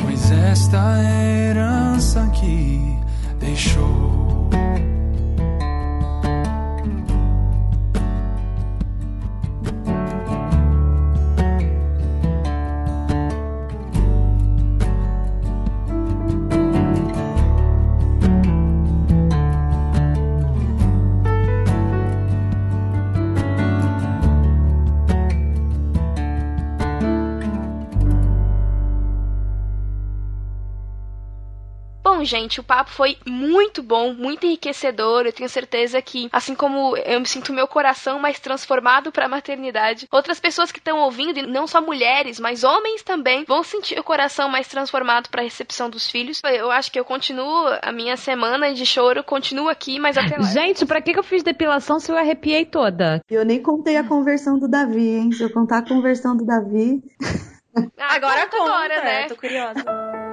[0.01, 2.97] pois esta herança que
[3.37, 4.16] deixou.
[32.17, 35.27] Bom, gente, o papo foi muito bom, muito enriquecedor.
[35.27, 39.29] Eu tenho certeza que, assim como eu me sinto meu coração mais transformado para a
[39.29, 43.99] maternidade, outras pessoas que estão ouvindo, e não só mulheres, mas homens também, vão sentir
[43.99, 46.41] o coração mais transformado para a recepção dos filhos.
[46.43, 50.47] Eu acho que eu continuo a minha semana de choro, continuo aqui, mas até lá.
[50.47, 53.21] Gente, pra que eu fiz depilação se eu arrepiei toda?
[53.29, 55.31] Eu nem contei a conversão do Davi, hein?
[55.31, 56.99] Se eu contar a conversão do Davi.
[57.95, 59.27] Agora conta, agora, né?
[59.27, 60.25] Tô curiosa.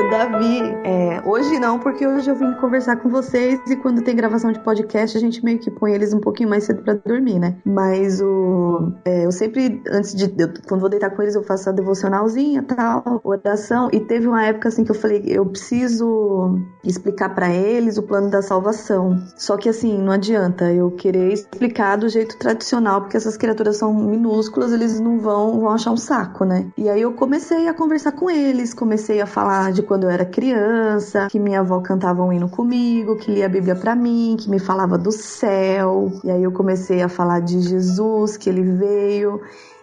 [0.00, 4.50] Davi, é, hoje não, porque hoje eu vim conversar com vocês e quando tem gravação
[4.50, 7.58] de podcast a gente meio que põe eles um pouquinho mais cedo pra dormir, né?
[7.64, 11.68] Mas o, é, eu sempre, antes de, eu- quando vou deitar com eles, eu faço
[11.68, 13.90] a devocionalzinha, tal, oração.
[13.92, 18.30] E teve uma época assim que eu falei, eu preciso explicar pra eles o plano
[18.30, 19.16] da salvação.
[19.36, 23.92] Só que assim, não adianta eu querer explicar do jeito tradicional, porque essas criaturas são
[23.92, 26.66] minúsculas, eles não vão, vão achar um saco, né?
[26.78, 30.24] E aí eu comecei a conversar com eles, comecei a falar de quando eu era
[30.24, 34.48] criança, que minha avó cantava um hino comigo, que lia a Bíblia pra mim, que
[34.48, 36.12] me falava do céu.
[36.24, 39.40] E aí eu comecei a falar de Jesus, que ele veio.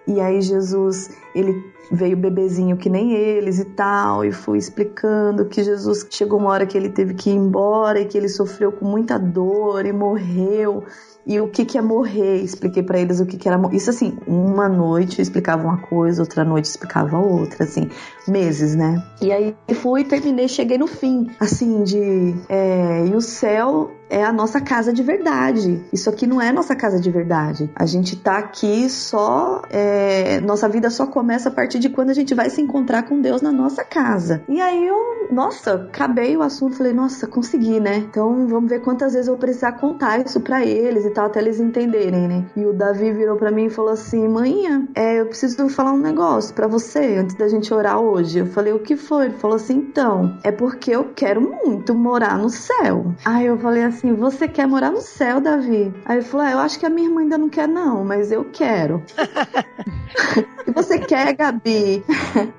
[0.07, 1.53] E aí Jesus, ele
[1.91, 6.65] veio bebezinho que nem eles e tal, e fui explicando que Jesus chegou uma hora
[6.65, 10.83] que ele teve que ir embora e que ele sofreu com muita dor e morreu.
[11.25, 12.37] E o que que é morrer?
[12.37, 13.59] Expliquei pra eles o que que era.
[13.71, 17.89] Isso assim, uma noite eu explicava uma coisa, outra noite eu explicava outra, assim,
[18.29, 19.03] meses, né?
[19.21, 22.35] E aí fui, terminei, cheguei no fim, assim, de.
[22.47, 25.85] é, e o céu é a nossa casa de verdade.
[25.93, 27.69] Isso aqui não é nossa casa de verdade.
[27.75, 29.61] A gente tá aqui só.
[29.69, 33.21] é, nossa vida só começa a partir de quando a gente vai se encontrar com
[33.21, 34.41] Deus na nossa casa.
[34.49, 37.97] E aí eu, nossa, acabei o assunto, falei, nossa, consegui, né?
[37.97, 41.39] Então vamos ver quantas vezes eu vou precisar contar isso pra eles e tal, até
[41.39, 42.45] eles entenderem, né?
[42.55, 45.99] E o Davi virou pra mim e falou assim: Manhã, é, eu preciso falar um
[45.99, 48.18] negócio pra você antes da gente orar hoje.
[48.19, 49.25] Eu falei, o que foi?
[49.25, 53.13] Ele falou assim: então, é porque eu quero muito morar no céu.
[53.25, 55.93] Aí eu falei assim: você quer morar no céu, Davi?
[56.05, 58.31] Aí ele falou: ah, eu acho que a minha irmã ainda não quer, não, mas
[58.31, 59.03] eu quero.
[60.67, 62.03] E você quer, Gabi?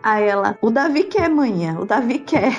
[0.03, 2.53] Aí ela, o Davi quer, manhã, o Davi quer.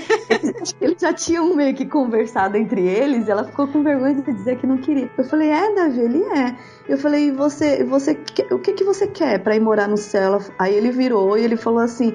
[0.80, 4.56] Eles já tinham meio que conversado entre eles e ela ficou com vergonha de dizer
[4.56, 5.10] que não queria.
[5.16, 6.56] Eu falei, é, Davi, ele é.
[6.88, 8.18] Eu falei, você, você,
[8.50, 10.40] o que que você quer pra ir morar no céu?
[10.58, 12.14] Aí ele virou e ele falou assim,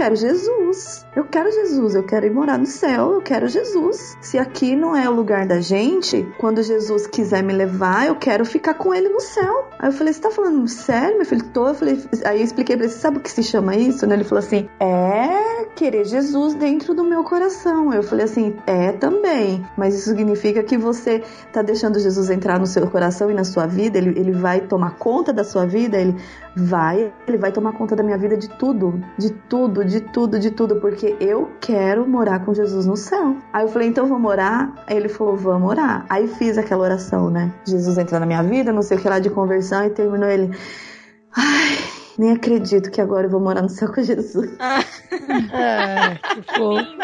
[0.00, 1.06] quero Jesus.
[1.14, 1.94] Eu quero Jesus.
[1.94, 3.12] Eu quero ir morar no céu.
[3.12, 4.16] Eu quero Jesus.
[4.22, 8.46] Se aqui não é o lugar da gente, quando Jesus quiser me levar, eu quero
[8.46, 9.68] ficar com ele no céu.
[9.78, 11.44] Aí eu falei, você tá falando sério, meu filho?
[11.52, 11.68] Tô.
[11.68, 14.06] Eu falei, aí eu expliquei pra ele, sabe o que se chama isso?
[14.06, 17.92] Ele falou assim, é querer Jesus dentro do meu coração.
[17.92, 19.62] Eu falei assim, é também.
[19.76, 21.22] Mas isso significa que você
[21.52, 23.98] tá deixando Jesus entrar no seu coração e na sua vida.
[23.98, 25.98] Ele, ele vai tomar conta da sua vida.
[25.98, 26.16] Ele
[26.56, 30.50] vai, ele vai tomar conta da minha vida de tudo, de tudo, de tudo, de
[30.50, 33.36] tudo, porque eu quero morar com Jesus no céu.
[33.52, 34.74] Aí eu falei, então vamos orar?
[34.86, 36.04] Aí ele falou, vamos orar.
[36.08, 37.52] Aí fiz aquela oração, né?
[37.64, 40.50] Jesus entra na minha vida, não sei o que lá de conversão, e terminou ele.
[41.36, 41.78] Ai,
[42.18, 44.50] Nem acredito que agora eu vou morar no céu com Jesus.
[44.58, 44.80] Ah,
[46.34, 47.00] que fofo.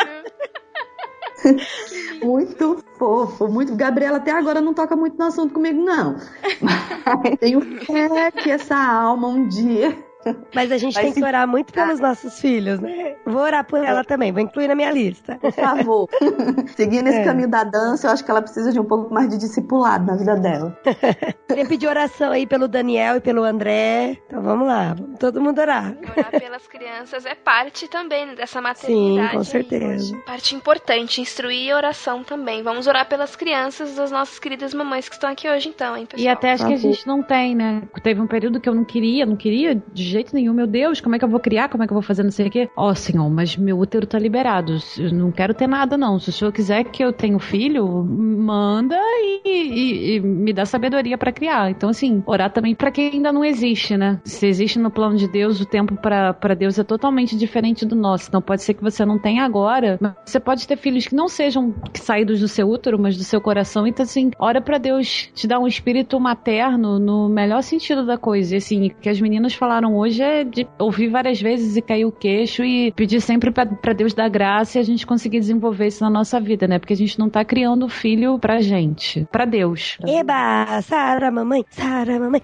[2.23, 3.75] muito fofo, muito.
[3.75, 6.17] Gabriela até agora não toca muito no assunto comigo, não.
[6.61, 10.06] Mas tenho fé que essa alma um dia.
[10.55, 13.15] Mas a gente Vai tem se- que orar muito pelos nossos filhos, né?
[13.25, 15.37] Vou orar por ela também, vou incluir na minha lista.
[15.41, 16.09] Por favor.
[16.77, 17.25] Seguindo esse É.
[17.25, 20.17] caminho da dança, eu acho que ela precisa de um pouco mais de discipulado na
[20.17, 20.77] vida dela.
[21.49, 24.19] Queria pedir oração aí pelo Daniel e pelo André.
[24.27, 25.95] Então vamos lá, vamos todo mundo orar.
[26.17, 29.27] Orar pelas crianças é parte também dessa maternidade.
[29.29, 29.45] Sim, com aí.
[29.45, 30.17] certeza.
[30.27, 32.63] Parte importante, instruir e oração também.
[32.63, 36.25] Vamos orar pelas crianças das nossas queridas mamães que estão aqui hoje, então, hein, pessoal?
[36.25, 37.83] E até acho que a gente não tem, né?
[38.03, 40.53] Teve um período que eu não queria, não queria de jeito nenhum.
[40.55, 41.69] Meu Deus, como é que eu vou criar?
[41.69, 42.69] Como é que eu vou fazer não sei o quê?
[42.77, 44.77] Ó, senhor, mas meu útero tá liberado.
[44.99, 46.19] Eu não quero ter nada, não.
[46.19, 50.65] Se o senhor quiser que eu tenha um filho, manda e, e- e me dá
[50.65, 51.71] sabedoria pra criar.
[51.71, 54.21] Então, assim, orar também pra quem ainda não existe, né?
[54.25, 58.29] Se existe no plano de Deus, o tempo pra Deus é totalmente diferente do nosso.
[58.29, 61.29] Então, pode ser que você não tenha agora, mas você pode ter filhos que não
[61.29, 63.87] sejam saídos do seu útero, mas do seu coração.
[63.87, 68.55] Então, assim, ora pra Deus te dar um espírito materno no melhor sentido da coisa.
[68.55, 72.13] E, assim, que as meninas falaram hoje é de ouvir várias vezes e cair o
[72.13, 76.11] queixo e pedir sempre pra Deus dar graça e a gente conseguir desenvolver isso na
[76.11, 76.79] nossa vida, né?
[76.79, 79.99] Porque a gente não tá criando filho pra gente, pra Deus.
[80.07, 82.43] Eba, Sara, mamãe, Sara, mamãe.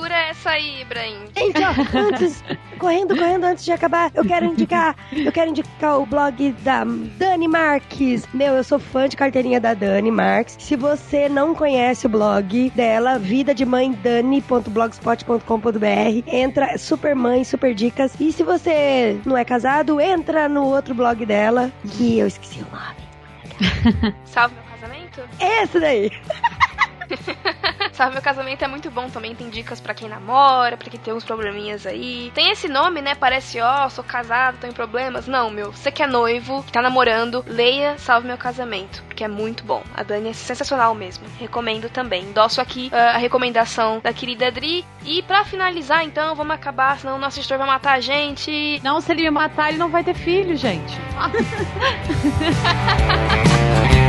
[0.00, 1.26] Segura essa aí, Ibrahim.
[1.36, 2.42] Gente, ó, antes,
[2.78, 6.84] correndo, correndo, antes de acabar, eu quero indicar, eu quero indicar o blog da
[7.18, 8.26] Dani Marques.
[8.32, 10.56] Meu, eu sou fã de carteirinha da Dani Marques.
[10.58, 17.74] Se você não conhece o blog dela, vida de mãe dani.blogspot.com.br, entra super mãe, super
[17.74, 18.14] dicas.
[18.18, 22.66] E se você não é casado, entra no outro blog dela, que eu esqueci o
[22.74, 22.96] nome.
[24.24, 25.20] Salve meu casamento?
[25.38, 26.10] Esse daí.
[28.00, 29.34] Salve meu casamento é muito bom também.
[29.34, 32.32] Tem dicas pra quem namora, pra quem tem uns probleminhas aí.
[32.34, 33.14] Tem esse nome, né?
[33.14, 35.26] Parece, ó, sou casado, em problemas.
[35.26, 35.70] Não, meu.
[35.70, 39.82] Você que é noivo, que tá namorando, leia Salve meu casamento, porque é muito bom.
[39.94, 41.26] A Dani é sensacional mesmo.
[41.38, 42.24] Recomendo também.
[42.24, 44.82] Endosso aqui ah, a recomendação da querida Adri.
[45.04, 48.80] E pra finalizar, então, vamos acabar, senão o nosso editor vai matar a gente.
[48.82, 50.98] Não, se ele me matar, ele não vai ter filho, gente.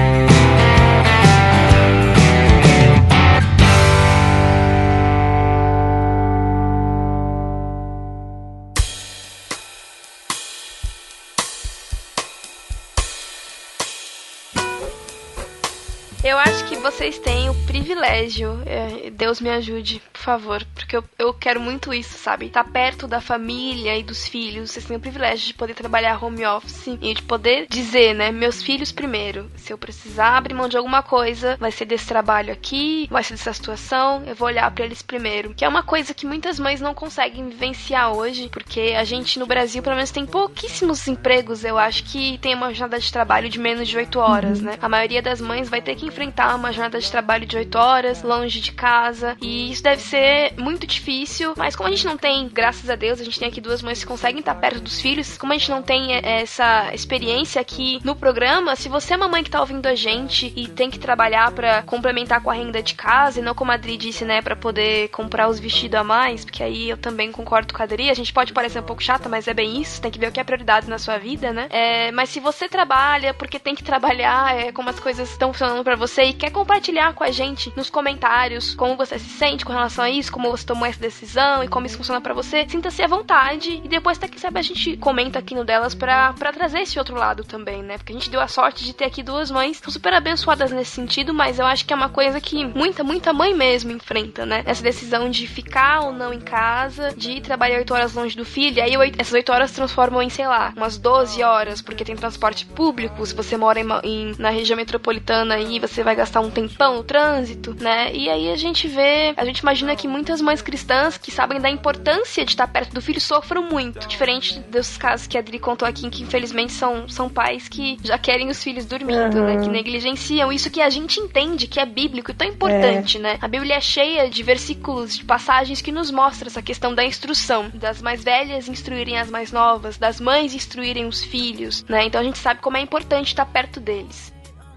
[16.32, 21.04] Eu acho que vocês têm o privilégio, é, Deus me ajude, por favor, porque eu,
[21.20, 22.46] eu quero muito isso, sabe?
[22.46, 24.72] Estar perto da família e dos filhos.
[24.72, 28.64] Vocês têm o privilégio de poder trabalhar home office e de poder dizer, né, meus
[28.64, 29.52] filhos primeiro.
[29.58, 33.34] Se eu precisar abrir mão de alguma coisa, vai ser desse trabalho aqui, vai ser
[33.34, 35.54] dessa situação, eu vou olhar pra eles primeiro.
[35.54, 39.46] Que é uma coisa que muitas mães não conseguem vivenciar hoje, porque a gente no
[39.46, 43.60] Brasil, pelo menos, tem pouquíssimos empregos, eu acho, que tem uma jornada de trabalho de
[43.60, 44.78] menos de 8 horas, né?
[44.82, 46.21] A maioria das mães vai ter que enfrentar
[46.56, 50.86] uma jornada de trabalho de 8 horas, longe de casa, e isso deve ser muito
[50.86, 53.82] difícil, mas como a gente não tem, graças a Deus, a gente tem aqui duas
[53.82, 57.62] mães que conseguem estar perto dos filhos, como a gente não tem é, essa experiência
[57.62, 60.90] aqui no programa, se você é uma mãe que tá ouvindo a gente e tem
[60.90, 64.26] que trabalhar pra complementar com a renda de casa, e não como a Adri disse,
[64.26, 67.86] né, pra poder comprar os vestidos a mais, porque aí eu também concordo com a
[67.86, 70.28] Adri, a gente pode parecer um pouco chata, mas é bem isso, tem que ver
[70.28, 71.68] o que é prioridade na sua vida, né?
[71.70, 75.84] É, mas se você trabalha porque tem que trabalhar, é, como as coisas estão funcionando
[75.84, 79.72] pra você e quer compartilhar com a gente nos comentários como você se sente com
[79.72, 83.02] relação a isso, como você tomou essa decisão e como isso funciona pra você, sinta-se
[83.02, 86.80] à vontade e depois até que sabe a gente comenta aqui no delas pra trazer
[86.82, 87.98] esse outro lado também, né?
[87.98, 90.92] Porque a gente deu a sorte de ter aqui duas mães são super abençoadas nesse
[90.92, 94.64] sentido, mas eu acho que é uma coisa que muita, muita mãe mesmo enfrenta, né?
[94.66, 98.78] Essa decisão de ficar ou não em casa, de trabalhar oito horas longe do filho,
[98.78, 102.66] e aí essas oito horas transformam em, sei lá, umas 12 horas, porque tem transporte
[102.66, 106.96] público, se você mora em, em- na região metropolitana aí, você vai gastar um tempão
[106.98, 108.14] no trânsito, né?
[108.14, 111.70] E aí a gente vê, a gente imagina que muitas mães cristãs que sabem da
[111.70, 114.08] importância de estar perto do filho sofram muito.
[114.08, 118.18] Diferente dos casos que a Adri contou aqui, que infelizmente são, são pais que já
[118.18, 119.46] querem os filhos dormindo, Uhum.
[119.46, 119.62] né?
[119.64, 123.38] Que negligenciam isso que a gente entende que é bíblico e tão importante, né?
[123.42, 127.70] A Bíblia é cheia de versículos, de passagens que nos mostram essa questão da instrução,
[127.74, 132.06] das mais velhas instruírem as mais novas, das mães instruírem os filhos, né?
[132.06, 134.32] Então a gente sabe como é importante estar perto deles.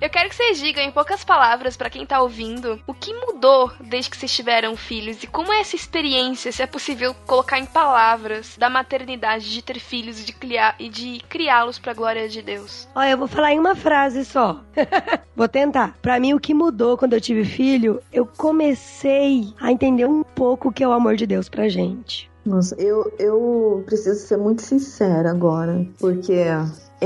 [0.05, 3.73] Eu quero que vocês digam em poucas palavras para quem tá ouvindo o que mudou
[3.81, 7.65] desde que vocês tiveram filhos e como é essa experiência, se é possível colocar em
[7.65, 12.43] palavras, da maternidade, de ter filhos e de criar e de criá-los para glória de
[12.43, 12.87] Deus.
[12.95, 14.61] Olha, eu vou falar em uma frase só.
[15.35, 15.97] vou tentar.
[16.03, 20.69] Para mim o que mudou quando eu tive filho, eu comecei a entender um pouco
[20.69, 22.31] o que é o amor de Deus pra gente.
[22.45, 26.45] Nossa, eu, eu preciso ser muito sincera agora, porque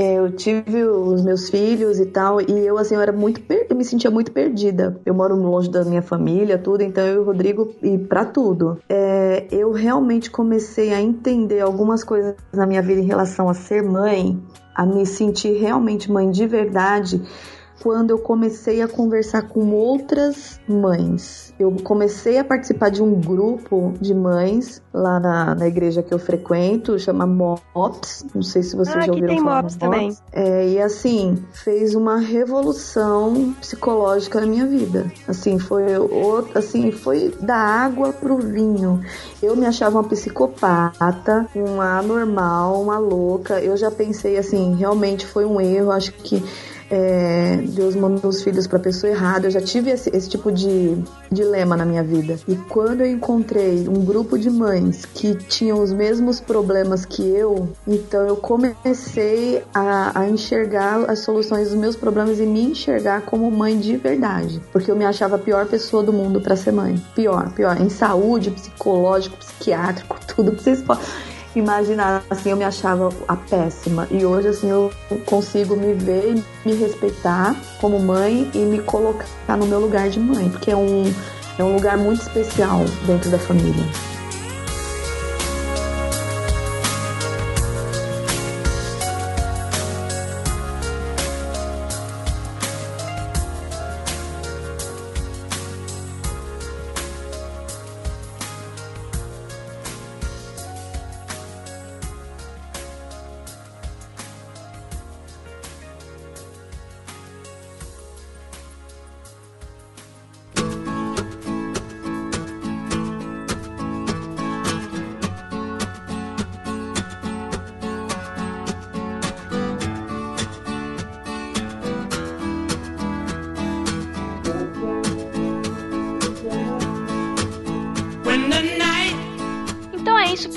[0.01, 3.67] eu tive os meus filhos e tal, e eu, assim, eu era muito, per...
[3.69, 4.99] eu me sentia muito perdida.
[5.05, 8.79] Eu moro longe da minha família, tudo, então eu e o Rodrigo, e pra tudo.
[8.87, 13.83] É, eu realmente comecei a entender algumas coisas na minha vida em relação a ser
[13.83, 14.41] mãe,
[14.73, 17.21] a me sentir realmente mãe de verdade,
[17.81, 21.53] quando eu comecei a conversar com outras mães.
[21.59, 26.19] Eu comecei a participar de um grupo de mães lá na, na igreja que eu
[26.19, 28.25] frequento, chama MOPS.
[28.33, 30.17] Não sei se vocês Ah, já ouviram tem falar MOPS também.
[30.31, 35.11] É, e assim, fez uma revolução psicológica na minha vida.
[35.27, 39.01] Assim, foi o- assim, foi da água pro vinho.
[39.41, 43.59] Eu me achava uma psicopata, uma anormal, uma louca.
[43.59, 45.91] Eu já pensei assim, realmente foi um erro.
[45.91, 46.43] Acho que
[46.89, 49.47] é, Deus mandou os filhos pra pessoa errada.
[49.47, 50.97] Eu já tive esse, esse tipo de
[51.31, 52.39] dilema na minha vida.
[52.47, 57.69] E quando eu encontrei um grupo de mães que tinham os mesmos problemas que eu,
[57.87, 63.49] então eu comecei a, a enxergar as soluções dos meus problemas e me enxergar como
[63.51, 64.61] mãe de verdade.
[64.71, 67.01] Porque eu me achava a pior pessoa do mundo pra ser mãe.
[67.15, 67.79] Pior, pior.
[67.79, 71.03] Em saúde, psicológico, psiquiátrico, tudo que vocês podem
[71.59, 74.07] imaginar, assim, eu me achava a péssima.
[74.09, 74.91] E hoje, assim, eu
[75.25, 80.49] consigo me ver, me respeitar como mãe e me colocar no meu lugar de mãe,
[80.49, 81.03] porque é um,
[81.57, 83.85] é um lugar muito especial dentro da família.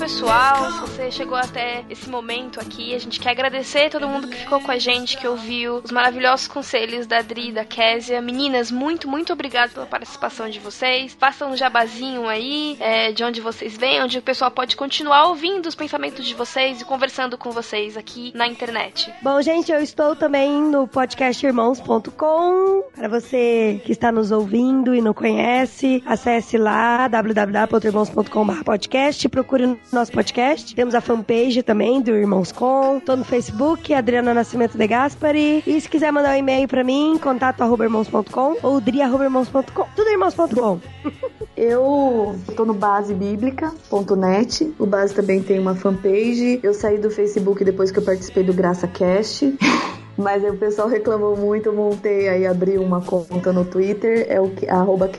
[0.03, 0.92] Pessoal.
[1.03, 4.71] Você chegou até esse momento aqui, a gente quer agradecer todo mundo que ficou com
[4.71, 8.21] a gente, que ouviu os maravilhosos conselhos da Adri da Késia.
[8.21, 11.13] Meninas, muito, muito obrigado pela participação de vocês.
[11.19, 15.65] Façam um jabazinho aí, é, de onde vocês vêm, onde o pessoal pode continuar ouvindo
[15.65, 19.13] os pensamentos de vocês e conversando com vocês aqui na internet.
[19.21, 22.83] Bom, gente, eu estou também no podcastirmãos.com.
[22.95, 30.13] Para você que está nos ouvindo e não conhece, acesse lá www.irmãos.com/podcast, procure o nosso
[30.13, 30.73] podcast.
[30.73, 32.99] Temos a fanpage também do Irmãos Com.
[32.99, 35.63] Tô no Facebook, Adriana Nascimento de Gaspari.
[35.65, 39.85] E se quiser mandar um e-mail para mim, contato@irmãos.com ou dri@irmãos.com.
[39.95, 40.79] Tudo irmãos.com.
[41.55, 44.73] Eu tô no basebíblica.net.
[44.79, 46.59] O Base também tem uma fanpage.
[46.63, 49.55] Eu saí do Facebook depois que eu participei do Graça Cast.
[50.17, 54.49] Mas o pessoal reclamou muito, eu montei aí, abri uma conta no Twitter, é o
[54.49, 55.09] que- arroba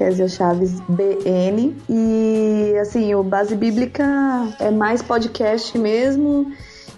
[0.88, 1.76] BN.
[1.88, 4.04] E assim, o Base Bíblica
[4.60, 6.52] é mais podcast mesmo.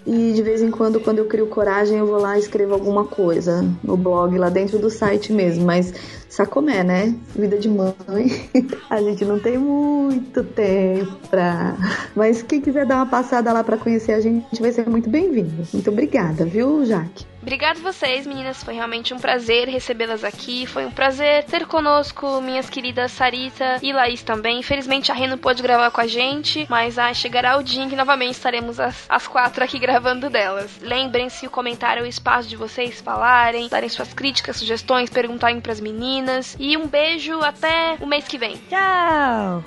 [0.05, 3.03] E de vez em quando, quando eu crio coragem, eu vou lá e escrevo alguma
[3.03, 5.65] coisa no blog, lá dentro do site mesmo.
[5.65, 5.93] Mas
[6.29, 7.13] sacomé, né?
[7.35, 7.93] Vida de mãe.
[8.89, 11.75] A gente não tem muito tempo pra.
[12.15, 15.67] Mas quem quiser dar uma passada lá pra conhecer a gente vai ser muito bem-vindo.
[15.73, 17.25] Muito obrigada, viu, Jaque?
[17.47, 18.61] Obrigado vocês, meninas.
[18.61, 20.65] Foi realmente um prazer recebê-las aqui.
[20.65, 24.59] Foi um prazer ter conosco minhas queridas Sarita e Laís também.
[24.59, 27.87] Infelizmente a Rê não pôde gravar com a gente, mas ah, chegará o dia em
[27.87, 30.69] que novamente estaremos as, as quatro aqui gravando delas.
[30.81, 35.79] Lembrem-se, o comentário é o espaço de vocês falarem, darem suas críticas, sugestões, perguntarem pras
[35.79, 36.53] meninas.
[36.59, 38.57] E um beijo até o mês que vem.
[38.67, 39.63] Tchau!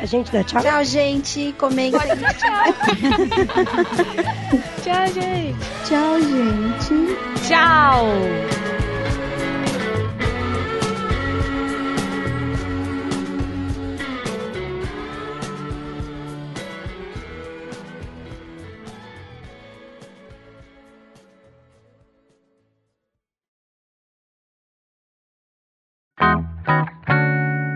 [0.00, 0.62] A gente dá tchau.
[0.62, 1.54] Tchau, gente.
[1.58, 1.98] Comentem.
[4.84, 5.56] Tchau, gente.
[5.86, 7.15] Tchau, gente.
[7.46, 8.06] Tchau!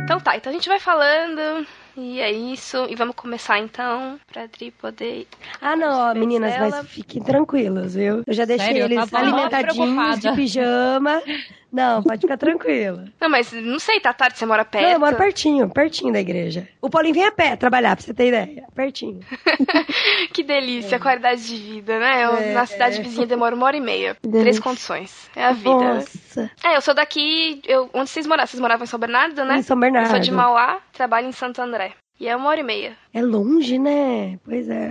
[0.05, 1.67] Então tá, então a gente vai falando.
[2.01, 2.87] E é isso.
[2.89, 5.27] E vamos começar então, pra Adri poder.
[5.61, 6.71] Ah, não, ó, meninas, dela.
[6.71, 8.23] mas fiquem tranquilas, viu?
[8.27, 8.85] Eu já deixei Sério?
[8.85, 11.23] Eles alimentadinhos de pijama.
[11.73, 13.05] Não, pode ficar tranquila.
[13.21, 14.85] Não, mas não sei, tá tarde, você mora perto.
[14.85, 16.69] Não, eu moro pertinho, pertinho da igreja.
[16.83, 18.65] O Paulinho vem a pé trabalhar, pra você ter ideia.
[18.75, 19.21] Pertinho.
[20.33, 22.25] Que delícia, qualidade de vida, né?
[22.25, 23.03] Eu, É, na cidade é.
[23.03, 24.17] vizinha demora uma hora e meia.
[24.23, 24.41] Delícia.
[24.43, 25.31] Três condições.
[25.35, 25.71] É a vida.
[25.95, 26.51] Nossa.
[26.65, 27.61] É, eu sou daqui.
[27.67, 28.47] Eu, onde vocês moravam?
[28.47, 29.57] Vocês moravam em São Bernardo, né?
[29.59, 30.07] Em São Bernardo.
[30.07, 31.93] Eu sou de Mauá, trabalho em Santo André.
[32.19, 32.97] E é uma hora e meia.
[33.13, 34.39] É longe, né?
[34.45, 34.91] Pois é.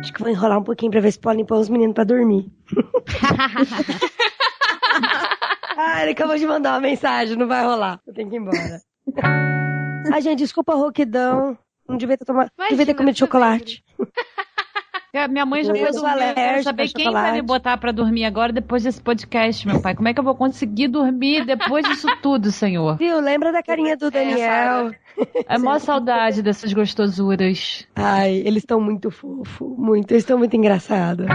[0.00, 2.50] Acho que vou enrolar um pouquinho pra ver se podem pôr os meninos pra dormir.
[5.80, 8.00] ah, ele acabou de mandar uma mensagem, não vai rolar.
[8.06, 8.80] Eu tenho que ir embora.
[10.12, 11.56] Ai, gente, desculpa a rouquidão.
[11.88, 12.50] Não devia ter tomado.
[12.68, 13.84] devia ter comido chocolate.
[15.10, 16.28] É, Minha mãe já foi dormir.
[16.28, 17.32] Eu quero saber quem vai chocolate.
[17.32, 19.94] me botar pra dormir agora depois desse podcast, meu pai.
[19.94, 22.98] Como é que eu vou conseguir dormir depois disso tudo, senhor?
[22.98, 23.18] Viu?
[23.18, 24.90] Lembra da carinha do Daniel?
[24.90, 24.94] É
[25.58, 27.86] mó saudade dessas gostosuras.
[27.94, 29.76] Ai, eles estão muito fofos.
[29.78, 30.10] Muito.
[30.12, 31.26] Eles estão muito engraçados.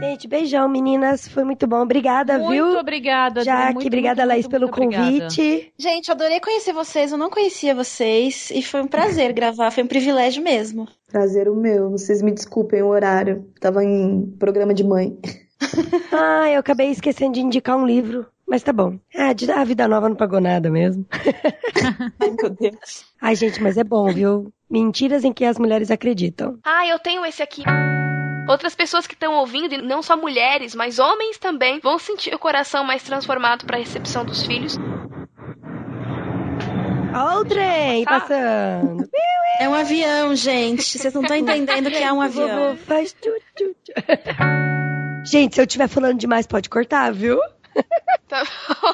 [0.00, 1.28] Gente, beijão, meninas.
[1.28, 1.82] Foi muito bom.
[1.82, 2.78] Obrigada, Muito viu?
[2.78, 5.10] obrigada, Jaque, muito, obrigada, muito, Laís, muito, pelo muito obrigada.
[5.10, 5.72] convite.
[5.78, 7.12] Gente, eu adorei conhecer vocês.
[7.12, 9.70] Eu não conhecia vocês e foi um prazer gravar.
[9.70, 10.88] Foi um privilégio mesmo.
[11.12, 11.90] Prazer o meu.
[11.90, 13.44] Vocês me desculpem o horário.
[13.60, 15.18] Tava em programa de mãe.
[16.10, 18.24] Ah, eu acabei esquecendo de indicar um livro.
[18.50, 18.98] Mas tá bom.
[19.14, 21.06] Ah, a Vida Nova não pagou nada mesmo.
[22.20, 23.04] Ai, meu Deus.
[23.22, 24.52] Ai, gente, mas é bom, viu?
[24.68, 26.58] Mentiras em que as mulheres acreditam.
[26.64, 27.62] Ah, eu tenho esse aqui.
[28.48, 32.40] Outras pessoas que estão ouvindo, e não só mulheres, mas homens também, vão sentir o
[32.40, 34.76] coração mais transformado para a recepção dos filhos.
[37.14, 39.08] Olha o trem passando.
[39.60, 40.82] É um avião, gente.
[40.82, 42.78] Vocês não estão entendendo que é um avião.
[42.78, 43.92] Faz tchu, tchu, tchu.
[45.30, 47.38] Gente, se eu estiver falando demais, pode cortar, viu?
[48.30, 48.44] Tá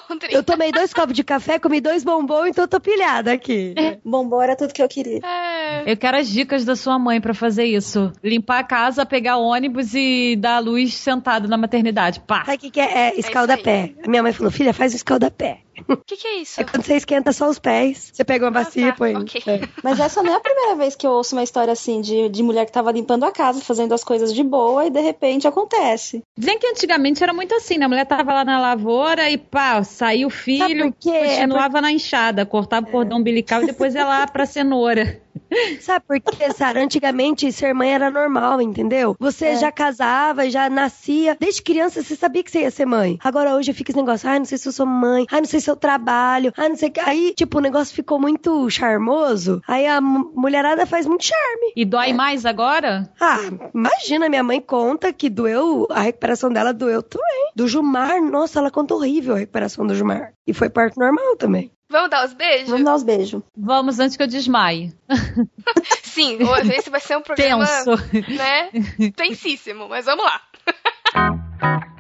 [0.09, 0.33] bom, Tri.
[0.33, 3.75] Eu tomei dois copos de café, comi dois bombons, então eu tô pilhada aqui.
[4.03, 5.21] Bombom era tudo que eu queria.
[5.23, 5.93] É.
[5.93, 8.11] Eu quero as dicas da sua mãe pra fazer isso.
[8.25, 12.21] Limpar a casa, pegar ônibus e dar a luz sentado na maternidade.
[12.21, 12.47] Pá.
[12.47, 13.09] Sabe o que, que é?
[13.09, 13.93] É escalda-pé.
[14.03, 15.66] A minha mãe falou, filha, faz um escalda-pé.
[15.89, 16.61] O que, que é isso?
[16.61, 18.11] É quando você esquenta só os pés.
[18.13, 19.17] Você pega uma bacia e põe.
[19.17, 19.43] ok.
[19.47, 19.61] É.
[19.83, 22.43] Mas essa não é a primeira vez que eu ouço uma história assim de, de
[22.43, 26.23] mulher que tava limpando a casa, fazendo as coisas de boa e de repente acontece.
[26.37, 27.87] Dizem que antigamente era muito assim, né?
[27.87, 31.11] A mulher tava lá na lavoura e pá, saiu o filho, por quê?
[31.11, 35.21] É continuava na enxada, cortava o cordão umbilical e depois ia lá pra cenoura.
[35.81, 36.81] Sabe por quê, Sara?
[36.83, 39.17] Antigamente ser mãe era normal, entendeu?
[39.19, 39.57] Você É.
[39.57, 41.37] já casava, já nascia.
[41.39, 43.19] Desde criança você sabia que você ia ser mãe.
[43.23, 45.61] Agora hoje fica esse negócio, ai, não sei se eu sou mãe, ai, não sei
[45.61, 47.01] se eu trabalho, ai, não sei o que.
[47.01, 49.61] Aí, tipo, o negócio ficou muito charmoso.
[49.67, 51.73] Aí a mu- mulherada faz muito charme.
[51.77, 53.09] E dói mais agora?
[53.21, 53.39] Ah,
[53.75, 57.51] imagina, minha mãe conta que doeu, a recuperação dela doeu também.
[57.55, 60.33] Do Jumar, nossa, ela conta horrível a recuperação do Jumar.
[60.47, 61.71] E foi parto normal também.
[61.89, 62.69] Vamos dar os beijos?
[62.69, 63.43] Vamos dar os beijos.
[63.57, 64.93] Vamos antes que eu desmaie.
[66.03, 66.39] Sim,
[66.75, 67.91] esse vai ser um programa, Tenso.
[68.37, 68.71] né?
[69.15, 70.41] Tensíssimo, mas vamos lá.